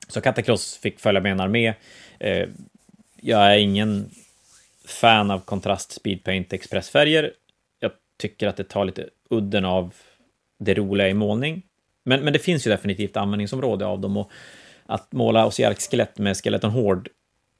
[0.08, 1.74] Så Katakross fick följa med en armé.
[2.18, 2.48] Eh,
[3.20, 4.10] jag är ingen
[4.86, 7.32] fan av kontrast speedpaint expressfärger.
[7.80, 9.94] Jag tycker att det tar lite udden av
[10.58, 11.62] det roliga i målning.
[12.04, 14.30] Men, men det finns ju definitivt användningsområde av dem och
[14.86, 17.08] att måla Osiark-skelett med Skeleton Hård,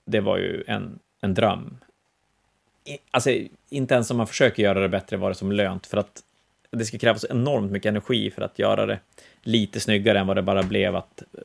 [0.07, 1.77] det var ju en, en dröm.
[3.11, 3.31] Alltså,
[3.69, 6.23] inte ens om man försöker göra det bättre var det som lönt, för att
[6.71, 8.99] det ska krävas enormt mycket energi för att göra det
[9.43, 11.41] lite snyggare än vad det bara blev att eh,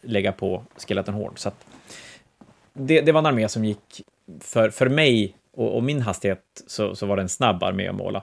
[0.00, 1.38] lägga på Skeleton Hård.
[1.38, 1.66] Så att
[2.72, 4.02] det, det var en armé som gick,
[4.40, 7.94] för, för mig och, och min hastighet, så, så var det en snabb armé att
[7.94, 8.22] måla.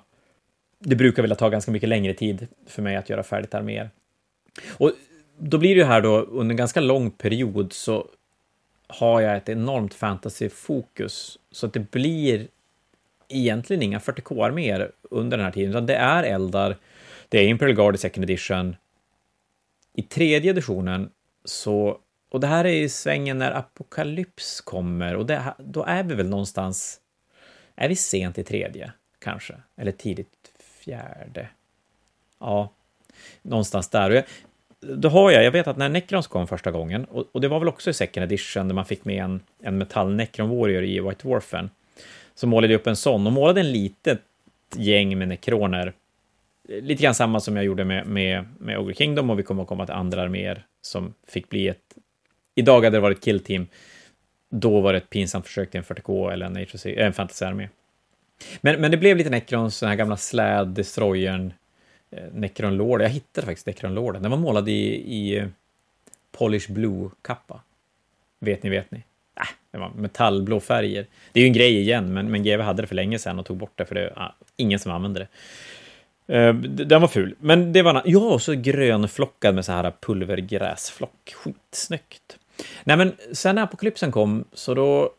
[0.80, 3.90] Det brukar vilja ta ganska mycket längre tid för mig att göra färdigt arméer.
[4.68, 4.92] Och
[5.38, 8.08] då blir det ju här då, under en ganska lång period så
[8.88, 12.48] har jag ett enormt fantasyfokus, så att det blir
[13.30, 16.78] egentligen inga 40k-arméer under den här tiden, utan det är eldar,
[17.30, 18.76] det är Imperial Guard i second edition.
[19.94, 21.10] I tredje editionen
[21.46, 22.00] så,
[22.30, 26.30] och det här är i svängen när Apokalyps kommer, och det, då är vi väl
[26.30, 27.00] någonstans,
[27.76, 31.50] är vi sent i tredje, kanske, eller tidigt fjärde.
[32.40, 32.74] Ja,
[33.42, 34.10] någonstans där.
[34.10, 34.24] Och jag,
[34.80, 37.60] då har jag, jag vet att när Necrons kom första gången, och, och, det var
[37.60, 41.00] väl också i second edition, där man fick med en, en metall Necron Warrior i
[41.00, 41.70] White Dwarfen,
[42.36, 44.22] så målade jag upp en sån och målade en litet
[44.76, 45.94] gäng med nekroner.
[46.70, 49.68] Lite grann samma som jag gjorde med, med, med Ogre Kingdom och vi kommer att
[49.68, 51.82] komma till andra arméer som fick bli ett...
[52.56, 53.68] Idag hade det varit Kill Team.
[54.50, 57.70] Då var det ett pinsamt försök till en 40K eller en, HC, eh, en fantasy-armé.
[58.62, 61.54] Men, men det blev lite Necrons, den här gamla släd, destroyern,
[62.12, 63.02] Eh, Necron Lord.
[63.02, 65.48] Jag hittade faktiskt Necron Lord, Den var målad i, i eh,
[66.32, 67.62] Polish Blue-kappa.
[68.40, 68.98] Vet ni, vet ni?
[69.40, 71.06] Äh, det var metallblå färger.
[71.32, 73.46] Det är ju en grej igen, men, men GW hade det för länge sedan och
[73.46, 75.28] tog bort det, för det är ah, ingen som använde det.
[76.30, 78.02] Uh, den var ful, men det var...
[78.06, 81.34] Ja, och så grönflockad med så här pulvergräsflock.
[81.36, 82.38] Skitsnyggt.
[82.84, 85.10] Nej, men sen när apokalypsen kom, så då,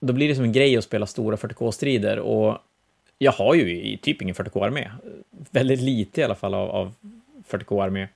[0.00, 2.58] då blir det som en grej att spela stora 40K-strider och
[3.18, 4.90] jag har ju i typ ingen 40K-armé.
[5.50, 6.92] Väldigt lite i alla fall av, av
[7.48, 8.08] 40K-armé.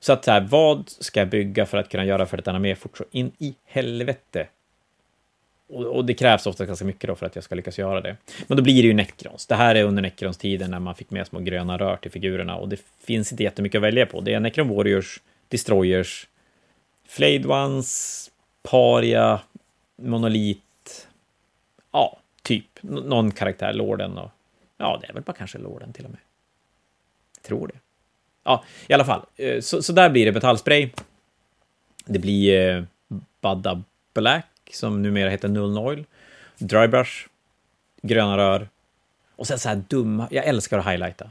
[0.00, 2.74] Så att så här, vad ska jag bygga för att kunna göra för ett armé
[2.74, 4.46] fort så in i helvete
[5.68, 8.16] och, och, det krävs ofta ganska mycket då för att jag ska lyckas göra det.
[8.46, 9.46] Men då blir det ju Necrons.
[9.46, 12.68] Det här är under Necrons-tiden när man fick med små gröna rör till figurerna och
[12.68, 14.20] det finns inte jättemycket att välja på.
[14.20, 16.28] Det är Necron Warriors, Destroyers,
[17.08, 18.30] Flayed Ones,
[18.62, 19.40] Paria,
[20.02, 21.08] Monolit,
[21.92, 24.30] ja, typ någon karaktär, Lorden och
[24.76, 26.20] ja, det är väl bara kanske Lorden till och med.
[27.36, 27.78] Jag tror det.
[28.44, 29.22] Ja, i alla fall.
[29.36, 30.90] Eh, så, så där blir det metallspray.
[32.04, 32.82] Det blir eh,
[33.40, 33.82] Badda
[34.14, 36.04] Black som numera heter Null Oil.
[36.58, 37.26] Drybrush,
[38.02, 38.68] gröna rör
[39.36, 41.30] och sen så här dumma, jag älskar att highlighta.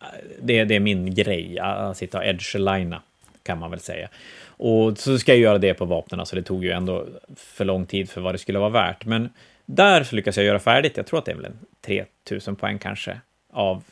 [0.00, 0.06] Eh,
[0.42, 3.02] det, det är min grej, att sitta och edge-lina,
[3.42, 4.08] kan man väl säga.
[4.46, 7.06] Och så ska jag göra det på vapnen, så det tog ju ändå
[7.36, 9.04] för lång tid för vad det skulle vara värt.
[9.04, 9.30] Men
[9.66, 13.20] där lyckas jag göra färdigt, jag tror att det är väl 3000 poäng kanske,
[13.52, 13.84] av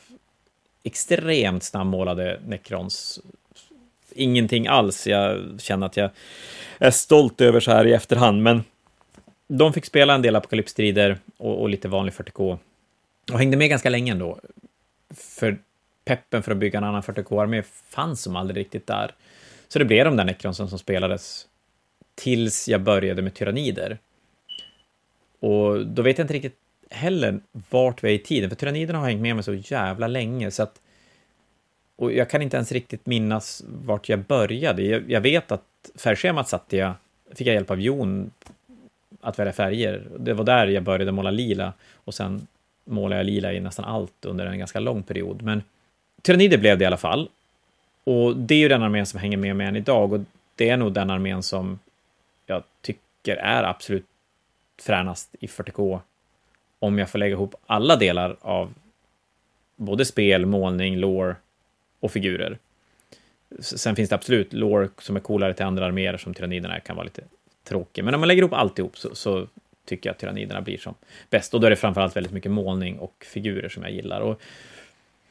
[0.82, 3.20] extremt snabbmålade Necrons.
[4.14, 6.10] Ingenting alls, jag känner att jag
[6.78, 8.64] är stolt över så här i efterhand, men
[9.48, 12.58] de fick spela en del apokalypsstrider och, och lite vanlig 40K
[13.32, 14.40] och hängde med ganska länge ändå.
[15.14, 15.58] För
[16.04, 19.14] peppen för att bygga en annan 40K-armé fanns som aldrig riktigt där.
[19.68, 21.46] Så det blev de där Necronsen som spelades
[22.14, 23.98] tills jag började med tyrannider.
[25.42, 26.58] Och då vet jag inte riktigt
[26.90, 27.40] heller
[27.70, 30.62] vart vi är i tiden, för tyranniderna har hängt med mig så jävla länge så
[30.62, 30.80] att
[31.96, 34.82] och jag kan inte ens riktigt minnas vart jag började.
[34.82, 35.62] Jag, jag vet att
[35.94, 36.92] färgschemat satte jag,
[37.34, 38.30] fick jag hjälp av Jon
[39.20, 40.02] att välja färger.
[40.18, 42.46] Det var där jag började måla lila och sen
[42.84, 45.42] målade jag lila i nästan allt under en ganska lång period.
[45.42, 45.62] Men
[46.22, 47.28] Tyrannider blev det i alla fall.
[48.04, 50.20] Och det är ju den armén som hänger med mig än idag och
[50.54, 51.78] det är nog den armén som
[52.46, 54.06] jag tycker är absolut
[54.78, 56.00] fränast i 40K
[56.78, 58.74] om jag får lägga ihop alla delar av
[59.76, 61.36] både spel, målning, lore
[62.00, 62.58] och figurer.
[63.60, 67.04] Sen finns det absolut lore som är coolare till andra arméer som tyranniderna kan vara
[67.04, 67.22] lite
[67.64, 68.04] tråkig.
[68.04, 69.46] Men om man lägger ihop alltihop så, så
[69.84, 70.94] tycker jag att tyranniderna blir som
[71.30, 71.54] bäst.
[71.54, 74.20] Och då är det framförallt väldigt mycket målning och figurer som jag gillar.
[74.20, 74.40] Och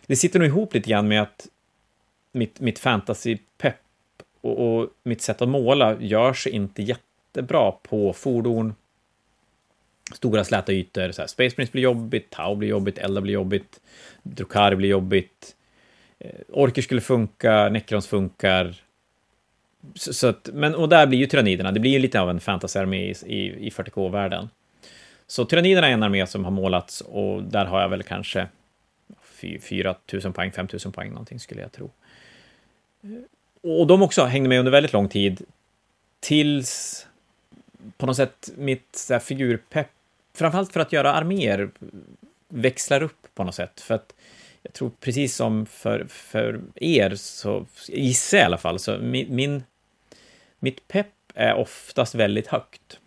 [0.05, 1.47] det sitter nog ihop lite grann med att
[2.31, 3.75] mitt, mitt fantasy-pepp
[4.41, 8.75] och, och, mitt sätt att måla gör sig inte jättebra på fordon,
[10.13, 11.11] stora släta ytor.
[11.11, 13.81] Så här, Space Prince blir jobbigt, Tau blir jobbigt, Elda blir jobbigt,
[14.23, 15.55] Drukari blir jobbigt,
[16.19, 18.75] eh, Orker skulle funka, Necrons funkar,
[19.95, 22.39] så, så att, men, och där blir ju tyranniderna, det blir ju lite av en
[22.39, 24.49] fantasyarmé i, i, i 40K-världen.
[25.27, 28.47] Så tyranniderna är en armé som har målats och där har jag väl kanske
[29.61, 31.91] 4 000 poäng, 5 000 poäng någonting skulle jag tro.
[33.03, 33.09] Eh,
[33.71, 35.41] och de också hängde med under väldigt lång tid,
[36.19, 37.07] tills
[37.97, 39.91] på något sätt mitt så här, figurpepp,
[40.33, 41.69] framförallt för att göra arméer,
[42.47, 43.81] växlar upp på något sätt.
[43.81, 44.13] För att
[44.61, 49.35] jag tror precis som för, för er, så gissar jag i alla fall, så min,
[49.35, 49.63] min,
[50.59, 52.99] mitt pepp är oftast väldigt högt.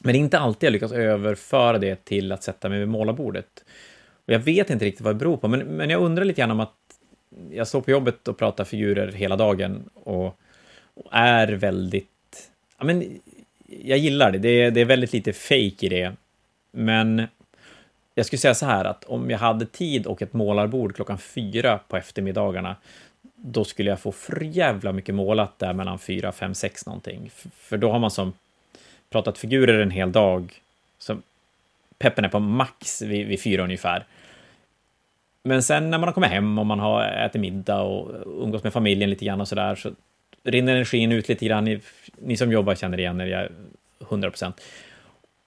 [0.00, 3.64] Men det är inte alltid jag lyckas överföra det till att sätta mig vid målarbordet.
[4.26, 6.50] Och jag vet inte riktigt vad det beror på, men, men jag undrar lite grann
[6.50, 6.74] om att
[7.50, 10.38] jag står på jobbet och pratar figurer hela dagen och,
[10.94, 12.50] och är väldigt...
[12.78, 13.20] Ja, men,
[13.68, 14.38] jag gillar det.
[14.38, 16.12] det är, det är väldigt lite fake i det.
[16.72, 17.26] Men
[18.14, 21.78] jag skulle säga så här att om jag hade tid och ett målarbord klockan fyra
[21.88, 22.76] på eftermiddagarna,
[23.36, 27.30] då skulle jag få för jävla mycket målat där mellan fyra, fem, sex någonting.
[27.56, 28.32] För då har man som
[29.10, 30.52] pratat figurer en hel dag,
[30.98, 31.18] så
[31.98, 34.04] peppen är på max vid, vid fyra ungefär.
[35.42, 38.10] Men sen när man har kommit hem och man har ätit middag och
[38.44, 39.90] umgås med familjen lite grann och sådär, så
[40.44, 41.68] rinner energin ut lite grann.
[41.68, 41.80] i
[42.18, 43.48] ni som jobbar känner igen er, jag
[44.00, 44.60] 100 procent.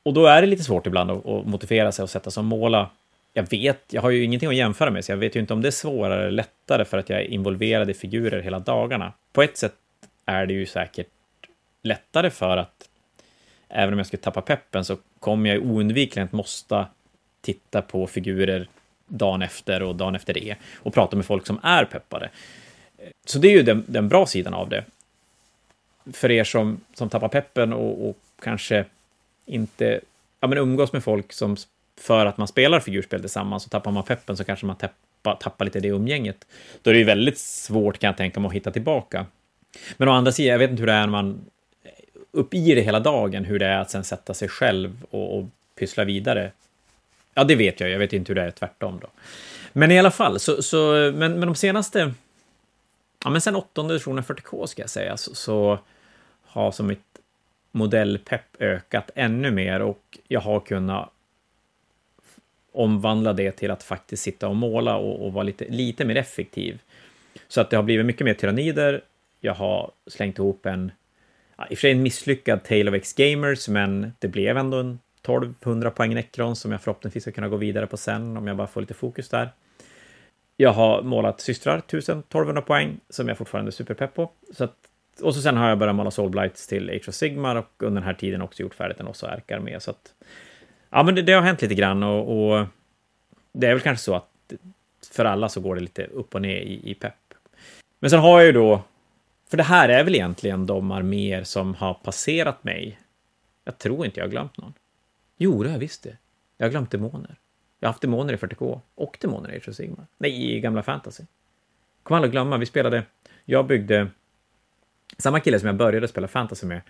[0.03, 2.89] Och då är det lite svårt ibland att, att motivera sig och sätta som måla.
[3.33, 5.61] Jag vet, jag har ju ingenting att jämföra med, så jag vet ju inte om
[5.61, 9.13] det är svårare eller lättare för att jag är involverad i figurer hela dagarna.
[9.33, 9.73] På ett sätt
[10.25, 11.07] är det ju säkert
[11.81, 12.89] lättare för att
[13.69, 16.85] även om jag skulle tappa peppen så kommer jag oundvikligen att måste
[17.41, 18.67] titta på figurer
[19.07, 22.29] dagen efter och dagen efter det och prata med folk som är peppade.
[23.25, 24.83] Så det är ju den, den bra sidan av det.
[26.13, 28.85] För er som, som tappar peppen och, och kanske
[29.45, 29.99] inte
[30.39, 31.57] ja, men umgås med folk som
[31.99, 35.65] för att man spelar figurspel tillsammans så tappar man peppen så kanske man tappar, tappar
[35.65, 36.47] lite det umgänget.
[36.81, 39.25] Då är det ju väldigt svårt kan jag tänka mig att hitta tillbaka.
[39.97, 41.45] Men å andra sidan, jag vet inte hur det är när man
[42.31, 45.45] upp i det hela dagen, hur det är att sen sätta sig själv och, och
[45.79, 46.51] pyssla vidare.
[47.33, 49.07] Ja, det vet jag, jag vet inte hur det är tvärtom då.
[49.73, 52.13] Men i alla fall, så, så men, men de senaste,
[53.23, 55.79] ja men sen åttonde versionen 40K ska jag säga, så, så
[56.49, 57.19] har som mitt
[57.71, 61.09] modellpepp ökat ännu mer och jag har kunnat
[62.71, 66.79] omvandla det till att faktiskt sitta och måla och, och vara lite, lite mer effektiv.
[67.47, 69.01] Så att det har blivit mycket mer tyrannider.
[69.39, 70.91] Jag har slängt ihop en,
[71.57, 74.99] i och för sig en misslyckad Tale of X Gamers, men det blev ändå en
[75.21, 78.67] 1200 poäng Necron som jag förhoppningsvis ska kunna gå vidare på sen om jag bara
[78.67, 79.49] får lite fokus där.
[80.57, 84.31] Jag har målat systrar, 1000-1200 poäng, som jag fortfarande är superpepp på.
[84.53, 84.88] Så att
[85.21, 88.07] och så sen har jag börjat måla Soulblights till Age of Sigmar och under den
[88.07, 89.81] här tiden också gjort färdigt en Osso Erkar med.
[89.81, 90.13] Så att,
[90.89, 92.65] ja, men det, det, har hänt lite grann och, och,
[93.51, 94.53] det är väl kanske så att
[95.11, 97.33] för alla så går det lite upp och ner i, i pepp.
[97.99, 98.81] Men sen har jag ju då,
[99.49, 102.99] för det här är väl egentligen de arméer som har passerat mig.
[103.63, 104.73] Jag tror inte jag har glömt någon.
[105.37, 106.17] Jo, det har jag visst det.
[106.57, 107.35] Jag har glömt demoner.
[107.79, 110.05] Jag har haft demoner i 40K och demoner i Age of Sigmar.
[110.17, 111.23] Nej, i gamla fantasy.
[112.03, 113.03] Kommer aldrig glömma, vi spelade,
[113.45, 114.07] jag byggde
[115.19, 116.81] samma kille som jag började spela fantasy med,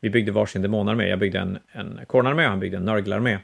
[0.00, 1.08] vi byggde varsin demonarmé.
[1.08, 3.38] Jag byggde en, en kornarmé och han byggde en nörglarmé.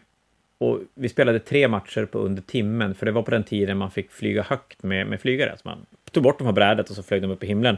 [0.59, 3.91] Och vi spelade tre matcher på under timmen, för det var på den tiden man
[3.91, 5.55] fick flyga högt med, med flygare.
[5.57, 7.77] Så man tog bort dem från brädet och så flög de upp i himlen.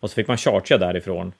[0.00, 1.32] Och så fick man chargea därifrån.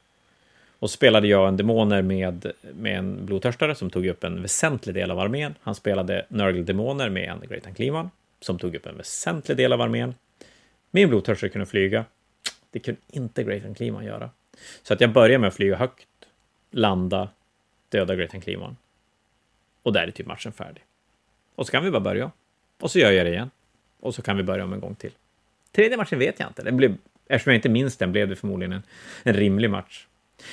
[0.78, 4.94] Och så spelade jag en demoner med, med en blodtörstare som tog upp en väsentlig
[4.94, 5.54] del av armén.
[5.62, 8.10] Han spelade Nurgle-demoner med en Great Ankliman
[8.40, 10.14] som tog upp en väsentlig del av armén.
[10.90, 12.04] Min blodtörstare kunde flyga.
[12.70, 14.30] Det kunde inte Great Ankliman göra.
[14.82, 16.08] Så att jag börjar med att flyga högt,
[16.70, 17.28] landa,
[17.88, 18.76] döda Gretan Cleveland.
[19.82, 20.84] Och där är typ matchen färdig.
[21.54, 22.30] Och så kan vi bara börja.
[22.80, 23.50] Och så gör jag det igen.
[24.00, 25.12] Och så kan vi börja om en gång till.
[25.72, 26.62] Tredje matchen vet jag inte.
[26.62, 26.96] Det blev,
[27.26, 28.82] eftersom jag inte minns den blev det förmodligen en,
[29.22, 30.06] en rimlig match.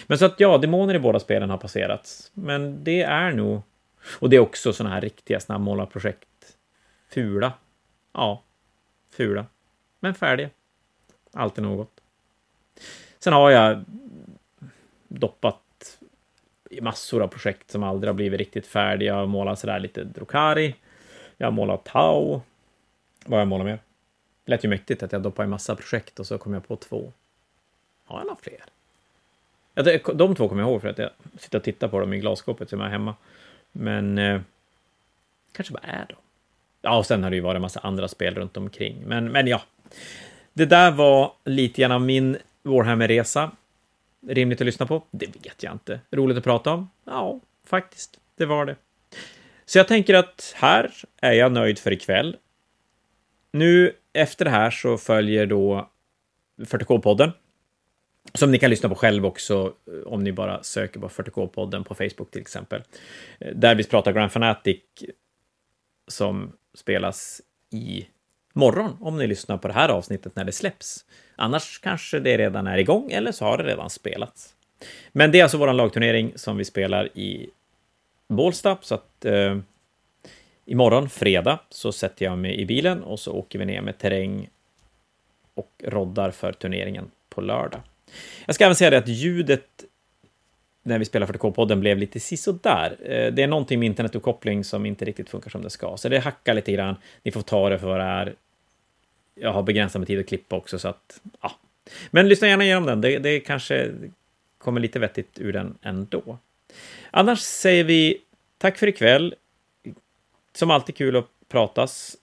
[0.07, 2.31] Men så att ja, demoner i båda spelen har passerats.
[2.33, 3.61] Men det är nog...
[4.19, 6.57] Och det är också sådana här riktiga snabbmålarprojekt.
[7.09, 7.53] Fula.
[8.13, 8.43] Ja,
[9.11, 9.45] fula.
[9.99, 10.49] Men färdiga.
[11.33, 12.01] Alltid något.
[13.23, 13.83] Sen har jag
[15.07, 15.99] doppat
[16.69, 19.13] i massor av projekt som aldrig har blivit riktigt färdiga.
[19.13, 20.75] Jag har målat sådär lite Drukari.
[21.37, 22.41] Jag har målat Tau.
[23.25, 23.79] Vad har jag målat mer?
[24.45, 26.75] Det lät ju mäktigt att jag doppade i massa projekt och så kom jag på
[26.75, 27.11] två.
[28.05, 28.63] Har jag några fler?
[29.73, 32.19] Ja, de två kommer jag ihåg för att jag sitter och tittar på dem i
[32.19, 33.15] glasskåpet som jag har hemma.
[33.71, 34.41] Men eh,
[35.51, 36.15] kanske bara är de.
[36.81, 39.03] Ja, och sen har det ju varit en massa andra spel runt omkring.
[39.05, 39.61] Men, men ja,
[40.53, 43.51] det där var lite grann av min Warhammer-resa.
[44.27, 45.03] Rimligt att lyssna på?
[45.11, 45.99] Det vet jag inte.
[46.11, 46.89] Roligt att prata om?
[47.05, 48.19] Ja, faktiskt.
[48.35, 48.75] Det var det.
[49.65, 52.37] Så jag tänker att här är jag nöjd för ikväll.
[53.51, 55.89] Nu efter det här så följer då
[56.57, 57.31] 40K-podden.
[58.33, 61.95] Som ni kan lyssna på själv också eh, om ni bara söker på 40K-podden på
[61.95, 62.83] Facebook till exempel.
[63.39, 64.81] Eh, där vi pratar Grand Fanatic
[66.07, 68.07] som spelas i
[68.53, 71.05] morgon om ni lyssnar på det här avsnittet när det släpps.
[71.35, 74.53] Annars kanske det redan är igång eller så har det redan spelats.
[75.11, 77.49] Men det är alltså vår lagturnering som vi spelar i
[78.27, 79.57] Bålsta, så att eh,
[80.65, 84.49] imorgon, fredag, så sätter jag mig i bilen och så åker vi ner med terräng
[85.53, 87.81] och roddar för turneringen på lördag.
[88.45, 89.83] Jag ska även säga det att ljudet
[90.83, 92.97] när vi spelar 40K-podden blev lite sisådär.
[93.03, 96.19] Eh, det är någonting med internetuppkoppling som inte riktigt funkar som det ska, så det
[96.19, 96.95] hackar lite grann.
[97.23, 98.35] Ni får ta det för vad det är.
[99.35, 101.51] Jag har begränsat med tid att klippa också, så att ja.
[102.11, 103.01] Men lyssna gärna igenom den.
[103.01, 103.91] Det, det kanske
[104.57, 106.37] kommer lite vettigt ur den ändå.
[107.11, 108.21] Annars säger vi
[108.57, 109.35] tack för ikväll.
[110.55, 112.17] Som alltid kul att pratas.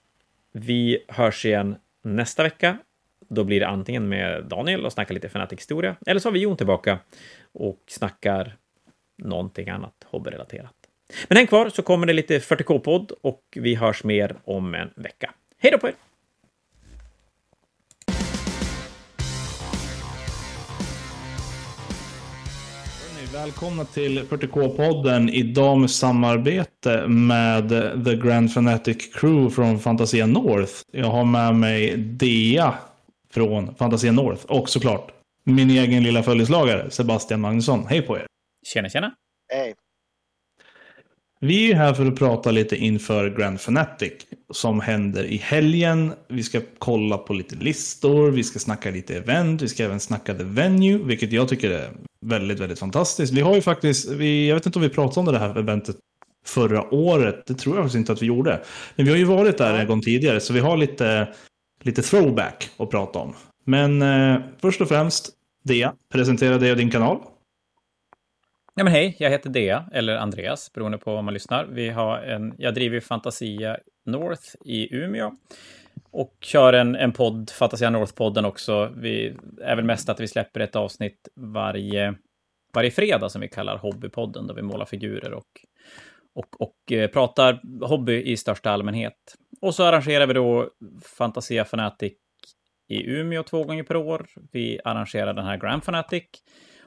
[0.52, 2.78] Vi hörs igen nästa vecka.
[3.28, 6.56] Då blir det antingen med Daniel och snackar lite Fanatic-historia, eller så har vi Jon
[6.56, 6.98] tillbaka
[7.52, 8.56] och snackar
[9.18, 10.74] någonting annat hobbyrelaterat.
[11.28, 15.34] Men häng kvar så kommer det lite 40K-podd och vi hörs mer om en vecka.
[15.58, 15.94] Hej då på er!
[23.32, 25.30] Välkomna till 40K-podden.
[25.30, 27.68] Idag med samarbete med
[28.04, 30.72] The Grand Fanatic Crew från Fantasia North.
[30.92, 32.74] Jag har med mig Dea
[33.32, 35.12] från Fantasia North och såklart
[35.44, 37.86] min egen lilla följeslagare Sebastian Magnusson.
[37.86, 38.26] Hej på er!
[38.66, 39.14] Tjena, tjena!
[39.52, 39.74] Hej!
[41.40, 44.12] Vi är här för att prata lite inför Grand Fanatic
[44.52, 46.12] som händer i helgen.
[46.28, 50.34] Vi ska kolla på lite listor, vi ska snacka lite event, vi ska även snacka
[50.34, 51.90] the venue, vilket jag tycker är
[52.26, 53.32] väldigt, väldigt fantastiskt.
[53.32, 55.96] Vi har ju faktiskt, vi, jag vet inte om vi pratade om det här eventet
[56.46, 58.62] förra året, det tror jag faktiskt inte att vi gjorde.
[58.96, 61.28] Men vi har ju varit där en gång tidigare, så vi har lite,
[61.82, 63.34] lite throwback att prata om.
[63.64, 65.30] Men eh, först och främst,
[65.64, 67.18] Dea, presentera dig och din kanal.
[68.74, 71.64] Ja, men hej, jag heter Dea, eller Andreas, beroende på vad man lyssnar.
[71.64, 75.32] Vi har en, jag driver Fantasia North i Umeå
[76.10, 78.92] och kör en, en podd, Fantasia North-podden också.
[78.96, 82.14] Vi är väl mest att vi släpper ett avsnitt varje,
[82.74, 85.60] varje fredag som vi kallar Hobbypodden, då vi målar figurer och,
[86.34, 89.36] och, och eh, pratar hobby i största allmänhet.
[89.60, 90.70] Och så arrangerar vi då
[91.02, 92.12] Fantasia Fanatic
[92.88, 94.26] i Umeå två gånger per år.
[94.52, 96.24] Vi arrangerar den här Grand Fanatic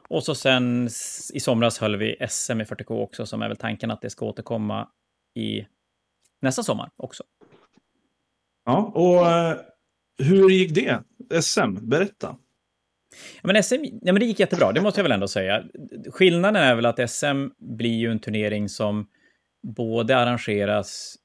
[0.07, 0.89] och så sen
[1.33, 4.25] i somras höll vi SM i 40K också, som är väl tanken att det ska
[4.25, 4.89] återkomma
[5.35, 5.65] i
[6.41, 7.23] nästa sommar också.
[8.65, 9.61] Ja, och uh,
[10.27, 11.03] hur gick det?
[11.41, 12.35] SM, berätta.
[13.41, 15.63] Ja, men SM ja, men det gick jättebra, det måste jag väl ändå säga.
[16.11, 17.47] Skillnaden är väl att SM
[17.77, 19.07] blir ju en turnering som
[19.77, 21.15] både arrangeras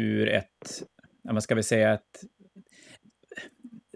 [0.00, 0.82] ur ett,
[1.22, 2.02] ja, vad ska vi säga, ett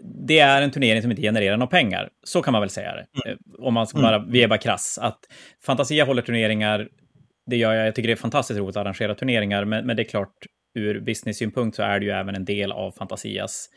[0.03, 2.09] det är en turnering som inte genererar några pengar.
[2.23, 3.05] Så kan man väl säga det.
[3.25, 3.37] Mm.
[3.37, 4.99] Eh, om man ska bara, är bara krass.
[5.01, 5.19] Att
[5.65, 6.89] Fantasia håller turneringar,
[7.45, 7.87] det gör jag.
[7.87, 10.37] Jag tycker det är fantastiskt roligt att arrangera turneringar, men, men det är klart,
[10.75, 13.69] ur business-synpunkt så är det ju även en del av Fantasias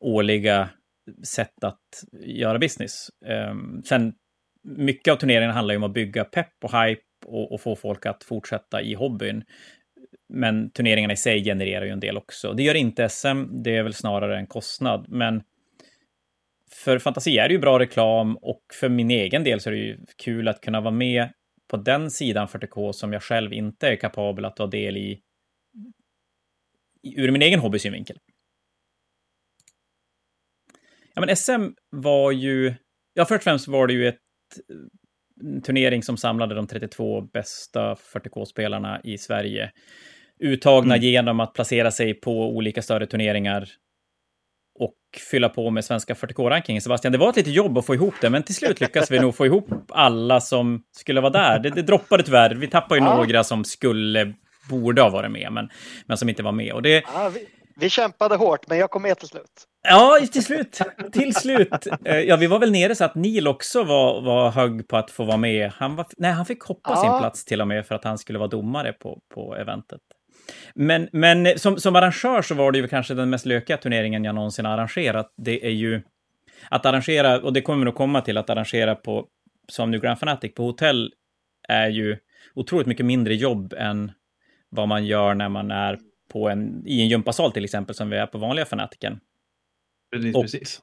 [0.00, 0.68] årliga
[1.26, 3.08] sätt att göra business.
[3.50, 4.12] Um, sen,
[4.64, 8.06] mycket av turneringarna handlar ju om att bygga pepp och hype och, och, få folk
[8.06, 9.44] att fortsätta i hobbyn.
[10.28, 12.52] Men turneringarna i sig genererar ju en del också.
[12.52, 15.42] Det gör inte SM, det är väl snarare en kostnad, men
[16.70, 19.80] för fantasi är det ju bra reklam och för min egen del så är det
[19.80, 21.28] ju kul att kunna vara med
[21.70, 25.20] på den sidan 40K som jag själv inte är kapabel att ta del i
[27.04, 28.18] ur min egen hobbysynvinkel.
[31.14, 32.74] Ja, men SM var ju,
[33.14, 34.18] ja först och främst var det ju ett
[35.40, 39.70] en turnering som samlade de 32 bästa 40K-spelarna i Sverige.
[40.40, 41.04] Uttagna mm.
[41.04, 43.68] genom att placera sig på olika större turneringar
[44.78, 44.94] och
[45.30, 46.82] fylla på med svenska 40K-rankingen.
[46.82, 49.20] Sebastian, det var ett litet jobb att få ihop det, men till slut lyckades vi
[49.20, 51.58] nog få ihop alla som skulle vara där.
[51.58, 52.54] Det, det droppade tyvärr.
[52.54, 53.16] Vi tappade ju ja.
[53.16, 54.34] några som skulle,
[54.68, 55.68] borde ha varit med, men,
[56.06, 56.72] men som inte var med.
[56.72, 57.04] Och det...
[57.14, 57.46] Ja, vi,
[57.76, 59.64] vi kämpade hårt, men jag kom med till slut.
[59.88, 60.80] Ja, till slut.
[61.12, 61.86] Till slut.
[62.04, 65.10] Eh, ja, vi var väl nere så att Neil också var, var hög på att
[65.10, 65.72] få vara med.
[65.76, 66.96] Han, var, nej, han fick hoppa ja.
[66.96, 70.00] sin plats till och med för att han skulle vara domare på, på eventet.
[70.74, 74.34] Men, men som, som arrangör så var det ju kanske den mest lökiga turneringen jag
[74.34, 75.32] någonsin arrangerat.
[75.36, 76.02] Det är ju
[76.68, 79.26] att arrangera, och det kommer vi nog komma till, att arrangera på,
[79.68, 81.12] som nu Grand Fanatic, på hotell
[81.68, 82.16] är ju
[82.54, 84.12] otroligt mycket mindre jobb än
[84.74, 85.98] vad man gör när man är
[86.32, 89.20] på en, i en gympasal till exempel, som vi är på vanliga Fanatiken.
[90.12, 90.82] Precis, och precis.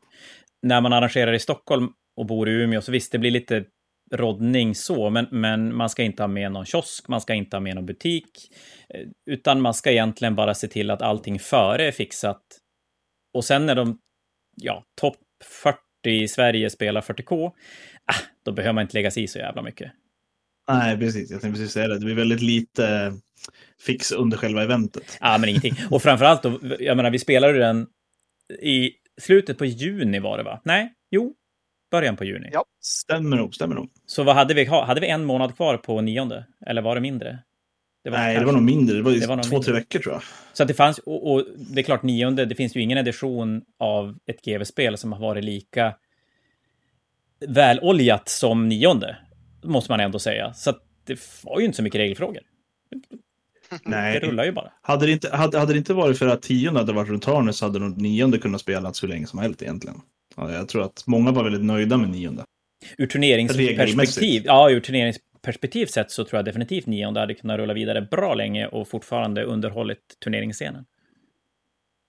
[0.61, 3.65] När man arrangerar i Stockholm och bor i Umeå, så visst, det blir lite
[4.11, 7.61] roddning så, men, men man ska inte ha med någon kiosk, man ska inte ha
[7.61, 8.51] med någon butik,
[8.89, 12.41] eh, utan man ska egentligen bara se till att allting före är fixat.
[13.33, 13.99] Och sen när de,
[14.55, 15.17] ja, topp
[15.63, 17.51] 40 i Sverige spelar 40K,
[18.05, 18.15] ah,
[18.45, 19.91] då behöver man inte lägga sig i så jävla mycket.
[20.67, 21.31] Nej, precis.
[21.31, 21.99] Jag tänkte precis säga det.
[21.99, 23.13] Det blir väldigt lite
[23.85, 25.17] fix under själva eventet.
[25.21, 25.75] Ja, men ingenting.
[25.89, 27.87] Och framförallt då, jag menar, vi spelade den
[28.61, 28.91] i
[29.21, 30.61] slutet på juni var det va?
[30.63, 31.33] Nej, jo,
[31.91, 32.49] början på juni.
[32.53, 32.65] Ja.
[32.81, 33.89] Stämmer nog, stämmer nog.
[34.05, 34.65] Så vad hade vi?
[34.65, 36.45] Hade vi en månad kvar på nionde?
[36.67, 37.39] Eller var det mindre?
[38.03, 38.41] Det var Nej, kanske...
[38.41, 38.95] det var nog mindre.
[38.95, 39.63] Det var, det var två, mindre.
[39.63, 40.23] tre veckor tror jag.
[40.53, 43.61] Så att det fanns, och, och, det är klart nionde, det finns ju ingen edition
[43.79, 45.95] av ett GV-spel som har varit lika
[47.47, 49.17] väloljat som nionde,
[49.63, 50.53] måste man ändå säga.
[50.53, 52.41] Så att det var ju inte så mycket regelfrågor.
[53.83, 54.19] Nej.
[54.19, 54.71] Det rullar ju bara.
[54.81, 57.55] Hade det inte, hade, hade det inte varit för att tionde hade varit runt hörnet
[57.55, 60.01] så hade nog nionde kunnat spelas hur länge som helst egentligen.
[60.35, 62.43] Ja, jag tror att många var väldigt nöjda med nionde.
[62.97, 68.01] Ur turneringsperspektiv, ja, ur turneringsperspektiv sett så tror jag definitivt nionde hade kunnat rulla vidare
[68.01, 70.85] bra länge och fortfarande underhållit turneringsscenen.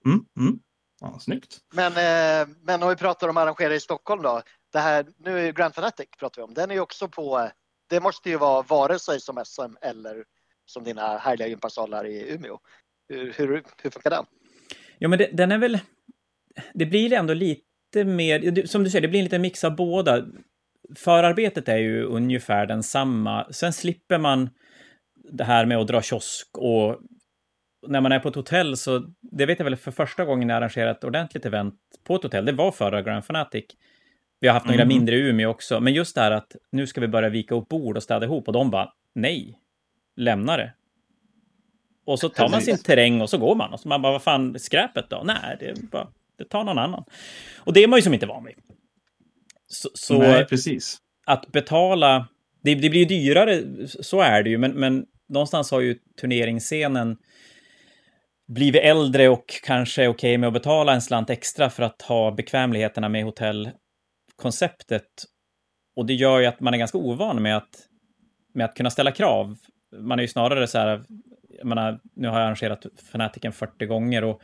[0.07, 0.59] Mm, mm.
[1.01, 1.59] Ja, snyggt.
[1.75, 4.43] Men, eh, men om vi pratar om arrangera i Stockholm då.
[4.73, 6.55] Det här, nu är ju Grand Fanatic pratar vi om.
[6.55, 7.51] Den är ju också på,
[7.91, 10.25] det måste ju vara vare sig som SM eller
[10.67, 12.59] som dina härliga gympasalar i Umeå.
[13.09, 14.25] Hur, hur, hur funkar den?
[14.99, 15.79] Ja, men det, den är väl...
[16.75, 18.67] Det blir ändå lite mer...
[18.67, 20.27] Som du säger, det blir en liten mix av båda.
[20.97, 23.53] Förarbetet är ju ungefär densamma.
[23.53, 24.51] Sen slipper man
[25.15, 27.01] det här med att dra kiosk och
[27.87, 30.57] när man är på ett hotell så, det vet jag väl för första gången jag
[30.57, 33.65] arrangerat ett ordentligt event på ett hotell, det var förra Grand Fanatic.
[34.43, 34.89] Vi har haft några mm.
[34.89, 37.69] mindre i Umeå också, men just det här att nu ska vi börja vika upp
[37.69, 39.59] bord och städa ihop och de bara nej,
[40.17, 40.73] lämna det.
[42.05, 43.73] Och så tar man sin terräng och så går man.
[43.73, 45.23] Och så man bara, vad fan, skräpet då?
[45.25, 47.05] Nej, det, bara, det tar någon annan.
[47.57, 48.55] Och det är man ju som inte van vid.
[49.69, 50.99] Så, så Nej, precis.
[51.27, 52.29] att betala,
[52.63, 57.17] det, det, blir dyrare, så är det ju, men, men någonstans har ju turneringsscenen
[58.49, 62.31] blivit äldre och kanske okej okay med att betala en slant extra för att ha
[62.31, 63.21] bekvämligheterna med
[64.43, 65.25] hotellkonceptet.
[65.97, 67.89] Och det gör ju att man är ganska ovan med att,
[68.55, 69.57] med att kunna ställa krav
[69.99, 71.03] man är ju snarare så här,
[71.59, 74.43] jag menar, nu har jag arrangerat Fanatiken 40 gånger och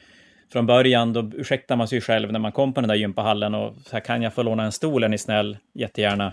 [0.52, 3.74] från början då ursäktar man sig själv när man kom på den där gympahallen och
[3.86, 6.32] så här, kan jag få låna en stol, är ni snäll, jättegärna.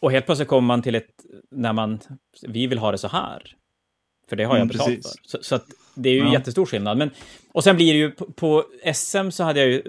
[0.00, 2.00] Och helt plötsligt kommer man till ett, när man,
[2.42, 3.42] vi vill ha det så här.
[4.28, 5.30] För det har jag mm, betalt precis.
[5.30, 5.38] för.
[5.38, 5.58] Så, så,
[5.94, 6.32] det är ju ja.
[6.32, 6.98] jättestor skillnad.
[6.98, 7.10] Men,
[7.56, 9.82] och sen blir det ju, på, på SM så hade jag ju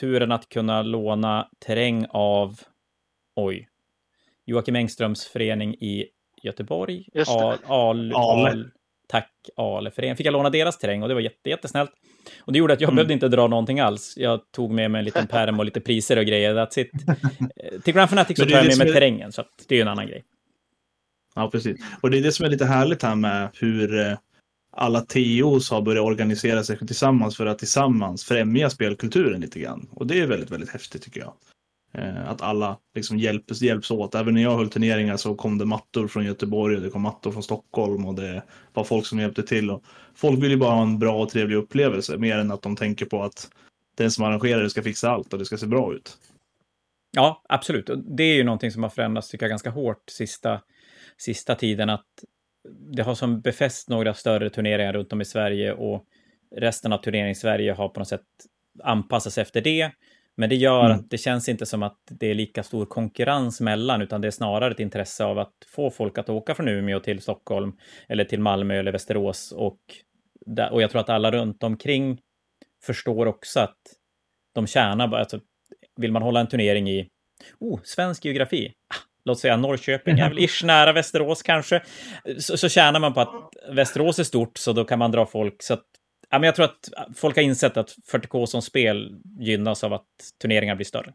[0.00, 2.60] turen att kunna låna terräng av,
[3.36, 3.68] oj,
[4.46, 6.06] Joakim Engströms förening i
[6.42, 7.08] Göteborg.
[7.26, 8.70] Al, al, al,
[9.08, 10.16] tack Ale-föreningen.
[10.16, 11.90] Fick jag låna deras terräng och det var jätte, jättesnällt.
[12.40, 12.96] Och det gjorde att jag mm.
[12.96, 14.14] behövde inte dra någonting alls.
[14.16, 16.54] Jag tog med mig en liten pärm och lite priser och grejer.
[16.54, 16.90] That's it.
[17.08, 18.92] Eh, till Grand Fanatic så tar jag med mig är...
[18.92, 20.24] terrängen, så det är ju en annan grej.
[21.34, 21.76] Ja, precis.
[22.00, 24.16] Och det är det som är lite härligt här med hur eh,
[24.76, 29.88] alla TOs har börjat organisera sig tillsammans för att tillsammans främja spelkulturen lite grann.
[29.90, 31.32] Och det är väldigt, väldigt häftigt tycker jag.
[31.98, 34.14] Eh, att alla liksom hjälps, hjälps åt.
[34.14, 37.32] Även när jag höll turneringar så kom det mattor från Göteborg och det kom mattor
[37.32, 39.70] från Stockholm och det var folk som hjälpte till.
[39.70, 42.76] Och folk vill ju bara ha en bra och trevlig upplevelse mer än att de
[42.76, 43.50] tänker på att
[43.94, 46.18] den som arrangerar det ska fixa allt och det ska se bra ut.
[47.10, 47.90] Ja, absolut.
[48.16, 50.60] Det är ju någonting som har förändrats, tycker jag, ganska hårt sista,
[51.16, 51.90] sista tiden.
[51.90, 52.06] Att
[52.68, 56.04] det har som befäst några större turneringar runt om i Sverige och
[56.56, 58.26] resten av turneringssverige har på något sätt
[58.82, 59.90] anpassats efter det.
[60.36, 60.98] Men det gör mm.
[60.98, 64.30] att det känns inte som att det är lika stor konkurrens mellan, utan det är
[64.30, 67.72] snarare ett intresse av att få folk att åka från Umeå till Stockholm
[68.08, 69.52] eller till Malmö eller Västerås.
[69.52, 69.78] Och,
[70.70, 72.18] och jag tror att alla runt omkring
[72.84, 73.78] förstår också att
[74.54, 75.40] de tjänar, alltså,
[75.96, 77.08] vill man hålla en turnering i
[77.58, 81.82] oh, svensk geografi, ah, låt säga Norrköping, är väl ish nära Västerås kanske,
[82.38, 83.34] så, så tjänar man på att
[83.70, 85.62] Västerås är stort, så då kan man dra folk.
[85.62, 85.84] Så att
[86.34, 90.06] Ja, men jag tror att folk har insett att 40K som spel gynnas av att
[90.42, 91.14] turneringar blir större.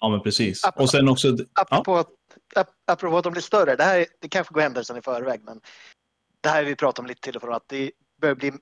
[0.00, 0.64] Ja, men precis.
[0.64, 1.36] Apropå, och sen också...
[1.52, 2.04] Apropå,
[2.54, 2.64] ja.
[2.86, 5.60] apropå att de blir större, det här det kanske går händelsen i förväg, men
[6.40, 7.90] det här vi pratat om lite till och från att det
[8.20, 8.52] börjar bli...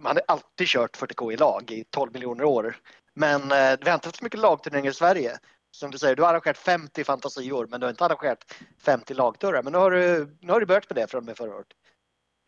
[0.00, 2.76] Man har alltid kört 40K i lag i 12 miljoner år.
[3.14, 5.38] Men eh, vi har inte haft så mycket lagturneringar i Sverige.
[5.74, 8.54] Som du säger, du har arrangerat 50 fantasior, men du har inte arrangerat
[8.84, 9.62] 50 lagdörrar.
[9.62, 11.66] Men nu har du, nu har du börjat med det från och med förra året.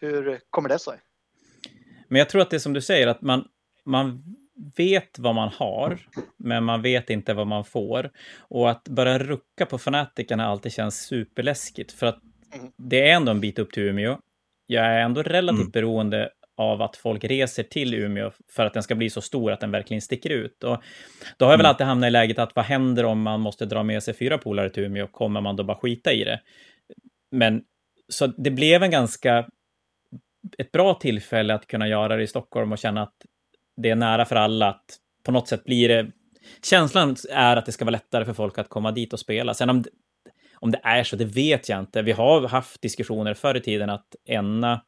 [0.01, 0.99] Hur kommer det sig?
[2.09, 3.49] Men jag tror att det är som du säger, att man,
[3.85, 4.23] man
[4.77, 8.11] vet vad man har, men man vet inte vad man får.
[8.39, 12.19] Och att börja rucka på fanatikerna alltid känns superläskigt, för att
[12.55, 12.73] mm.
[12.77, 14.19] det är ändå en bit upp till Umeå.
[14.67, 15.71] Jag är ändå relativt mm.
[15.71, 19.60] beroende av att folk reser till Umeå för att den ska bli så stor att
[19.60, 20.64] den verkligen sticker ut.
[20.64, 20.82] Och
[21.36, 21.70] då har jag väl mm.
[21.70, 24.70] alltid hamnat i läget att vad händer om man måste dra med sig fyra polare
[24.70, 25.06] till Umeå?
[25.06, 26.40] Kommer man då bara skita i det?
[27.31, 27.62] Men
[28.09, 29.47] så det blev en ganska
[30.59, 33.14] ett bra tillfälle att kunna göra det i Stockholm och känna att
[33.76, 34.85] det är nära för alla, att
[35.24, 36.10] på något sätt blir det...
[36.70, 39.55] Känslan är att det ska vara lättare för folk att komma dit och spela.
[39.55, 39.85] Sen om
[40.64, 42.02] om det är så, det vet jag inte.
[42.02, 44.81] Vi har haft diskussioner förr i tiden att ena,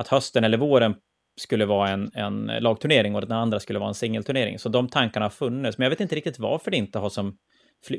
[0.00, 0.94] att hösten eller våren
[1.40, 4.58] skulle vara en, en lagturnering och den andra skulle vara en singelturnering.
[4.58, 7.36] Så de tankarna har funnits, men jag vet inte riktigt varför det inte har som...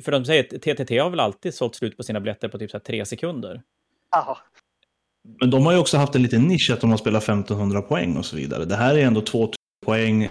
[0.04, 2.72] För de säger att TTT har väl alltid sålt slut på sina biljetter på typ
[2.72, 3.62] så tre sekunder.
[4.12, 4.38] Jaha.
[5.40, 8.18] Men de har ju också haft en liten nisch att de har spelat 1500 poäng
[8.18, 8.66] och så vidare.
[8.66, 9.56] Det här är ändå 2000
[9.86, 10.30] poäng.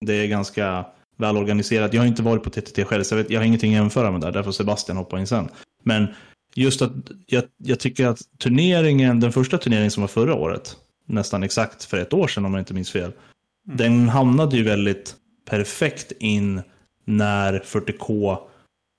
[0.00, 0.86] Det är ganska
[1.16, 1.94] välorganiserat.
[1.94, 4.10] Jag har inte varit på TTT själv, så jag, vet, jag har ingenting att jämföra
[4.10, 4.32] med där.
[4.32, 5.48] Därför Sebastian hoppar in sen.
[5.82, 6.06] Men
[6.54, 6.92] just att
[7.26, 10.76] jag, jag tycker att turneringen, den första turneringen som var förra året,
[11.06, 13.76] nästan exakt för ett år sedan om jag inte minns fel, mm.
[13.76, 15.14] den hamnade ju väldigt
[15.44, 16.62] perfekt in
[17.04, 18.38] när 40K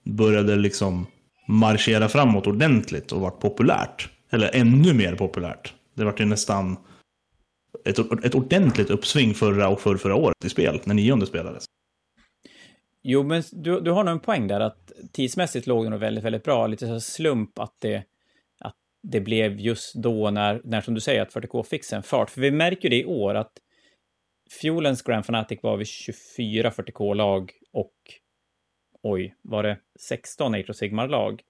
[0.04, 1.08] började liksom
[1.48, 4.10] marschera framåt ordentligt och vart populärt.
[4.30, 5.74] Eller ännu mer populärt.
[5.94, 6.78] Det vart ju nästan
[7.86, 11.66] ett, ett ordentligt uppsving förra och för förra året i spel, när nionde spelades.
[13.04, 16.24] Jo, men du, du har nog en poäng där att tidsmässigt låg det nog väldigt,
[16.24, 16.68] väldigt bra.
[16.68, 18.04] Lite så slump att det,
[19.12, 22.30] det blev just då när, när, som du säger, att 40K fick en fart.
[22.30, 23.52] För vi märker det i år att
[24.62, 27.94] fjolens Grand Fanatic var vi 24 40K-lag och
[29.04, 31.42] oj, var det 16 Age of Sigmar-lag?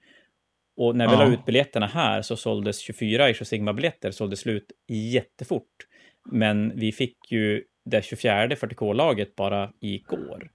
[0.77, 1.19] Och när vi ja.
[1.19, 5.87] la ut biljetterna här så såldes 24 Age of Sigmar-biljetter sålde slut jättefort.
[6.31, 10.51] Men vi fick ju det 24 40K-laget bara igår.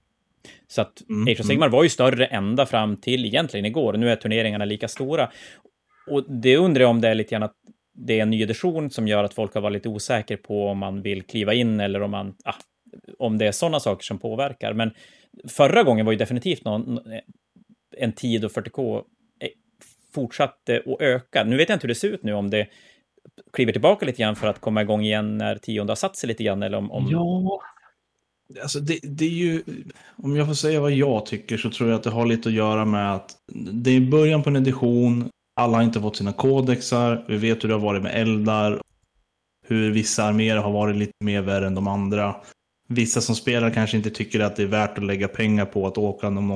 [0.67, 1.75] Så att mm, Age of Sigmar mm.
[1.75, 3.93] var ju större ända fram till egentligen igår.
[3.93, 5.31] Nu är turneringarna lika stora.
[6.07, 7.55] Och det undrar jag om det är lite grann att
[7.93, 10.77] det är en ny edition som gör att folk har varit lite osäker på om
[10.77, 12.55] man vill kliva in eller om man, ah,
[13.19, 14.73] om det är sådana saker som påverkar.
[14.73, 14.91] Men
[15.49, 16.99] förra gången var ju definitivt någon,
[17.97, 18.97] en tid då 40K
[19.39, 19.47] eh,
[20.13, 21.43] fortsatte att öka.
[21.43, 22.67] Nu vet jag inte hur det ser ut nu, om det
[23.53, 26.43] kliver tillbaka lite grann för att komma igång igen när tionde har satt sig lite
[26.43, 26.91] grann, eller om...
[26.91, 27.07] om...
[27.11, 27.61] Ja,
[28.61, 29.63] Alltså det, det, är ju,
[30.15, 32.55] om jag får säga vad jag tycker så tror jag att det har lite att
[32.55, 33.37] göra med att
[33.71, 37.69] det är början på en edition, alla har inte fått sina kodexar, vi vet hur
[37.69, 38.81] det har varit med eldar,
[39.67, 42.35] hur vissa arméer har varit lite mer värre än de andra.
[42.89, 45.97] Vissa som spelar kanske inte tycker att det är värt att lägga pengar på att
[45.97, 46.51] åka om,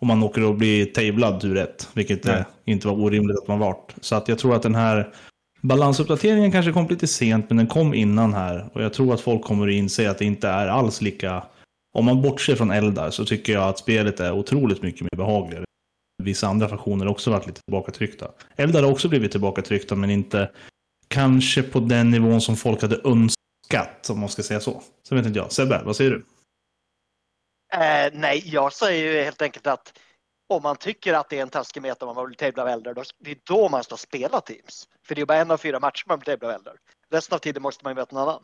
[0.00, 2.44] om man åker och blir tablad tur ett, vilket Nej.
[2.64, 3.94] inte var orimligt att man vart.
[4.00, 5.12] Så att jag tror att den här
[5.60, 8.70] Balansuppdateringen kanske kom lite sent, men den kom innan här.
[8.72, 11.42] Och jag tror att folk kommer att inse att det inte är alls lika...
[11.92, 15.65] Om man bortser från Eldar så tycker jag att spelet är otroligt mycket mer behagligare.
[16.22, 18.30] Vissa andra faktioner har också varit lite tillbakatryckta.
[18.56, 20.50] Eldar har också blivit tillbakatryckta, men inte
[21.08, 24.82] kanske på den nivån som folk hade önskat, om man ska säga så.
[25.02, 25.52] Så vet inte jag.
[25.52, 26.26] Sebbe, vad säger du?
[27.72, 29.98] Eh, nej, jag säger ju helt enkelt att
[30.48, 33.02] om man tycker att det är en taskig meta man vill tävla av äldre, då,
[33.18, 34.88] det är då man ska spela Teams.
[35.06, 36.72] För det är bara en av fyra matcher man vill tävla av äldre.
[37.10, 38.42] Resten av tiden måste man ju möta någon annan.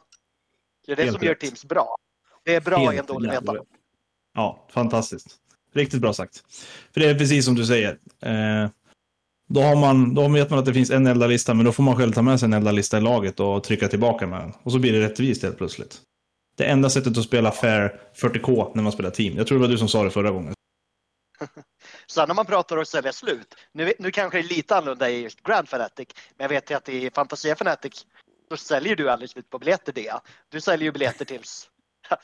[0.86, 1.28] Det är det Helt som rätt.
[1.28, 1.96] gör Teams bra.
[2.44, 3.54] Det är bra Helt i en dålig meta.
[4.34, 5.38] Ja, fantastiskt.
[5.74, 6.44] Riktigt bra sagt.
[6.94, 7.98] För det är precis som du säger.
[8.22, 8.70] Eh,
[9.48, 11.96] då, har man, då vet man att det finns en eldarlista, men då får man
[11.96, 14.52] själv ta med sig en eldarlista i laget och trycka tillbaka med den.
[14.62, 16.00] Och så blir det rättvist helt plötsligt.
[16.56, 19.36] Det enda sättet att spela fair 40K när man spelar team.
[19.36, 20.54] Jag tror det var du som sa det förra gången.
[22.06, 25.22] Sen när man pratar och sälja slut, nu, nu kanske det är lite annorlunda i
[25.22, 28.06] just Grand Fanatic, men jag vet ju att i Fantasia Fanatic
[28.50, 30.12] så säljer du aldrig slut på biljetter det.
[30.48, 31.68] Du säljer ju biljetter tills,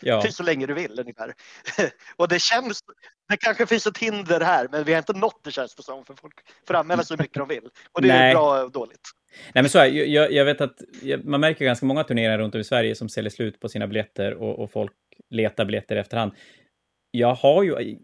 [0.00, 0.30] ja.
[0.30, 1.34] så länge du vill ungefär.
[2.16, 2.80] och det känns,
[3.28, 6.04] det kanske finns ett hinder här, men vi har inte nått det känns det som,
[6.04, 6.34] för folk
[6.66, 7.68] får anmäla så mycket de vill.
[7.92, 8.30] Och det Nej.
[8.30, 9.10] är bra och dåligt.
[9.54, 10.76] Nej, men så här, jag, jag vet att
[11.24, 14.34] man märker ganska många turneringar runt om i Sverige som säljer slut på sina biljetter
[14.34, 14.92] och, och folk
[15.30, 16.32] letar biljetter i efterhand.
[17.10, 17.96] Jag har ju,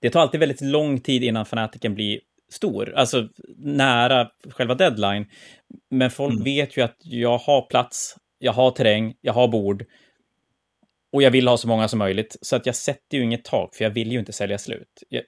[0.00, 2.20] det tar alltid väldigt lång tid innan fanatiken blir
[2.52, 5.26] stor, alltså nära själva deadline.
[5.90, 6.44] Men folk mm.
[6.44, 9.84] vet ju att jag har plats, jag har terräng, jag har bord
[11.12, 12.36] och jag vill ha så många som möjligt.
[12.42, 15.02] Så att jag sätter ju inget tak, för jag vill ju inte sälja slut.
[15.08, 15.22] Jag,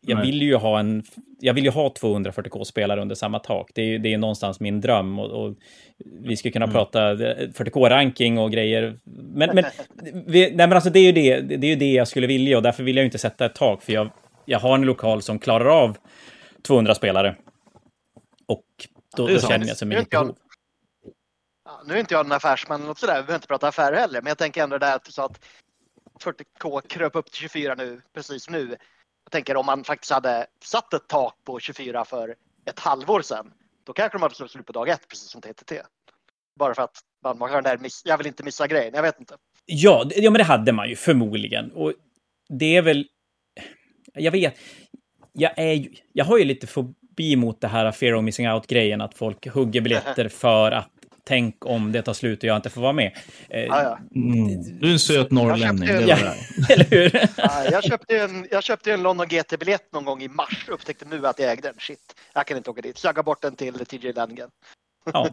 [0.00, 1.02] jag vill ju ha en,
[1.40, 3.70] jag vill ju ha 240k-spelare under samma tak.
[3.74, 5.56] Det är ju det är någonstans min dröm och, och
[6.22, 6.74] vi skulle kunna mm.
[6.74, 8.96] prata 40k-ranking och grejer.
[9.04, 9.64] Men, men,
[10.26, 12.56] vi, nej, men alltså det är, ju det, det är ju det jag skulle vilja
[12.56, 14.10] och därför vill jag inte sätta ett tak för jag,
[14.44, 15.96] jag har en lokal som klarar av
[16.62, 17.36] 200 spelare.
[18.46, 18.64] Och
[19.16, 20.36] då, då känner jag som inget behov.
[21.72, 24.22] Ja, nu är inte jag en affärsman och sådär, vi behöver inte prata affärer heller,
[24.22, 25.44] men jag tänker ändå det att du sa att
[26.20, 28.68] 40k kröp upp till 24 nu, precis nu.
[29.24, 32.34] Jag tänker om man faktiskt hade satt ett tak på 24 för
[32.64, 33.52] ett halvår sedan,
[33.84, 35.82] då kanske de hade slagit slut på dag ett, precis som TTT.
[36.58, 39.20] Bara för att man, har den där miss, jag vill inte missa grejen, jag vet
[39.20, 39.36] inte.
[39.66, 41.72] Ja, ja, men det hade man ju förmodligen.
[41.72, 41.92] Och
[42.48, 43.06] det är väl...
[44.14, 44.58] Jag vet.
[45.32, 49.00] Jag, är ju, jag har ju lite fobi mot det här fear of missing out-grejen,
[49.00, 52.80] att folk hugger biljetter för att tänk om det tar slut och jag inte får
[52.80, 53.16] vara med.
[53.48, 53.98] Eh, ah, ja.
[54.14, 54.78] mm.
[54.80, 56.16] Du är en söt norrlänning, det ja.
[56.68, 57.16] Eller hur?
[57.36, 61.04] ah, jag, köpte en, jag köpte en London GT-biljett någon gång i mars och upptäckte
[61.04, 61.74] nu att jag ägde den.
[61.78, 62.98] Shit, jag kan inte åka dit.
[62.98, 64.48] Så jag gav bort den till TJ Langen.
[65.12, 65.28] ja,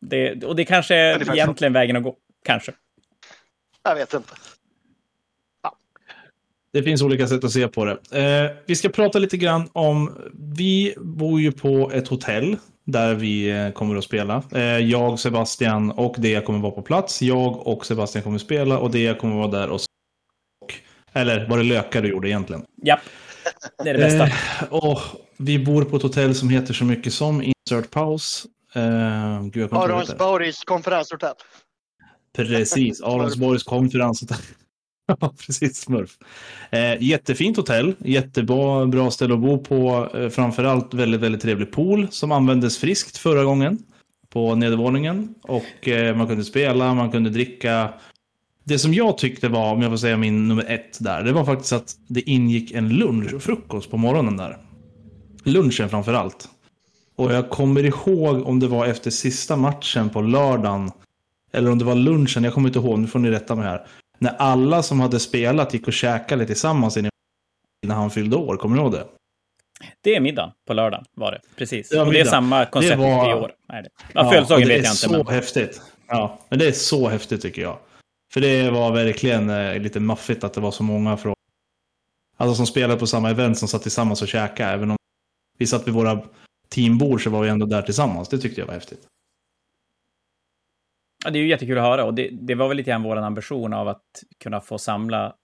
[0.00, 2.16] det, och det kanske är egentligen vägen att gå.
[2.44, 2.72] Kanske.
[3.82, 4.34] Jag vet inte.
[6.72, 7.98] Det finns olika sätt att se på det.
[8.10, 13.50] Eh, vi ska prata lite grann om, vi bor ju på ett hotell där vi
[13.50, 14.42] eh, kommer att spela.
[14.52, 17.22] Eh, jag, Sebastian och det kommer vara på plats.
[17.22, 19.80] Jag och Sebastian kommer att spela och det kommer vara där och
[21.12, 22.64] Eller var det lökar du gjorde egentligen?
[22.82, 22.98] Ja,
[23.84, 24.26] det är det bästa.
[24.26, 25.00] Eh, och
[25.36, 27.96] vi bor på ett hotell som heter så mycket som Insert.
[27.96, 29.72] Eh, det.
[29.72, 31.34] Aronsborgs konferenshotell.
[32.36, 34.38] Precis, Aronsborgs konferenshotell.
[35.20, 35.76] Ja, precis.
[35.80, 36.18] Smurf.
[36.70, 40.08] Eh, jättefint hotell, jättebra bra ställe att bo på.
[40.14, 43.78] Eh, framförallt väldigt, väldigt trevlig pool som användes friskt förra gången
[44.28, 45.34] på nedervåningen.
[45.42, 47.88] Och eh, man kunde spela, man kunde dricka.
[48.64, 51.44] Det som jag tyckte var, om jag får säga min nummer ett där, det var
[51.44, 54.58] faktiskt att det ingick en lunch och frukost på morgonen där.
[55.44, 56.48] Lunchen framförallt.
[57.16, 60.90] Och jag kommer ihåg om det var efter sista matchen på lördagen.
[61.52, 63.86] Eller om det var lunchen, jag kommer inte ihåg, nu får ni rätta mig här
[64.24, 66.98] när alla som hade spelat gick och käkade tillsammans
[67.86, 68.56] när han fyllde år.
[68.56, 69.06] Kommer du ihåg det?
[70.00, 71.40] Det är middagen på lördagen var det.
[71.56, 71.92] Precis.
[71.92, 73.30] Ja, och det är samma koncept var...
[73.30, 73.52] i år.
[73.68, 73.74] Det.
[73.74, 73.82] Ja,
[74.12, 75.06] ja, födelsedagen vet jag inte.
[75.08, 75.34] Det är så men...
[75.34, 75.82] häftigt.
[76.08, 77.78] Ja, men det är så häftigt tycker jag.
[78.32, 81.34] För det var verkligen eh, lite maffigt att det var så många från...
[82.36, 84.72] Alltså som spelade på samma event som satt tillsammans och käkade.
[84.72, 84.96] Även om
[85.58, 86.22] vi satt vid våra
[86.68, 88.28] teambord så var vi ändå där tillsammans.
[88.28, 89.06] Det tyckte jag var häftigt.
[91.24, 93.16] Ja, det är ju jättekul att höra och det, det var väl lite grann vår
[93.16, 95.34] ambition av att kunna få samla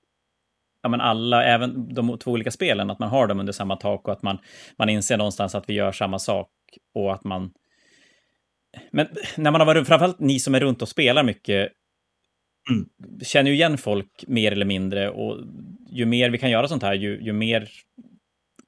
[0.82, 4.08] ja, men alla, även de två olika spelen, att man har dem under samma tak
[4.08, 4.38] och att man,
[4.76, 6.50] man inser någonstans att vi gör samma sak
[6.94, 7.52] och att man...
[8.90, 11.72] Men när man har varit, framförallt ni som är runt och spelar mycket,
[12.70, 12.88] mm.
[13.22, 15.38] känner ju igen folk mer eller mindre och
[15.88, 17.68] ju mer vi kan göra sånt här, ju, ju mer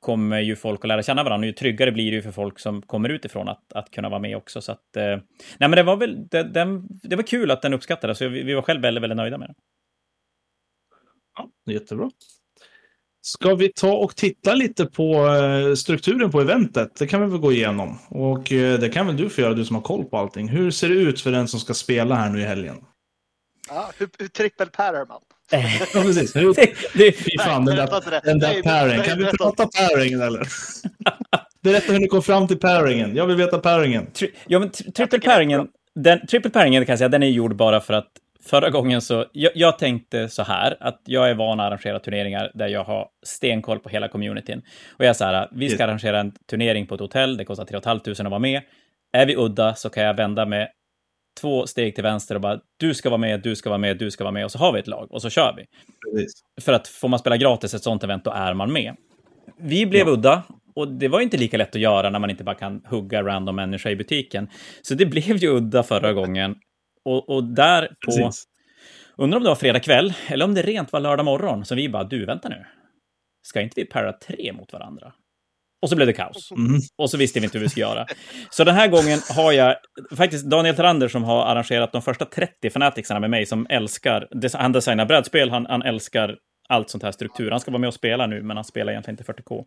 [0.02, 1.46] kommer ju folk att lära känna varandra.
[1.46, 4.36] Ju tryggare blir det ju för folk som kommer utifrån att, att kunna vara med
[4.36, 4.60] också.
[4.60, 5.02] Så att, eh,
[5.58, 8.18] nej, men det var väl, det, den, det var kul att den uppskattades.
[8.18, 9.54] Så vi, vi var själva väldigt, väldigt nöjda med den.
[11.36, 12.10] Ja, jättebra.
[13.20, 16.96] Ska vi ta och titta lite på eh, strukturen på eventet?
[16.96, 17.98] Det kan vi väl gå igenom.
[18.08, 20.48] Och eh, det kan väl du få göra, du som har koll på allting.
[20.48, 22.84] Hur ser det ut för den som ska spela här nu i helgen?
[23.68, 25.20] Ja, hur, hur trippelpärrar man?
[25.94, 26.36] Ja, precis.
[26.36, 26.54] Hur,
[26.98, 29.02] det, fy fan, den där, den där pairing.
[29.02, 30.42] Kan vi prata pairingen eller?
[31.62, 33.16] Berätta hur ni kom fram till pairingen.
[33.16, 34.06] Jag vill veta pairingen.
[34.12, 37.80] Tri ja, men triple pairingen, den, triple pairingen kan jag säga, den är gjord bara
[37.80, 38.08] för att
[38.44, 42.50] förra gången så, jag, jag, tänkte så här, att jag är van att arrangera turneringar
[42.54, 44.62] där jag har stenkoll på hela communityn.
[44.98, 47.64] Och jag är så här, vi ska arrangera en turnering på ett hotell, det kostar
[47.64, 48.62] 3 500 att vara med.
[49.12, 50.68] Är vi udda så kan jag vända med
[51.40, 54.10] två steg till vänster och bara du ska vara med, du ska vara med, du
[54.10, 55.66] ska vara med och så har vi ett lag och så kör vi.
[56.12, 56.32] Precis.
[56.60, 58.96] För att får man spela gratis ett sånt event, då är man med.
[59.58, 60.12] Vi blev ja.
[60.12, 60.42] udda
[60.74, 63.56] och det var inte lika lätt att göra när man inte bara kan hugga random
[63.56, 64.48] människa i butiken.
[64.82, 66.56] Så det blev ju udda förra gången.
[67.04, 67.94] Och, och där på...
[68.06, 68.44] Precis.
[69.16, 71.88] Undrar om det var fredag kväll, eller om det rent var lördag morgon, så vi
[71.88, 72.66] bara, du, vänta nu.
[73.42, 75.12] Ska inte vi para tre mot varandra?
[75.82, 76.50] Och så blev det kaos.
[76.50, 76.80] Mm.
[76.98, 78.06] Och så visste vi inte hur vi skulle göra.
[78.50, 79.76] Så den här gången har jag
[80.16, 84.72] faktiskt Daniel Trander som har arrangerat de första 30 fanaticsarna med mig som älskar, han
[84.72, 86.36] designar brädspel, han, han älskar
[86.68, 87.50] allt sånt här struktur.
[87.50, 89.64] Han ska vara med och spela nu, men han spelar egentligen inte 40K.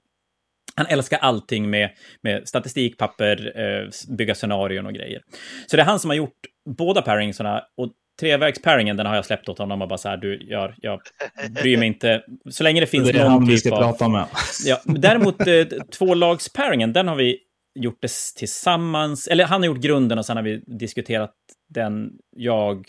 [0.76, 1.90] Han älskar allting med,
[2.22, 5.22] med statistik, papper, eh, bygga scenarion och grejer.
[5.68, 6.40] Så det är han som har gjort
[6.70, 10.40] båda paringsarna och trevägsparingen, den har jag släppt åt honom och bara så här, du,
[10.42, 11.02] jag, jag
[11.50, 12.24] bryr mig inte.
[12.50, 13.82] Så länge det finns det någon han typ vi ska av...
[13.82, 14.26] prata med.
[14.66, 15.64] Ja, däremot eh,
[15.98, 17.40] tvålagsparingen, den har vi
[17.76, 19.28] gjort det tillsammans.
[19.28, 21.34] Eller han har gjort grunden och sen har vi diskuterat
[21.70, 22.86] den, jag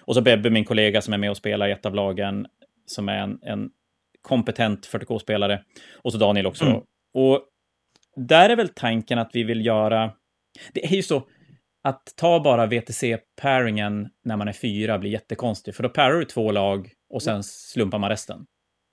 [0.00, 2.46] och så Bebbe, min kollega som är med och spelar i ett av lagen,
[2.86, 3.70] som är en, en
[4.22, 5.60] kompetent 40K-spelare.
[6.02, 6.64] Och så Daniel också.
[6.64, 6.80] Mm.
[7.14, 7.40] Och
[8.16, 10.10] där är väl tanken att vi vill göra...
[10.72, 11.22] Det är ju så,
[11.84, 16.52] att ta bara VTC-pairingen när man är fyra blir jättekonstigt, för då pairar du två
[16.52, 18.46] lag och sen slumpar man resten.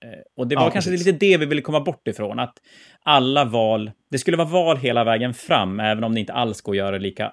[0.04, 1.06] Eh, och det var ja, kanske precis.
[1.06, 2.54] lite det vi ville komma bort ifrån, att
[3.00, 6.72] alla val, det skulle vara val hela vägen fram, även om det inte alls går
[6.72, 7.32] att göra lika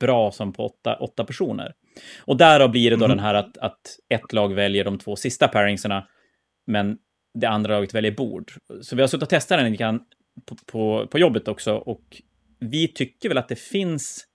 [0.00, 1.72] bra som på åtta, åtta personer.
[2.18, 3.16] Och därav blir det då mm.
[3.16, 6.06] den här att, att ett lag väljer de två sista pairingsarna,
[6.66, 6.98] men
[7.34, 8.52] det andra laget väljer bord.
[8.82, 10.00] Så vi har suttit och testat den lite grann
[10.46, 12.22] på, på, på jobbet också, och
[12.60, 14.26] vi tycker väl att det finns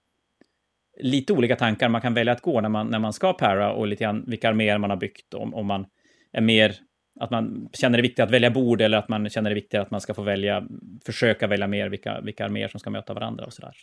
[0.99, 3.87] lite olika tankar man kan välja att gå när man, när man ska para och
[3.87, 5.33] lite grann vilka arméer man har byggt.
[5.33, 5.85] Om, om man
[6.31, 6.75] är mer
[7.19, 9.91] att man känner det viktigt att välja bord eller att man känner det viktigt att
[9.91, 10.67] man ska få välja,
[11.05, 13.75] försöka välja mer vilka, vilka arméer som ska möta varandra och sådär.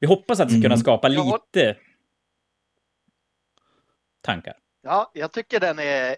[0.00, 0.82] Vi hoppas att vi ska kunna mm.
[0.82, 1.76] skapa lite
[4.20, 4.54] tankar.
[4.82, 6.16] Ja, jag tycker den är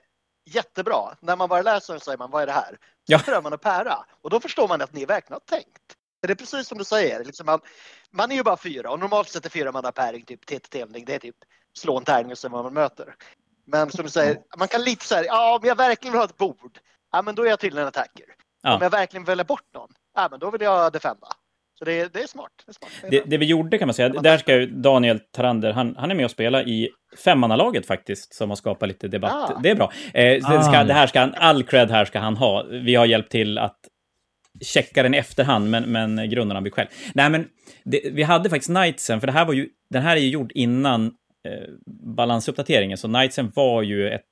[0.51, 1.17] jättebra.
[1.21, 2.71] När man bara läser den säger man, vad är det här?
[3.07, 3.19] Så ja.
[3.19, 5.97] prövar man att pära och då förstår man att ni verkligen har tänkt.
[6.27, 7.61] Det är precis som du säger, liksom man,
[8.11, 11.15] man är ju bara fyra och normalt sett är fyra man päring typ TT-tävling, det
[11.15, 11.37] är typ
[11.79, 13.15] slå en tärning och se vad man möter.
[13.67, 16.25] Men som du säger, man kan lite så här, ja om jag verkligen vill ha
[16.25, 16.79] ett bord,
[17.13, 18.25] ja men då är jag tydligen en attacker.
[18.63, 18.75] Ja.
[18.77, 21.27] Om jag verkligen väljer bort någon, ja men då vill jag defenda.
[21.79, 22.51] Så det, är- det är smart.
[22.67, 22.91] Det, är smart.
[23.11, 26.11] Det är Det, vi gjorde kan man säga, där ska ju Daniel Tarander, han, han
[26.11, 26.91] är med och spela i
[27.25, 29.51] femmannalaget faktiskt, som har skapat lite debatt.
[29.51, 29.61] Ah.
[29.63, 29.93] Det är bra.
[30.15, 30.85] Eh, det, ska, Ah.
[30.85, 32.63] det här ska han, all cred här ska han ha.
[32.63, 33.79] Vi har hjälpt till att
[34.61, 36.89] checka den i efterhand, men, men grunden har vi själv.
[37.15, 37.49] Nej, men
[37.85, 40.53] det, vi hade faktiskt Knightsen, för det här var ju, den här är ju gjord
[40.55, 41.07] innan
[41.49, 41.69] eh,
[42.17, 44.23] balansuppdateringen, så Knightsen var ju ett,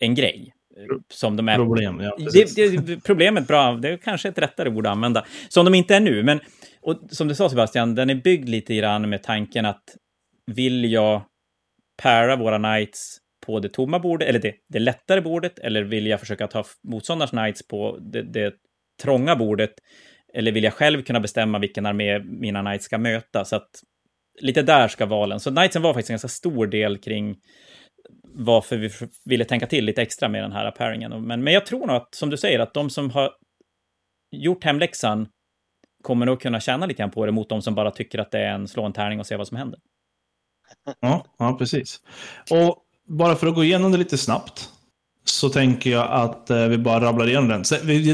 [0.00, 0.52] en grej.
[0.76, 2.16] eh, Som de är Problem, ja.
[2.32, 5.94] det, det, problemet, bra, det är kanske ett rättare ord att använda, som de inte
[5.96, 6.22] är nu.
[6.22, 6.40] Men
[6.82, 9.82] och som du sa Sebastian, den är byggd lite grann med tanken att
[10.52, 11.22] vill jag
[12.02, 16.20] para våra knights på det tomma bordet, eller det, det lättare bordet, eller vill jag
[16.20, 18.54] försöka ta motståndars knights på det, det
[19.02, 19.74] trånga bordet,
[20.34, 23.44] eller vill jag själv kunna bestämma vilken armé mina knights ska möta?
[23.44, 23.70] Så att
[24.40, 25.40] lite där ska valen.
[25.40, 27.36] Så knightsen var faktiskt en ganska stor del kring
[28.34, 28.90] varför vi
[29.24, 31.26] ville tänka till lite extra med den här pairingen.
[31.26, 33.30] Men, men jag tror nog att, som du säger, att de som har
[34.30, 35.28] gjort hemläxan
[36.02, 38.38] kommer nog kunna tjäna lite grann på det mot de som bara tycker att det
[38.38, 39.80] är en slå en tärning och se vad som händer.
[41.00, 42.00] Ja, ja, precis.
[42.50, 44.70] Och bara för att gå igenom det lite snabbt
[45.24, 47.62] så tänker jag att eh, vi bara rabblar igenom den.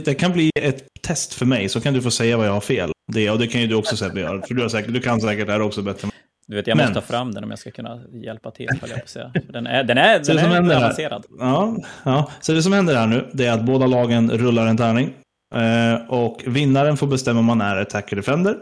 [0.04, 2.60] Det kan bli ett test för mig, så kan du få säga vad jag har
[2.60, 2.92] fel.
[3.12, 5.20] Det, och det kan ju du också Sebbe göra, för du, har säkert, du kan
[5.20, 6.08] säkert det här också bättre.
[6.46, 9.02] Du vet, jag Men- måste ta fram den om jag ska kunna hjälpa till, jag
[9.02, 9.32] på säga.
[9.48, 11.26] Den är, den är, Så den är händer avancerad.
[11.38, 14.76] Ja, ja, så det som händer här nu, det är att båda lagen rullar en
[14.76, 15.12] tärning.
[15.54, 18.56] Eh, och vinnaren får bestämma om man är attacker defender.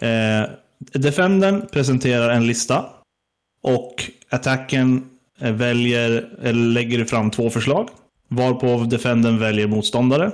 [0.00, 0.50] Eh,
[0.92, 2.84] defendern presenterar en lista.
[3.62, 3.94] Och
[4.30, 5.04] attacken
[5.42, 7.88] Eh, väljer, eller lägger fram två förslag.
[8.28, 10.32] Varpå defendern väljer motståndare.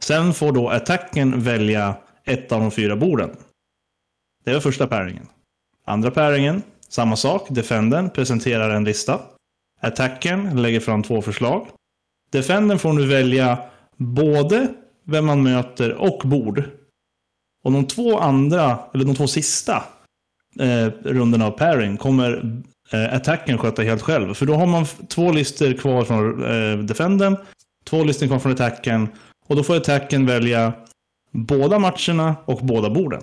[0.00, 3.36] Sen får då attacken välja ett av de fyra borden.
[4.44, 5.26] Det var första pairingen.
[5.86, 7.46] Andra pairingen, samma sak.
[7.50, 9.20] Defendern presenterar en lista.
[9.80, 11.66] Attacken lägger fram två förslag.
[12.30, 13.58] Defendern får nu välja
[13.96, 14.68] både
[15.04, 16.62] vem man möter och bord.
[17.64, 19.84] Och de två andra, eller de två sista
[20.60, 24.34] eh, rundorna av pairing kommer eh, attacken sköta helt själv.
[24.34, 27.36] För då har man två listor kvar från eh, defendern,
[27.84, 29.08] två listor kvar från attacken.
[29.46, 30.72] Och då får attacken välja
[31.30, 33.22] båda matcherna och båda borden.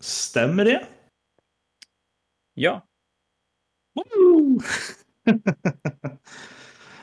[0.00, 0.86] Stämmer det?
[2.54, 2.86] Ja,
[3.96, 4.60] Woo!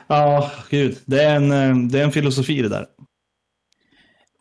[0.06, 0.98] ja, gud.
[1.04, 2.86] Det är, en, eh, det är en filosofi det där.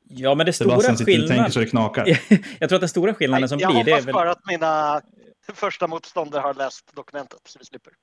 [0.09, 1.51] ja men det stora Sebastian sitter och tänker skillnaden...
[1.51, 2.07] så det knakar.
[2.59, 4.13] jag tror att den stora skillnaden som jag blir, det är hoppas väl...
[4.13, 5.01] bara att mina
[5.53, 7.93] första motståndare har läst dokumentet så vi slipper.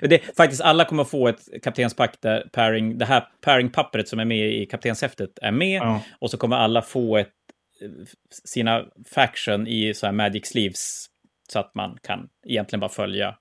[0.08, 4.52] det, faktiskt alla kommer få ett kaptenspack där pairing, det här pairing-pappret som är med
[4.52, 5.82] i kaptenshäftet är med.
[5.82, 6.02] Ja.
[6.18, 7.32] Och så kommer alla få ett,
[8.44, 8.84] sina
[9.14, 11.06] faction i så här magic sleeves.
[11.52, 13.36] Så att man kan egentligen bara följa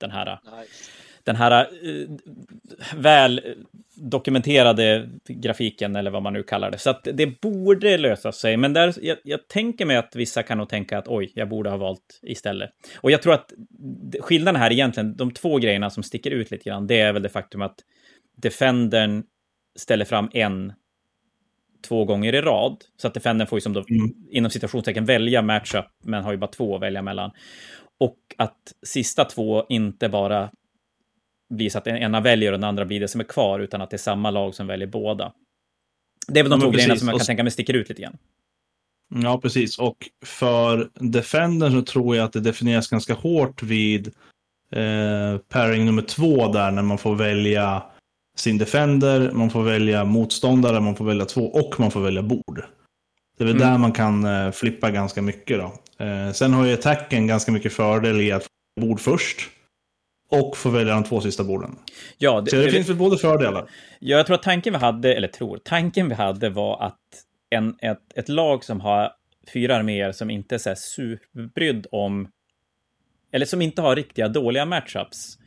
[0.00, 0.90] den här, Nice.
[1.24, 1.66] Den här eh,
[2.96, 3.40] väl
[3.94, 6.78] dokumenterade grafiken eller vad man nu kallar det.
[6.78, 8.56] Så att det borde lösa sig.
[8.56, 11.70] Men där, jag, jag tänker mig att vissa kan nog tänka att oj, jag borde
[11.70, 12.70] ha valt istället.
[12.96, 13.52] Och jag tror att
[14.20, 17.28] skillnaden här egentligen, de två grejerna som sticker ut lite grann, det är väl det
[17.28, 17.76] faktum att
[18.36, 19.22] Defendern
[19.76, 20.72] ställer fram en
[21.88, 22.76] två gånger i rad.
[22.96, 24.10] Så att Defendern får ju som då, Mm.
[24.30, 27.30] inom situationstecken välja matchup, men har ju bara två att välja mellan.
[27.98, 30.50] Och att sista två inte bara
[31.50, 33.80] blir så att den ena väljer och den andra blir det som är kvar, utan
[33.80, 35.32] att det är samma lag som väljer båda.
[36.28, 38.16] Det är väl de två grejerna som jag kan tänka mig sticker ut lite grann.
[39.14, 39.78] Ja, precis.
[39.78, 44.06] Och för Defender så tror jag att det definieras ganska hårt vid
[44.72, 47.82] eh, pairing nummer två där när man får välja
[48.36, 52.64] sin Defender, man får välja motståndare, man får välja två och man får välja bord.
[53.38, 53.68] Det är väl Mm.
[53.68, 55.72] där man kan eh, flippa ganska mycket då.
[56.04, 59.50] Eh, sen har ju attacken ganska mycket fördel i att få bord först
[60.30, 61.78] och få välja de två sista borden.
[62.18, 63.70] Ja, det, Så det det- finns väl både fördelar.
[63.98, 66.98] Ja, jag tror att tanken vi hade, eller tror, tanken vi hade var att
[67.50, 69.12] en, ett, ett lag som har
[69.52, 72.28] fyra arméer som inte är så här superbrydd om,
[73.32, 75.38] eller som inte har riktiga dåliga matchups,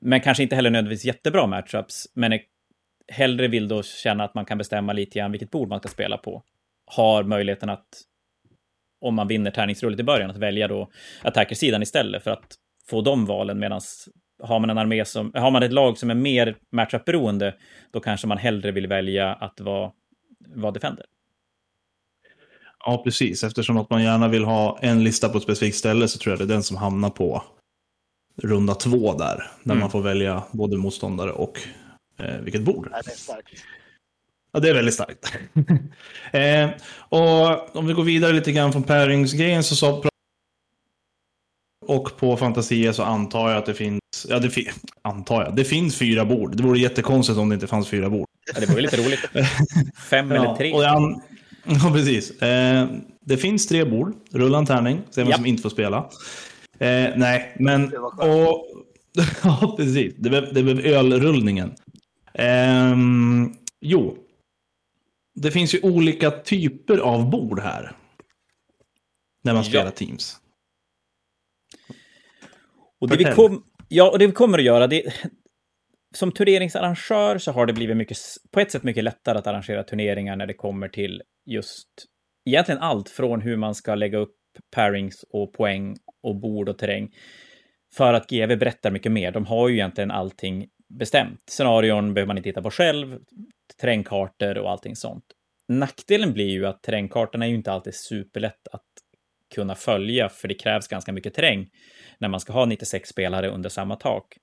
[0.00, 2.40] men kanske inte heller nödvändigtvis jättebra matchups, men är,
[3.12, 6.16] hellre vill då känna att man kan bestämma lite grann vilket bord man ska spela
[6.18, 6.42] på,
[6.86, 7.88] har möjligheten att,
[9.00, 10.90] om man vinner tärningsrullet i början, att välja då
[11.22, 12.54] attackersidan istället för att
[12.88, 13.80] få de valen, medan
[14.42, 17.54] har man en armé som, har man ett lag som är mer matchup-beroende,
[17.90, 19.92] då kanske man hellre vill välja att vara,
[20.54, 21.04] vara defender.
[22.84, 23.44] Ja, precis.
[23.44, 26.38] Eftersom att man gärna vill ha en lista på ett specifikt ställe så tror jag
[26.38, 27.42] det är den som hamnar på
[28.42, 29.36] runda två där.
[29.62, 29.78] Där Mm.
[29.80, 31.60] man får välja både motståndare och
[32.18, 32.88] eh, vilket bord.
[32.90, 33.48] Nej, det är starkt.
[34.52, 35.32] Ja, det är väldigt starkt.
[36.32, 36.70] eh,
[37.08, 40.02] och om vi går vidare lite grann från pairingsgrejen så sa
[41.92, 44.70] och på Fantasia så antar jag att det finns, ja det fi,
[45.02, 46.56] antar jag, det finns fyra bord.
[46.56, 48.28] Det vore jättekonstigt om det inte fanns fyra bord.
[48.54, 49.20] Ja, det vore lite roligt.
[50.10, 50.72] Fem ja, eller tre.
[50.72, 51.22] Och an,
[51.64, 52.42] ja, precis.
[52.42, 52.88] Eh,
[53.20, 55.36] det finns tre bord, rulla en tärning, se vem ja.
[55.36, 55.98] som inte får spela.
[56.78, 57.96] Eh, nej, men...
[57.96, 58.66] Och,
[59.42, 60.14] ja, precis.
[60.18, 61.74] Det blev, det blev ölrullningen.
[62.34, 62.96] Eh,
[63.80, 64.16] jo.
[65.34, 67.96] Det finns ju olika typer av bord här.
[69.44, 69.90] När man spelar ja.
[69.90, 70.41] Teams.
[73.02, 75.12] Och det, vi kom, ja, och det vi kommer att göra, det,
[76.14, 78.18] som turneringsarrangör så har det blivit mycket,
[78.50, 81.88] på ett sätt mycket lättare att arrangera turneringar när det kommer till just
[82.50, 84.36] egentligen allt från hur man ska lägga upp
[84.74, 87.10] pairings och poäng och bord och terräng.
[87.94, 89.32] För att GV berättar mycket mer.
[89.32, 90.68] De har ju egentligen allting
[90.98, 91.40] bestämt.
[91.50, 93.18] Scenarion behöver man inte titta på själv,
[93.80, 95.24] terrängkartor och allting sånt.
[95.68, 98.91] Nackdelen blir ju att terrängkartorna är ju inte alltid superlätt att
[99.52, 101.68] kunna följa, för det krävs ganska mycket terräng
[102.18, 104.38] när man ska ha 96 spelare under samma tak.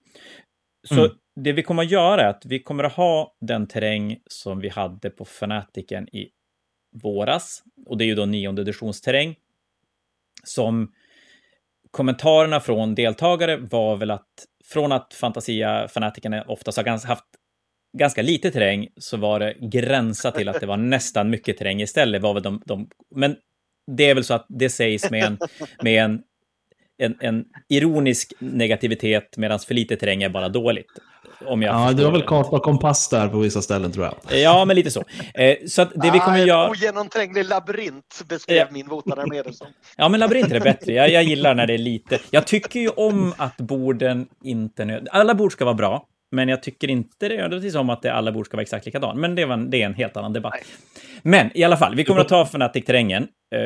[0.88, 1.12] Så mm.
[1.36, 4.70] det vi kommer att göra är att vi kommer att ha den terräng som vi
[4.70, 6.30] hade på Fanatiken i
[7.04, 7.64] våras.
[7.86, 9.36] Och det är ju då nionde editionsterräng.
[10.44, 10.94] Som
[11.92, 17.26] kommentarerna från deltagare var väl att från att Fantasia Fanatiken oftast har haft
[17.98, 22.22] ganska lite terräng så var det gränsat till att det var nästan mycket terräng istället.
[22.22, 23.36] Var väl de, de, men
[23.98, 25.38] det är väl så att det sägs med en,
[25.82, 26.22] med en,
[26.98, 30.92] en, en ironisk negativitet medan för lite terräng är bara dåligt.
[31.46, 34.40] Om jag ja, det var väl karta och kompass där på vissa ställen tror jag.
[34.40, 35.04] Ja, men lite så.
[35.34, 36.66] Eh, så att det ah, vi kommer göra...
[36.66, 38.68] En ogenomtränglig labyrint beskrev ja.
[38.72, 39.68] min votararmé som.
[39.98, 40.94] Ja, men labyrint är bättre.
[40.94, 42.20] Jag, jag gillar när det är lite.
[42.30, 45.04] Jag tycker ju om att borden inte...
[45.12, 48.32] Alla bord ska vara bra, men jag tycker inte det nödvändigtvis om att det alla
[48.32, 49.20] bord ska vara exakt likadana.
[49.20, 50.54] Men det, var en, det är en helt annan debatt.
[50.54, 50.64] Nej.
[51.24, 53.28] Men i alla fall, vi kommer att ta Fnatic-terrängen.
[53.56, 53.62] Eh,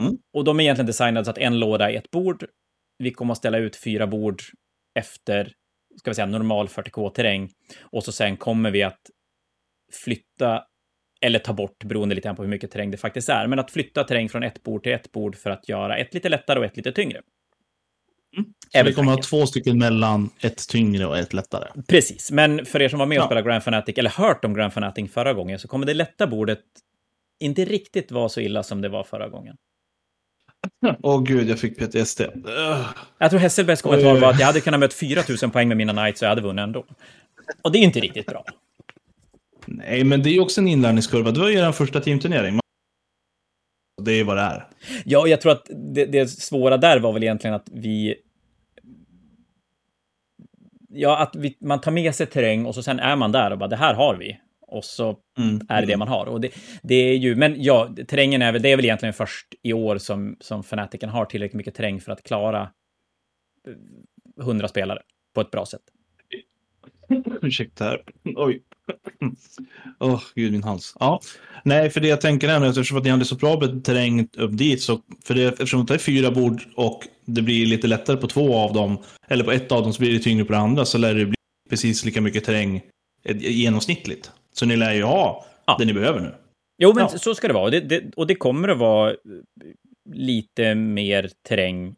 [0.00, 0.18] mm.
[0.36, 2.44] Och de är egentligen designade så att en låda är ett bord.
[2.98, 4.42] Vi kommer att ställa ut fyra bord
[4.98, 5.52] efter
[5.98, 7.50] ska vi säga, normal 40K-terräng.
[7.82, 9.00] Och så sen kommer vi att
[9.92, 10.64] flytta
[11.20, 14.04] eller ta bort, beroende lite på hur mycket terräng det faktiskt är, men att flytta
[14.04, 16.76] terräng från ett bord till ett bord för att göra ett lite lättare och ett
[16.76, 17.20] lite tyngre.
[18.72, 21.68] Så vi kommer att ha två stycken mellan ett tyngre och ett lättare.
[21.88, 23.26] Precis, men för er som var med och ja.
[23.26, 26.60] spelade Grand Fanatic, eller hört om Grand Fanatic förra gången, så kommer det lätta bordet
[27.40, 29.56] inte riktigt vara så illa som det var förra gången.
[31.02, 32.20] Åh oh, gud, jag fick PTSD.
[33.18, 36.22] Jag tror Hesselbergs kommentar var att jag hade kunnat möta 4000 poäng med mina Knights
[36.22, 36.84] och jag hade vunnit ändå.
[37.62, 38.44] Och det är inte riktigt bra.
[39.66, 41.30] Nej, men det är ju också en inlärningskurva.
[41.30, 42.60] Det var ju den första teamturnering.
[44.02, 44.66] Det är vad det är.
[45.04, 48.14] Ja, jag tror att det, det svåra där var väl egentligen att vi...
[50.96, 53.58] Ja, att vi, man tar med sig terräng och så sen är man där och
[53.58, 55.60] bara det här har vi och så mm.
[55.68, 56.26] är det det man har.
[56.26, 56.50] Och det,
[56.82, 59.98] det, är ju, men ja, terrängen är väl, det är väl egentligen först i år
[59.98, 62.70] som, som Fanatiken har tillräckligt mycket terräng för att klara
[64.40, 65.02] 100 eh, spelare
[65.34, 65.82] på ett bra sätt.
[67.42, 68.02] Ursäkta här.
[68.24, 68.62] Oj.
[69.98, 70.96] Åh, oh, gud min hals.
[71.00, 71.20] Ja,
[71.64, 74.82] nej, för det jag tänker är eftersom att ni hade så bra terräng upp dit
[74.82, 78.56] så för det, eftersom det är fyra bord och det blir lite lättare på två
[78.56, 78.98] av dem
[79.28, 81.26] eller på ett av dem så blir det tyngre på det andra så lär det
[81.26, 81.36] bli
[81.70, 82.82] precis lika mycket terräng
[83.24, 84.30] eh, genomsnittligt.
[84.52, 85.76] Så ni lär ju ha ja.
[85.78, 86.34] det ni behöver nu.
[86.78, 87.18] Jo, men ja.
[87.18, 87.64] så ska det vara.
[87.64, 89.14] Och det, det, och det kommer att vara
[90.12, 91.94] lite mer terräng.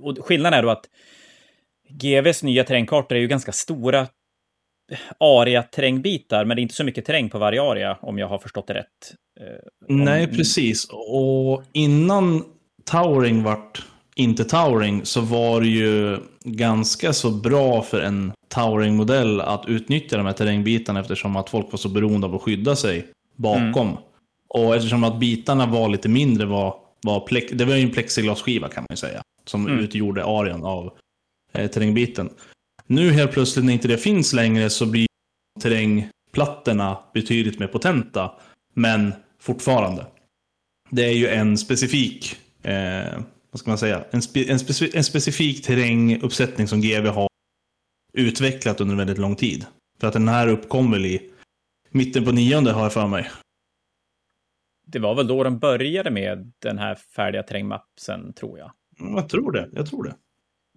[0.00, 0.88] Och skillnaden är då att
[1.88, 4.08] GVs nya terrängkartor är ju ganska stora
[5.18, 8.66] aria-terrängbitar, men det är inte så mycket terräng på varje aria, om jag har förstått
[8.66, 9.14] det rätt.
[9.40, 9.46] Eh,
[9.88, 10.88] Nej, precis.
[10.90, 12.44] Och innan
[12.84, 13.82] Towering vart
[14.18, 20.26] inte Towering så var det ju ganska så bra för en Towering-modell att utnyttja de
[20.26, 23.88] här terrängbitarna eftersom att folk var så beroende av att skydda sig bakom.
[23.88, 24.00] Mm.
[24.48, 28.68] Och eftersom att bitarna var lite mindre var, var plex, det var ju en plexiglasskiva
[28.68, 29.22] kan man ju säga.
[29.44, 29.78] Som mm.
[29.78, 30.92] utgjorde arean av
[31.52, 32.30] eh, terrängbiten.
[32.86, 35.06] Nu helt plötsligt när inte det finns längre så blir
[35.60, 38.32] terrängplattorna betydligt mer potenta.
[38.74, 40.06] Men fortfarande.
[40.90, 43.20] Det är ju en specifik eh,
[43.58, 47.28] vad ska man säga, en, spe, en, speci, en specifik terränguppsättning som GV har
[48.12, 49.66] utvecklat under väldigt lång tid.
[50.00, 51.30] För att den här uppkom väl i
[51.90, 53.30] mitten på nionde har jag för mig.
[54.86, 58.72] Det var väl då de började med den här färdiga terrängmapsen, tror jag.
[59.00, 60.14] Mm, jag tror det, jag tror det.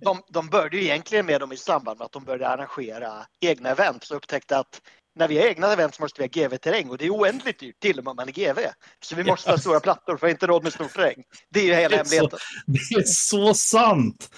[0.01, 3.69] De, de började ju egentligen med dem i samband med att de började arrangera egna
[3.69, 4.81] event, så upptäckte att
[5.15, 7.79] när vi har egna event så måste vi ha GV-terräng och det är oändligt dyrt
[7.79, 8.59] till och med om man är GV.
[9.03, 9.55] Så vi måste yes.
[9.55, 11.23] ha stora plattor för att inte råd med stor terräng.
[11.49, 12.39] Det är ju hela det hemligheten.
[12.39, 14.29] Så, det är så sant!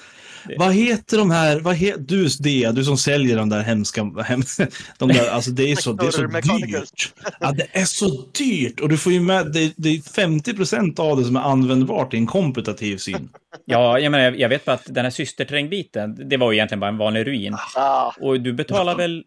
[0.57, 4.67] Vad heter de här, vad he, du det, du som säljer de där hemska, hemska
[4.97, 7.13] de där, alltså det är så, det är så dyrt.
[7.39, 10.99] Ja, det är så dyrt och du får ju med, det, det är 50 procent
[10.99, 13.29] av det som är användbart i en komputativ syn.
[13.65, 16.89] Ja, jag menar, jag vet bara att den här systerterrängbiten, det var ju egentligen bara
[16.89, 17.55] en vanlig ruin.
[17.75, 19.23] Ah, Och du betalar väl,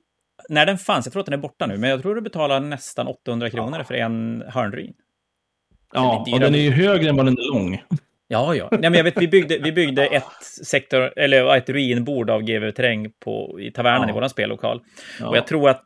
[0.49, 2.61] när den fanns, jag tror att den är borta nu, men jag tror du betalar
[2.61, 4.95] nästan 800 kronor för en hörnruin.
[5.93, 7.83] Ja, Det är och den är ju högre än vad den är lång.
[8.29, 8.69] Ja, ja.
[8.71, 12.73] Nej, men jag vet, vi byggde, vi byggde ett sektor, eller ett ruinbord av GW
[12.73, 14.09] Terräng på, i tavernan Ja.
[14.09, 14.81] i våran spellokal.
[15.21, 15.29] Ja.
[15.29, 15.85] Och jag tror att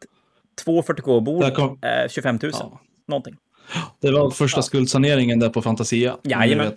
[0.65, 2.53] två 40K-bord Där kom- är 25 000.
[2.55, 2.81] Ja.
[3.09, 3.35] Någonting.
[4.01, 6.17] Det var första skuldsaneringen där på Fantasia.
[6.23, 6.73] Jajamän.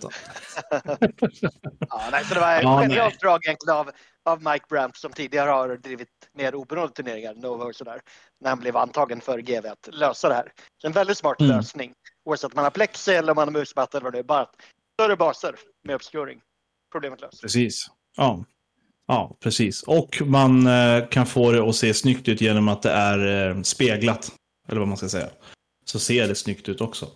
[1.88, 3.90] ja, nej, så det var Ja, genialt drag egentligen av,
[4.24, 8.00] av Mike Brandt som tidigare har drivit mer oberoende turneringar, Nova och sådär,
[8.40, 10.52] när han blev antagen för GV att lösa det här.
[10.80, 11.56] Så en väldigt smart Mm.
[11.56, 11.92] lösning.
[12.24, 14.46] Oavsett om man har plexi eller om man har musmatta eller vad det är, bara
[15.00, 16.40] större baser med obscuring.
[16.92, 17.42] Problemet löst.
[17.42, 17.86] Precis.
[18.16, 18.44] Ja.
[19.06, 19.82] ja, precis.
[19.82, 23.62] Och man eh, kan få det att se snyggt ut genom att det är eh,
[23.62, 24.32] speglat.
[24.68, 25.28] Eller vad man ska säga.
[25.84, 27.08] Så ser det snyggt ut också.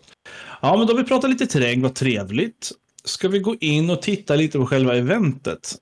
[0.62, 2.70] Ja, men då har vi pratat lite terräng, vad trevligt.
[3.04, 5.74] Ska vi gå in och titta lite på själva eventet?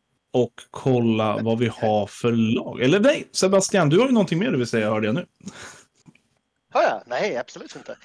[0.43, 2.81] Och kolla vad vi har för lag.
[2.81, 5.27] Eller nej, Sebastian, du har ju någonting mer du vill säga, hörde jag nu.
[6.73, 7.03] Har jag?
[7.07, 7.97] Nej, absolut inte.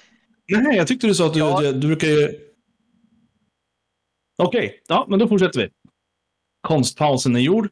[0.48, 1.60] Nej, jag tyckte du sa att du, Ja.
[1.60, 2.38] du, du brukar ju...
[4.38, 5.68] Okej, ja, men då fortsätter vi.
[6.60, 7.68] Konstpausen är gjord.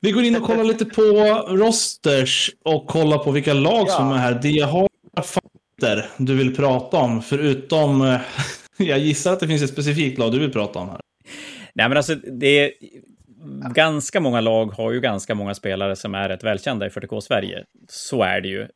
[0.00, 1.02] Vi går in och kollar lite på
[1.48, 4.14] rosters och kollar på vilka lag som Ja.
[4.14, 4.40] är här.
[4.42, 4.88] Det har
[5.22, 8.18] fatter du vill prata om, förutom...
[8.80, 11.00] Jag gissar att det finns ett specifikt lag du vill prata om här.
[11.74, 12.72] Nej, men alltså, det är...
[13.74, 17.64] Ganska många lag har ju ganska många spelare som är rätt välkända i 40K Sverige.
[17.88, 18.68] Så är det ju.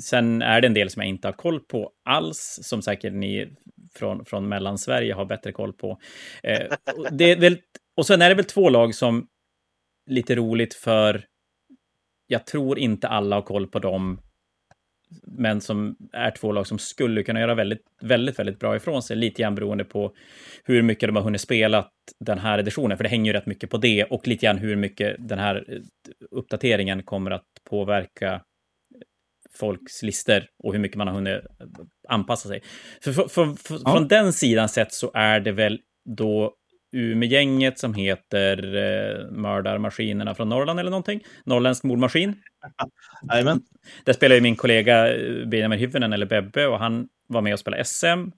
[0.00, 3.56] Sen är det en del som jag inte har koll på alls, som säkert ni
[3.94, 5.98] från, från Mellansverige har bättre koll på.
[6.42, 6.66] Eh,
[6.96, 7.58] och det väl,
[7.96, 9.26] och sen är det väl två lag som
[10.10, 11.24] lite roligt för
[12.26, 14.20] jag tror inte alla har koll på dem,
[15.22, 19.16] men som är två lag som skulle kunna göra väldigt, väldigt, väldigt bra ifrån sig,
[19.16, 20.14] lite grann beroende på
[20.64, 21.88] hur mycket de har hunnit spela
[22.20, 24.76] den här editionen, för det hänger ju rätt mycket på det, och lite grann hur
[24.76, 25.80] mycket den här eh,
[26.30, 28.42] uppdateringen kommer att påverka
[29.54, 31.40] folks lister och hur mycket man har hunnit
[32.08, 32.62] anpassa sig.
[33.04, 33.92] För, för, för, för, Ja.
[33.92, 35.80] Från den sidan sett så är det väl
[36.16, 36.54] då
[36.92, 41.20] Umeå-gänget som heter eh, Mördarmaskinerna från Norrland eller någonting.
[41.44, 42.34] Norrländsk mordmaskin.
[43.32, 43.60] Jajamän.
[44.04, 47.58] Där spelar ju min kollega eh, Benjamin Hyvönen, eller Bebbe, och han var med och
[47.58, 48.30] spelade SM.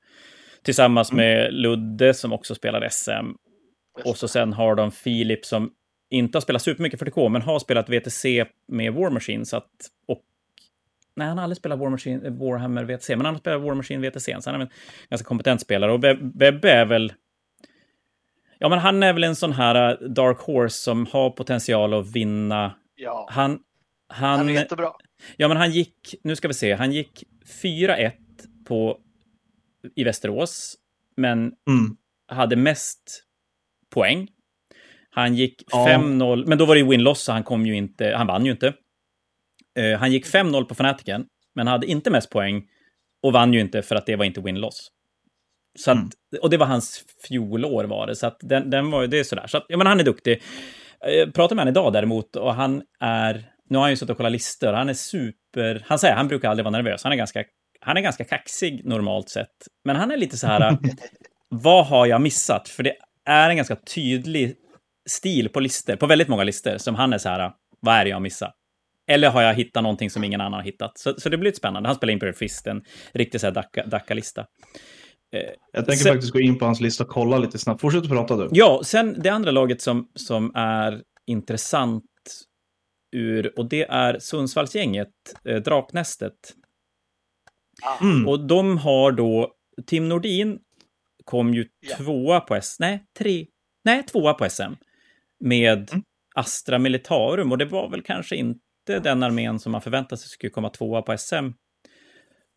[0.62, 3.32] Tillsammans med Ludde som också spelar SM.
[4.04, 5.70] Och så sen har de Filip som
[6.10, 9.44] inte har spelat supermycket 40K, men har spelat VTC med War Machine.
[9.46, 9.70] Så att,
[10.08, 10.20] och,
[11.16, 14.00] nej, han har aldrig spelat War Machine, Warhammer VTC, men han har spelat War Machine
[14.10, 14.36] VTC.
[14.40, 14.70] Så han är en
[15.10, 15.92] ganska kompetent spelare.
[15.92, 17.12] Och Be- Bebbe är väl...
[18.64, 22.12] Ja, men han är väl en sån här eh, Dark Horse som har potential att
[22.16, 22.74] vinna.
[22.94, 23.58] Ja, Han...
[24.08, 24.92] han Han, är jättebra.
[25.36, 27.24] Ja, men han gick, nu ska vi se, han gick
[27.62, 28.12] 4-1
[28.68, 28.98] på,
[29.96, 30.76] i Västerås,
[31.16, 31.96] men Mm.
[32.28, 33.24] hade mest
[33.94, 34.28] poäng.
[35.10, 35.86] Han gick Ja.
[35.88, 38.52] 5-0, men då var det ju win-loss, så han kom ju inte, han vann ju
[38.52, 38.74] inte.
[39.78, 42.68] Eh, han gick 5-0 på Fanatiken, men hade inte mest poäng
[43.22, 44.90] och vann ju inte för att det var inte win-loss.
[45.78, 46.10] Så att, Mm.
[46.42, 49.24] Och det var hans fjolår var det, så att den, den var ju, det är
[49.24, 49.46] sådär.
[49.46, 50.42] Så att, ja, men han är duktig.
[51.00, 54.16] Jag pratade med honom idag däremot och han är, nu har han ju suttit och
[54.16, 57.44] kollat listor, han är super, han säger han brukar aldrig vara nervös, han är ganska,
[57.80, 59.48] han är ganska kaxig normalt sett.
[59.84, 60.78] Men han är lite så här,
[61.48, 62.68] vad har jag missat?
[62.68, 64.56] För det är en ganska tydlig
[65.06, 68.10] stil på listor, på väldigt många listor, som han är så här, vad är det
[68.10, 68.54] jag missat?
[69.06, 70.98] Eller har jag hittat någonting som ingen annan har hittat?
[70.98, 71.88] Så, så det blir lite spännande.
[71.88, 72.82] Han spelar Imperial Fist, en
[73.12, 73.40] riktig
[73.86, 74.46] Dacca-lista.
[75.72, 77.80] Jag tänker Sen- faktiskt gå in på hans lista och kolla lite snabbt.
[77.80, 78.48] Fortsätt prata du.
[78.52, 82.04] Ja, sen det andra laget som, som är intressant
[83.16, 85.10] ur, och det är Sundsvallsgänget,
[85.44, 86.54] eh, Draknästet.
[88.02, 88.28] Mm.
[88.28, 89.52] Och de har då,
[89.86, 90.58] Tim Nordin
[91.24, 91.96] kom ju Ja.
[91.96, 93.46] tvåa på S, nej, tre,
[93.84, 94.72] nej, tvåa på SM
[95.40, 96.02] med Mm.
[96.34, 98.58] Astra Militarum och det var väl kanske inte
[99.02, 101.50] den armén som man förväntade sig skulle komma tvåa på SM,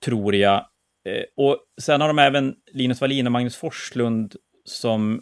[0.05, 0.67] tror jag.
[1.07, 4.35] Eh, och sen har de även Linus Wallin och Magnus Forslund
[4.65, 5.21] som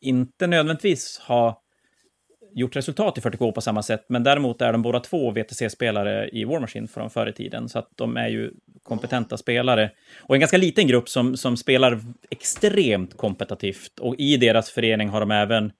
[0.00, 1.56] inte nödvändigtvis har
[2.54, 6.44] gjort resultat i 40K på samma sätt, men däremot är de båda två VTC-spelare i
[6.44, 8.52] War Machine från förr i tiden, så att de är ju
[8.82, 9.90] kompetenta spelare.
[10.20, 12.00] Och en ganska liten grupp som, som spelar
[12.30, 15.72] extremt kompetitivt, och i deras förening har de även,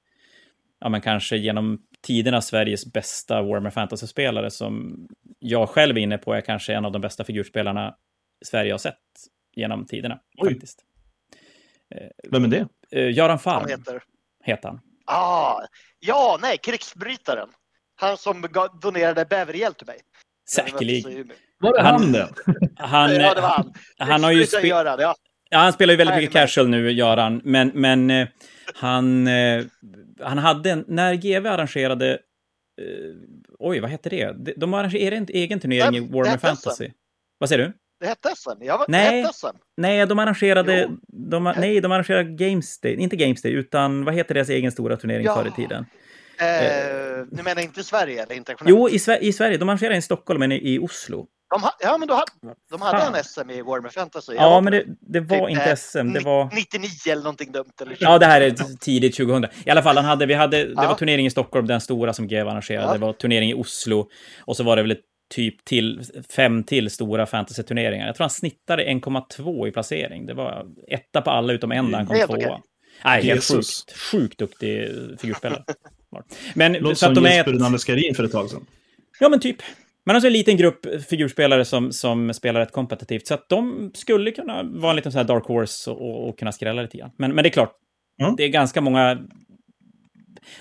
[0.80, 5.06] ja men kanske genom tiderna Sveriges bästa Warhammer Fantasy-spelare, som
[5.38, 7.94] jag själv är inne på är kanske en av de bästa figurspelarna
[8.44, 8.98] Sverige har sett
[9.54, 10.52] genom tiderna, Oj.
[10.52, 10.78] faktiskt.
[12.30, 12.66] Vem är det?
[12.90, 14.02] Eh, Göran Han Farm heter.
[14.44, 14.80] heter han.
[15.06, 15.60] Ah,
[16.00, 17.48] ja, nej, krigsbrytaren.
[17.94, 18.46] Han som
[18.82, 19.98] donerade bäverhjälp till mig.
[20.50, 21.32] Säkerligen.
[21.60, 22.28] Var det Han- han det?
[22.76, 23.72] Han, Ja, det var han.
[23.98, 25.14] han har ju spe- Göran, ja.
[25.50, 27.40] Ja, han spelar ju väldigt Nej, mycket casual nu, Göran.
[27.44, 28.28] Men, men eh,
[28.74, 29.64] han, eh,
[30.20, 32.10] han hade en, när GV arrangerade,
[32.80, 33.14] eh,
[33.58, 34.32] oj, vad hette det?
[34.32, 36.90] De, de arrangerade en egen turnering i Warhammer Fantasy.
[37.38, 37.72] Vad säger du?
[38.02, 38.50] Det hette SM.
[38.64, 39.24] Jag var, Nej.
[39.34, 39.46] SM.
[39.76, 40.98] Nej, de arrangerade, Jo.
[41.30, 44.96] de, nej, de arrangerade Games Day, inte Games Day, utan vad heter deras egen stora
[44.96, 45.34] turnering Ja.
[45.34, 45.86] förr i tiden?
[46.38, 48.78] Eh, du menar inte Sverige eller internationellt?
[48.78, 51.26] Jo, i, Sver- i Sverige, de arrangerade i Stockholm, men i, i Oslo.
[51.54, 54.32] De, ha, ja, men då hade, de hade en SM i Warhammer Fantasy.
[54.34, 56.44] Jag Ja, men det, det var Typ, inte eh, SM, det var...
[56.54, 57.72] 99 eller någonting dumt.
[57.82, 58.50] Eller Ja, det här är
[58.80, 59.46] tidigt 2000.
[59.66, 60.88] I alla fall, han hade, vi hade, det Ja.
[60.88, 62.86] var turnering i Stockholm, den stora som GW arrangerade.
[62.86, 62.92] Ja.
[62.92, 64.08] Det var turnering i Oslo.
[64.40, 65.00] Och så var det väl ett
[65.32, 68.06] typ till, fem till stora fantasy-turneringar.
[68.06, 70.26] Jag tror han snittade 1,2 i placering.
[70.26, 72.38] Det var etta på alla utom en där han kom Helt tvåa.
[72.38, 72.60] okej.
[73.04, 73.92] Nej, helt sjukt.
[74.12, 74.88] Sjukt duktig
[75.20, 75.64] figurspelare.
[76.54, 77.34] Men Låter så att som de är...
[77.34, 78.66] Jesper Nandeskarin för ett tag sedan.
[79.20, 79.56] Ja, men typ.
[80.06, 83.90] Man har så en liten grupp figurspelare som, som spelar rätt kompetitivt, så att de
[83.94, 86.98] skulle kunna vara en liten sån här dark horse och, och, och kunna skrälla lite
[86.98, 87.10] grann.
[87.16, 87.72] Men, men det är klart,
[88.20, 88.36] Mm.
[88.36, 89.18] det är ganska många...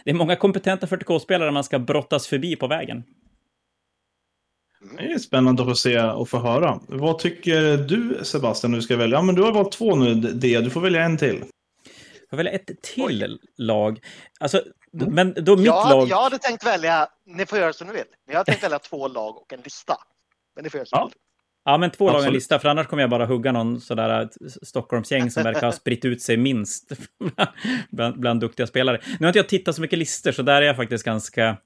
[0.03, 3.03] Det är många kompetenta 40K-spelare man ska brottas förbi på vägen.
[4.97, 6.79] Det är spännande att få se och få höra.
[6.87, 9.17] Vad tycker du Sebastian du ska välja?
[9.17, 10.59] Ja, men du har valt två nu, D.
[10.61, 11.43] Du får välja en till.
[12.29, 13.99] Jag väljer ett till lag.
[14.39, 14.61] Alltså,
[14.93, 15.13] Mm.
[15.15, 16.07] men då mitt jag, lag...
[16.07, 18.79] jag hade tänkt välja, ni får göra som ni vill, men jag hade tänkt välja
[18.79, 19.97] två lag och en lista.
[20.55, 21.03] Men ni får göra som Ja.
[21.05, 21.17] ni vill.
[21.65, 22.33] Ja, men två lag en Absolut.
[22.33, 24.29] lista, för annars kommer jag bara hugga någon sådär
[24.61, 26.91] Stockholmsgäng som verkar ha spritt ut sig minst
[27.91, 29.01] bland, bland duktiga spelare.
[29.19, 31.57] Nu har inte jag tittat så mycket listor, så där är jag faktiskt ganska...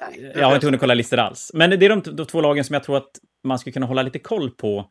[0.00, 1.50] Nej, Jag har inte hunnit kolla listor alls.
[1.54, 3.10] Men det är de, de två lagen som jag tror att
[3.44, 4.90] man skulle kunna hålla lite koll på,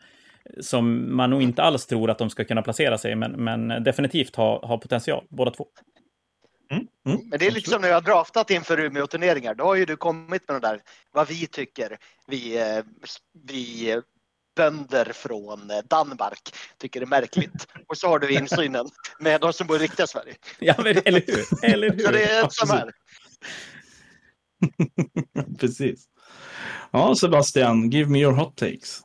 [0.60, 4.36] som man nog inte alls tror att de ska kunna placera sig, men, men definitivt
[4.36, 5.68] ha, ha potential, båda två.
[6.72, 6.88] Mm.
[7.06, 7.30] Mm.
[7.30, 10.48] Men det är liksom när jag har draftat inför Umeå-turneringar, då har ju du kommit
[10.48, 10.82] med de där,
[11.12, 12.84] vad vi tycker, vi, eh,
[13.48, 14.00] vi eh,
[14.56, 17.68] bönder från eh, Danmark tycker är märkligt.
[17.88, 18.86] Och så har du insynen
[19.20, 20.36] med de som bor i riktiga Sverige.
[20.60, 21.66] Ja, men, eller hur?
[21.66, 22.06] Eller hur?
[22.06, 22.92] Så det är som här.
[25.60, 26.06] Precis.
[26.92, 29.02] Ja, Sebastian, give me your hot takes.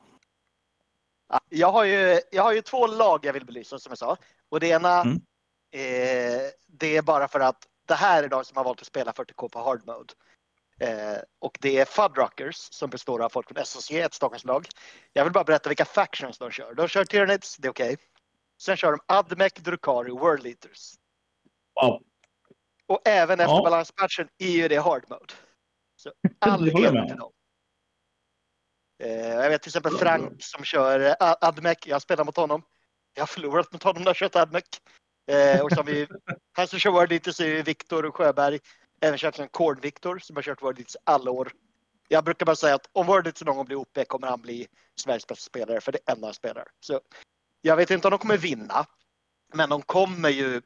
[1.29, 4.17] Ja, Jag har, ju, jag har ju två lag jag vill belysa som jag sa.
[4.49, 5.17] Och det ena Mm.
[5.75, 9.13] eh, det är bara för att det här är de som har valt att spela
[9.13, 10.15] 40K på hard mode.
[10.81, 14.67] Eh, och det är Fuddruckers som består av folk från SSG, ett Stockholmslag.
[15.13, 16.75] Jag vill bara berätta vilka factions de kör.
[16.75, 17.97] De kör Tyranids, det är okej.
[18.61, 20.95] Sen kör de Admec, Drukari, World Eaters.
[21.83, 22.03] Wow.
[22.87, 23.63] Och även efter Ja.
[23.63, 25.35] balanspatchen är ju det hard mode.
[25.97, 27.33] Så all heder till dem.
[29.03, 31.79] Eh, jag vet till exempel Frank som kör eh, Admec.
[31.87, 32.63] Jag spelar mot honom.
[33.15, 34.65] Jag har förlorat mot honom när jag kört Admec.
[35.31, 36.07] Eh, och så har vi,
[36.53, 38.59] han som kör World Eaters är Viktor Sjöberg.
[39.01, 41.53] Även kört en Korn Viktor som har kört World Eaters alla år.
[42.09, 44.67] Jag brukar bara säga att om World Eaters någon gång blir OP kommer han bli
[45.01, 46.65] Sveriges bästa spelare för det är en han spelar.
[46.81, 47.01] Så
[47.61, 48.87] jag vet inte om de kommer vinna.
[49.55, 50.63] Men de kommer ju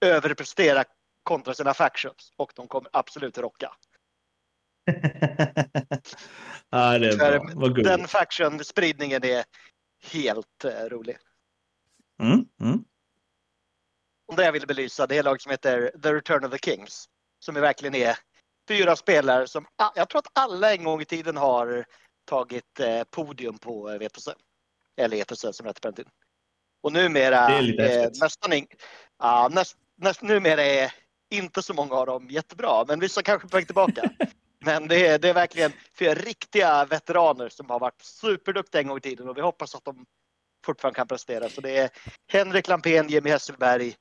[0.00, 0.84] överprestera
[1.22, 3.72] kontra sina factions och de kommer absolut rocka.
[6.70, 7.52] ja, det är bra.
[7.54, 7.88] Vad gulligt.
[7.88, 9.44] Den faction-spridningen är
[10.12, 11.16] helt eh, rolig.
[12.22, 12.44] Mm.
[12.60, 12.84] Mm.
[14.36, 17.08] Det jag vill belysa det är lag som heter The Return of the Kings.
[17.38, 18.16] Som är verkligen är
[18.68, 21.84] fyra spelare som jag tror att alla en gång i tiden har
[22.24, 24.30] tagit eh, podium på eh, VTC.
[24.96, 26.12] Eller ETC som det hette på den tiden.
[26.82, 28.66] Och numera eh, nästan ing,
[29.18, 30.92] ja, näst, näst, numera är
[31.30, 34.10] inte så många av dem jättebra, men vissa kanske på väg tillbaka.
[34.64, 38.98] men det är, det är verkligen fyra riktiga veteraner som har varit superduktiga en gång
[38.98, 40.06] i tiden och vi hoppas att de
[40.66, 41.48] fortfarande kan prestera.
[41.48, 41.90] Så det är
[42.32, 43.94] Henrik Lampén, Jimmy Hesselberg,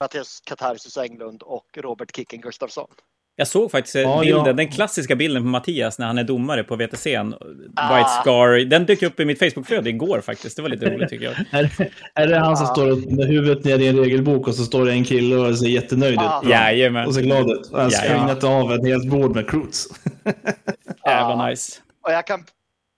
[0.00, 2.90] Mattias Katarsis Englund och Robert Kicken Gustafsson.
[3.36, 4.52] Jag såg faktiskt eh, Ja, bilden, ja.
[4.52, 7.34] den klassiska bilden på Mattias när han är domare på VTC'n.
[7.76, 7.96] Ah.
[7.96, 8.64] White Scar.
[8.64, 10.56] Den dök upp i mitt Facebookflöde igår faktiskt.
[10.56, 11.34] Det var lite roligt tycker jag.
[11.60, 12.72] Är, är det han som Ja.
[12.72, 15.66] står med huvudet ner i en regelbok och så står det en kille och ser
[15.66, 16.40] jättenöjd Ja.
[16.44, 16.50] ut?
[16.50, 17.06] Jajamän.
[17.06, 17.70] Och ser glad ut.
[17.72, 17.98] Han Ja, ja.
[17.98, 19.86] springat av ett helt bord med Croots.
[21.06, 21.80] Jävla nice.
[22.06, 22.40] Och jag kan,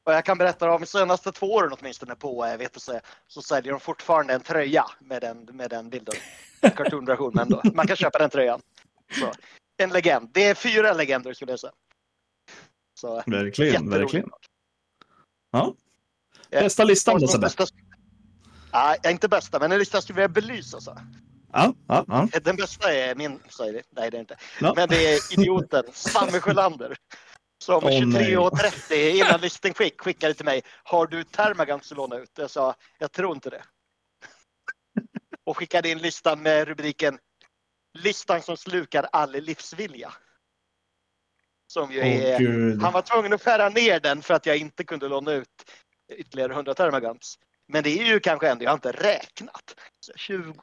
[0.07, 2.93] och jag kan berätta om de senaste två åren åtminstone på eh, VTC
[3.29, 6.15] så säljer de fortfarande en tröja med den, med den bilden.
[6.61, 7.63] En Cartoonversion, men då.
[7.75, 8.61] Man kan köpa den tröjan.
[9.21, 9.27] Så,
[9.77, 10.31] en legend.
[10.35, 11.73] Det är fyra legender skulle jag säga.
[13.01, 14.31] Så, Verkligen, verkligen.
[15.51, 15.75] Ja.
[16.51, 17.51] Bästa listan då Sebbe?
[18.73, 20.81] Nej, inte bästa, men en lista skulle jag belysa.
[20.81, 20.99] Så.
[21.53, 22.41] Ja, ja, ja.
[22.43, 23.83] Den bästa är min, säger vi.
[23.91, 24.37] Nej, det är inte.
[24.61, 24.73] Ja.
[24.77, 26.97] Men det är idioten Samme Sjölander.
[27.65, 30.63] Som Åh, 23.30 innan listan skick skickade till mig.
[30.85, 32.31] Har du Termagants att låna ut?
[32.35, 33.63] Jag sa, jag tror inte det.
[35.45, 37.19] Och skickade in listan med rubriken
[37.97, 40.13] listan som slukar all livsvilja.
[41.73, 42.83] Som ju är, gud.
[42.83, 45.49] han var tvungen att skära ner den för att jag inte kunde låna ut
[46.13, 47.39] ytterligare 100 termagants.
[47.69, 49.75] Men det är ju kanske ändå, jag har inte räknat.
[50.01, 50.55] Så 20,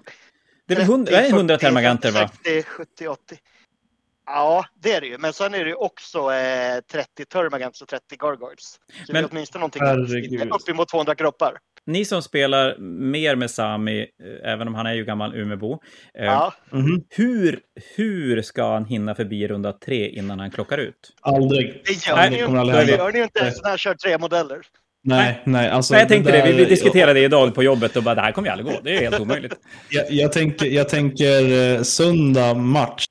[0.68, 2.28] Det är väl 100, 30, 100 40, termaganter, va?
[2.44, 3.38] 60, 70, 80.
[4.26, 5.18] Ja, det är det ju.
[5.18, 8.64] Men sen är det också eh, 30 termagants och 30 gargoyles.
[8.64, 11.60] Så det Men- är åtminstone någonting uppemot 200 kroppar.
[11.86, 12.78] Ni som spelar
[13.12, 15.80] mer med Sami, eh, även om han är ju gammal Umebo,
[16.20, 16.54] eh, Ja.
[16.72, 17.04] Mhm.
[17.10, 17.60] hur,
[17.96, 21.14] hur ska han hinna förbi runda tre innan han klockar ut?
[21.22, 21.82] Aldrig.
[21.86, 22.60] Det gör ni det inte.
[22.60, 24.58] aldrig Det gör ni ju inte ens när jag kör tre modeller.
[25.06, 25.70] Nej, nej.
[25.70, 28.16] Alltså, Nej, jag tänkte det, vi, vi där- diskuterade det idag på jobbet och bara
[28.16, 29.54] det här kommer ju aldrig gå, det är helt omöjligt.
[29.90, 33.06] Jag, jag, tänker, jag tänker eh, söndag match,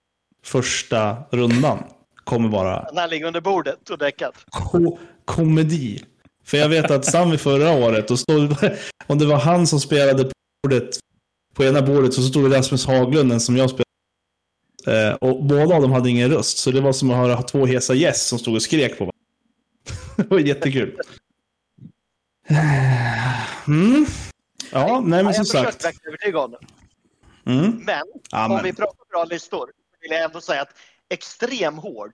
[0.44, 1.84] första rundan,
[2.24, 4.34] kommer vara När han ligger under bordet och däckat.
[4.50, 6.00] ko komedi.
[6.52, 8.56] För jag vet att Sami förra året, och stod,
[9.06, 10.30] om det var han som spelade på
[10.62, 10.98] bordet,
[11.54, 15.10] på ena bordet, så stod Rasmus Haglund, den som jag spelade.
[15.10, 17.66] Eh, och båda av dem hade ingen röst, så det var som att höra två
[17.66, 19.18] hesa gäss som stod och skrek på varandra.
[20.16, 20.98] det var jättekul.
[23.66, 24.06] Mm.
[24.72, 25.84] Ja, nej men som jag försökte sagt.
[25.84, 26.60] verkligen övertyga honom.
[27.46, 27.82] Mm.
[27.86, 29.70] Men Ja, om vi pratar bra listor
[30.00, 30.76] vill jag ändå säga att
[31.08, 32.12] extrem hård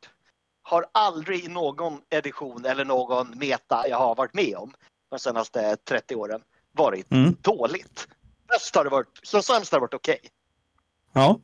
[0.69, 4.74] har aldrig i någon edition eller någon meta jag har varit med om
[5.11, 6.43] de senaste 30 åren
[6.73, 7.36] varit Mm.
[7.40, 8.09] dåligt.
[8.49, 10.20] Bäst har det varit, som sämst har det varit okej.
[11.12, 11.40] Ja,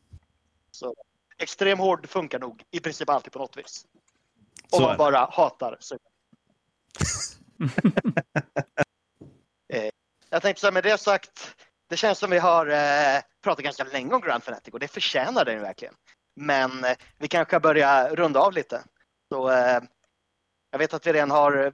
[1.39, 3.87] Extrem hård funkar nog i princip alltid på något vis.
[4.71, 5.99] Så Om man bara hatar sig.
[9.73, 9.91] eh,
[10.31, 11.57] jag tänkte så här, med det sagt,
[11.89, 15.45] det känns som vi har eh, pratat ganska länge om Grand Fanatic och det förtjänar
[15.45, 15.95] den verkligen.
[16.35, 18.85] Men eh, vi kanske börjar runda av lite.
[19.33, 19.81] Så, eh,
[20.71, 21.73] jag vet att vi redan har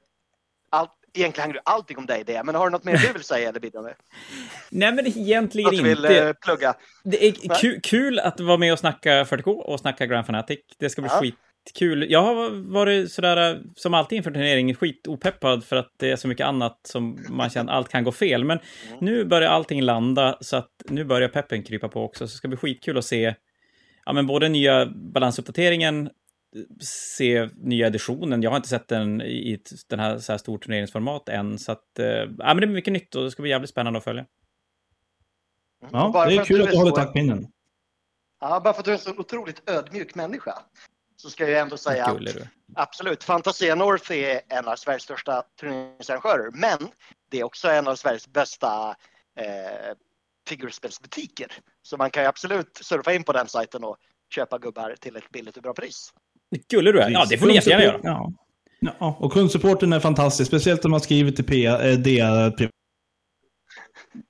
[0.71, 3.23] allt, egentligen handlar ju allting om dig det, men har du något mer du vill
[3.25, 3.95] säga eller bidra med?
[4.71, 6.27] Nej, men egentligen Något du vill inte.
[6.29, 6.75] eh, plugga?
[7.05, 10.59] Det är ku- kul att vara med och snacka 40K och snacka Grand Fanatic.
[10.79, 11.21] Det ska bli Ja.
[11.21, 12.07] skitkul.
[12.11, 16.47] Jag har varit sådär, som alltid inför turneringen, skitopeppad för att det är så mycket
[16.47, 18.45] annat som man känner allt kan gå fel.
[18.45, 18.59] Men
[18.89, 18.99] Mm.
[19.01, 22.29] nu börjar allting landa så att nu börjar peppen krypa på också.
[22.29, 23.35] Så det ska bli skitkul att se
[24.07, 26.11] ja, men både nya balansuppdateringen,
[26.81, 28.43] se nya editionen.
[28.43, 31.59] Jag har inte sett den i ett, den här, så här stor turneringsformat än.
[31.59, 33.99] Så att, eh, ja, men det är mycket nytt och det ska bli jävligt spännande
[33.99, 34.27] att följa.
[35.91, 37.47] ja Bara det för är kul att du håller taktpinnen.
[38.41, 40.63] Ja, bara för att du är en så otroligt ödmjuk människa
[41.17, 42.37] så ska jag ändå säga att
[42.75, 46.79] absolut, Fantasia North är en av Sveriges största turneringsarrangörer, men
[47.31, 48.97] det är också en av Sveriges bästa
[49.37, 49.95] eh,
[50.49, 51.53] figurspelsbutiker.
[51.83, 53.97] Så man kan ju absolut surfa in på den sajten och
[54.35, 56.13] köpa gubbar till ett billigt och bra pris.
[56.71, 57.11] Gullig du är.
[57.11, 58.01] Ja, det får ni jättegärna göra.
[58.03, 58.33] Ja.
[59.01, 62.25] Ja, och kundsupporten är fantastisk, speciellt om man skriver till P, eh, D,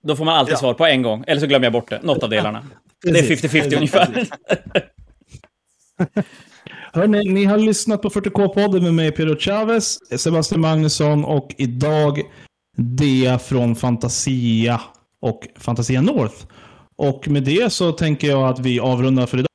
[0.02, 0.58] Då får man alltid Ja.
[0.58, 2.00] svar på en gång, eller så glömmer jag bort det.
[2.02, 2.64] Något av delarna.
[3.02, 3.52] Det är Precis.
[3.52, 4.26] 50-50 ungefär.
[6.92, 12.20] Hörrni, ni har lyssnat på 40K-podden med mig, Pedro Chavez, Sebastian Magnusson och idag
[12.76, 14.80] Dea från Fantasia
[15.20, 16.46] och Fantasia North.
[16.96, 19.46] Och med det så tänker jag att vi avrundar för idag.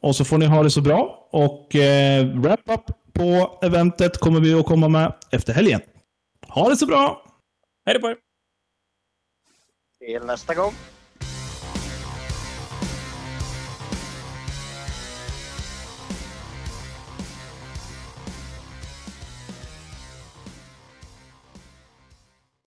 [0.00, 1.21] Och så får ni ha det så bra.
[1.32, 5.80] Och eh, wrap-up på eventet kommer vi att komma med efter helgen.
[6.48, 7.24] Ha det så bra!
[7.86, 8.16] Hej då på er!
[9.98, 10.72] Till nästa gång.